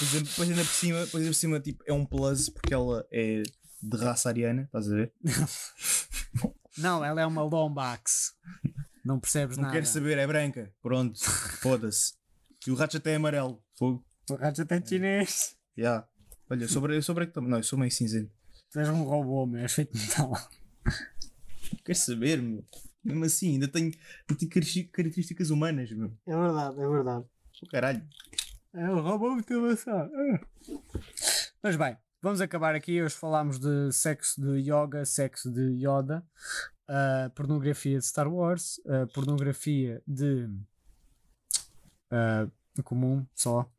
Depois, 0.00 0.22
depois 0.22 0.50
ainda 0.50 0.62
por 0.64 0.70
cima, 0.72 1.04
depois 1.04 1.22
ainda 1.22 1.30
por 1.34 1.38
cima 1.38 1.60
tipo, 1.60 1.84
é 1.86 1.92
um 1.92 2.04
plus 2.06 2.48
porque 2.48 2.72
ela 2.74 3.06
é 3.12 3.42
de 3.82 3.96
raça 3.96 4.28
ariana, 4.28 4.62
estás 4.62 4.90
a 4.90 4.94
ver? 4.94 5.12
Não, 6.78 7.04
ela 7.04 7.20
é 7.20 7.26
uma 7.26 7.42
Lombax. 7.42 8.32
Não 9.04 9.18
percebes 9.20 9.56
Não 9.56 9.64
nada. 9.64 9.74
quero 9.74 9.86
saber, 9.86 10.16
é 10.18 10.26
branca. 10.26 10.72
Pronto, 10.80 11.18
foda-se. 11.60 12.14
E 12.66 12.70
o 12.70 12.74
Ratchet 12.74 13.04
é 13.08 13.16
amarelo. 13.16 13.62
Fogo. 13.76 14.04
O 14.30 14.34
Ratchet 14.36 14.70
é 14.72 14.80
chinês. 14.86 15.56
Yeah. 15.76 16.06
Olha, 16.48 16.64
eu 16.64 16.68
sou, 16.68 16.80
bra- 16.82 16.94
eu 16.94 17.02
sou 17.02 17.14
branco 17.14 17.32
também. 17.32 17.50
Não, 17.50 17.58
eu 17.58 17.62
sou 17.64 17.78
meio 17.78 17.90
cinzento. 17.90 18.30
Tu 18.70 18.78
és 18.78 18.88
um 18.88 19.02
robô, 19.02 19.44
meu, 19.46 19.60
és 19.60 19.72
feito 19.72 19.92
de 19.92 20.00
metal. 20.06 20.32
Queres 21.84 22.00
saber, 22.02 22.40
meu? 22.40 22.64
Mesmo 23.04 23.24
assim, 23.24 23.54
ainda 23.54 23.68
tenho, 23.68 23.92
ainda 24.28 24.90
características 24.92 25.50
humanas, 25.50 25.90
meu. 25.90 26.12
É 26.26 26.36
verdade, 26.36 26.80
é 26.80 26.88
verdade. 26.88 27.26
O 27.62 27.66
caralho. 27.66 28.02
É 28.74 28.90
um 28.90 29.00
robô 29.00 29.30
muito 29.32 29.52
avançado. 29.52 30.10
Ah. 30.14 30.40
Mas 31.62 31.76
bem, 31.76 31.96
vamos 32.22 32.40
acabar 32.40 32.74
aqui. 32.74 33.02
Hoje 33.02 33.14
falámos 33.14 33.58
de 33.58 33.92
sexo 33.92 34.40
de 34.40 34.60
yoga, 34.60 35.04
sexo 35.04 35.50
de 35.50 35.84
Yoda, 35.84 36.24
ah, 36.88 37.30
pornografia 37.34 37.98
de 37.98 38.06
Star 38.06 38.32
Wars, 38.32 38.80
ah, 38.86 39.06
pornografia 39.12 40.02
de 40.06 40.48
ah, 42.10 42.48
comum 42.82 43.26
só. 43.34 43.70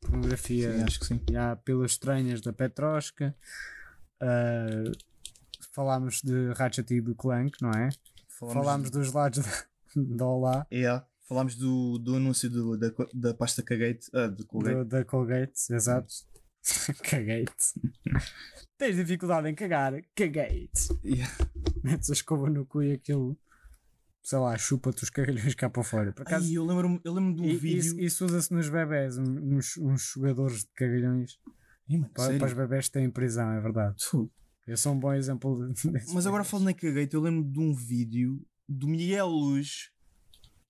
Pornografia 0.00 0.72
Sim, 0.72 0.82
acho 0.82 1.00
que 1.00 1.06
sim. 1.06 1.20
já 1.30 1.56
pelas 1.56 1.92
estranhas 1.92 2.40
da 2.40 2.52
Petrosca. 2.52 3.34
Falámos 5.72 6.20
de 6.22 6.52
Ratchet 6.52 6.94
e 6.94 7.00
do 7.00 7.14
Clank, 7.14 7.60
não 7.62 7.70
é? 7.70 7.88
Falámos 8.52 8.90
dos 8.90 9.12
lados 9.12 9.44
da, 9.44 9.64
da 10.16 10.26
Olá. 10.26 10.66
Yeah. 10.72 11.06
Falámos 11.28 11.54
do, 11.56 11.98
do 11.98 12.16
anúncio 12.16 12.50
do, 12.50 12.76
da, 12.76 12.90
da 13.14 13.34
pasta 13.34 13.62
Cagate. 13.62 14.10
Ah, 14.12 14.26
de 14.26 14.44
Colgate. 14.44 14.76
Do- 14.76 14.84
da 14.84 15.04
Colgate, 15.04 15.72
exato. 15.72 16.12
Cagate. 17.02 17.54
Tens 18.78 18.96
dificuldade 18.96 19.48
em 19.48 19.54
cagar? 19.54 19.92
Cagate. 20.14 20.70
Yeah. 21.04 21.32
Metes 21.82 22.10
a 22.10 22.12
escova 22.12 22.50
no 22.50 22.66
cu 22.66 22.82
e 22.82 22.92
aquilo, 22.92 23.38
sei 24.22 24.38
lá, 24.38 24.56
chupa-te 24.58 25.02
os 25.04 25.10
cagalhões 25.10 25.54
cá 25.54 25.70
para 25.70 25.82
fora. 25.84 26.12
Por 26.12 26.22
acaso, 26.22 26.46
Ai, 26.46 26.54
eu 26.56 26.64
lembro-me 26.64 27.00
eu 27.04 27.12
lembro 27.14 27.34
de 27.36 27.42
um 27.42 27.44
i- 27.44 27.56
vídeo. 27.56 27.78
isso, 27.78 28.00
isso 28.00 28.24
usa-se 28.26 28.52
nos 28.52 28.68
bebés, 28.68 29.16
uns, 29.18 29.76
uns 29.78 30.12
jogadores 30.14 30.60
de 30.60 30.68
cagalhões 30.74 31.38
Ih, 31.88 31.98
mano, 31.98 32.10
para, 32.14 32.36
para 32.38 32.46
os 32.46 32.52
bebés 32.52 32.86
que 32.88 32.92
têm 32.94 33.10
prisão, 33.10 33.50
é 33.52 33.60
verdade. 33.60 33.94
Eu 34.66 34.76
sou 34.76 34.92
um 34.92 34.98
bom 34.98 35.12
exemplo 35.12 35.72
de-. 35.72 35.90
Mas 36.12 36.26
agora 36.26 36.44
falando 36.44 36.66
na 36.66 36.74
Cagate, 36.74 37.14
eu 37.14 37.20
lembro 37.20 37.44
de 37.44 37.58
um 37.60 37.74
vídeo 37.74 38.44
do 38.68 38.88
Miguel 38.88 39.26
Luz 39.28 39.90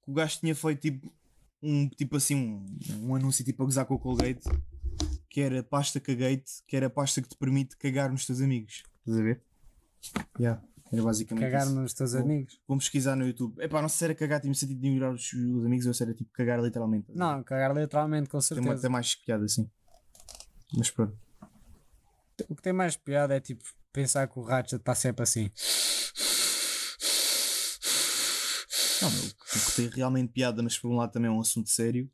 que 0.05 0.11
o 0.11 0.15
gajo 0.15 0.39
tinha 0.41 0.55
feito 0.55 0.81
tipo 0.83 1.12
um 1.62 1.89
tipo 1.89 2.16
assim, 2.16 2.35
um, 2.35 2.66
um 3.09 3.15
anúncio 3.15 3.45
tipo 3.45 3.62
a 3.62 3.66
gozar 3.66 3.87
com 3.87 3.95
o 3.95 3.99
Colgate, 3.99 4.43
que 5.31 5.41
era 5.41 5.62
pasta 5.62 5.99
cagate, 5.99 6.62
que 6.66 6.77
era 6.77 6.89
a 6.89 6.91
pasta 6.91 7.23
que 7.23 7.29
te 7.29 7.37
permite 7.39 7.77
cagar 7.79 8.11
nos 8.11 8.27
teus 8.27 8.41
amigos. 8.43 8.83
Estás 8.99 9.19
a 9.19 9.23
ver? 9.23 9.43
Yeah, 10.39 10.62
era 10.93 11.03
basicamente 11.03 11.43
Cagar 11.45 11.66
isso. 11.66 11.75
nos 11.75 11.95
teus 11.95 12.12
Vou- 12.12 12.21
amigos. 12.21 12.61
Vou 12.69 12.77
pesquisar 12.77 13.16
no 13.16 13.27
YouTube. 13.27 13.59
Epá, 13.62 13.81
não 13.81 13.89
sei 13.89 13.97
se 13.99 14.05
era 14.05 14.15
cagar 14.15 14.45
no 14.45 14.55
sentido 14.55 14.79
de 14.81 14.87
ignorar 14.89 15.15
os, 15.15 15.33
os 15.33 15.65
amigos 15.65 15.87
ou 15.87 15.95
se 15.95 16.03
era 16.03 16.12
tipo 16.12 16.31
cagar 16.33 16.61
literalmente. 16.62 17.07
Não, 17.15 17.43
cagar 17.43 17.75
literalmente, 17.75 18.29
com 18.29 18.39
Tem 18.39 18.47
certeza. 18.47 18.75
até 18.75 18.89
mais 18.91 19.15
piada 19.15 19.45
assim. 19.47 19.71
Mas 20.77 20.91
pronto. 20.91 21.16
O 22.49 22.55
que 22.55 22.62
tem 22.62 22.73
mais 22.75 22.95
piada 22.97 23.35
é 23.35 23.41
tipo 23.41 23.65
pensar 23.95 24.27
que 24.27 24.39
o 24.39 24.43
Ratchet 24.43 24.81
está 24.81 24.95
sempre 24.95 25.23
assim. 25.23 25.51
Não, 29.01 29.09
o 29.09 29.12
que- 29.12 29.59
o 29.59 29.66
que 29.66 29.73
tem 29.77 29.89
realmente 29.89 30.33
piada, 30.33 30.62
mas 30.62 30.77
por 30.79 30.91
um 30.91 30.97
lado 30.97 31.12
também 31.12 31.29
é 31.31 31.33
um 31.33 31.41
assunto 31.41 31.71
sério, 31.71 32.11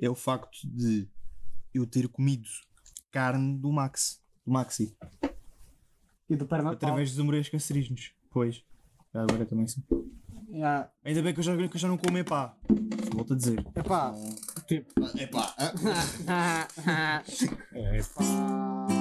é 0.00 0.08
o 0.08 0.14
facto 0.14 0.58
de 0.64 1.08
eu 1.74 1.86
ter 1.86 2.08
comido 2.08 2.48
carne 3.10 3.58
do 3.58 3.70
Max. 3.70 4.20
Do 4.46 4.52
Maxi. 4.52 4.96
E 6.30 6.36
do 6.36 6.46
perna 6.46 6.72
Através 6.72 7.10
dos 7.10 7.18
hemorreios 7.18 7.48
cancerígenos. 7.48 8.12
Pois. 8.30 8.62
Já 9.14 9.22
agora 9.22 9.44
também 9.44 9.66
sim. 9.66 9.82
Yeah. 10.50 10.90
Ainda 11.04 11.22
bem 11.22 11.34
que 11.34 11.40
eu 11.40 11.44
já, 11.44 11.54
que 11.56 11.62
eu 11.76 11.78
já 11.80 11.88
não 11.88 11.98
como 11.98 12.16
epá. 12.16 12.56
Volto 13.12 13.34
a 13.34 13.36
dizer. 13.36 13.58
Epá. 13.74 14.14
Tipo. 14.66 14.92
Epá. 15.18 15.54
Maxi, 16.26 17.48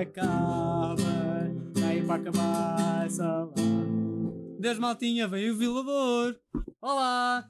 Acaba, 0.00 0.94
vai 1.76 2.00
para 2.02 2.14
acabar 2.14 3.04
essa 3.04 3.26
lá. 3.26 3.52
Deus 4.60 4.78
maltinha, 4.78 5.26
veio 5.26 5.54
o 5.54 5.58
violador. 5.58 6.36
Olá! 6.80 7.48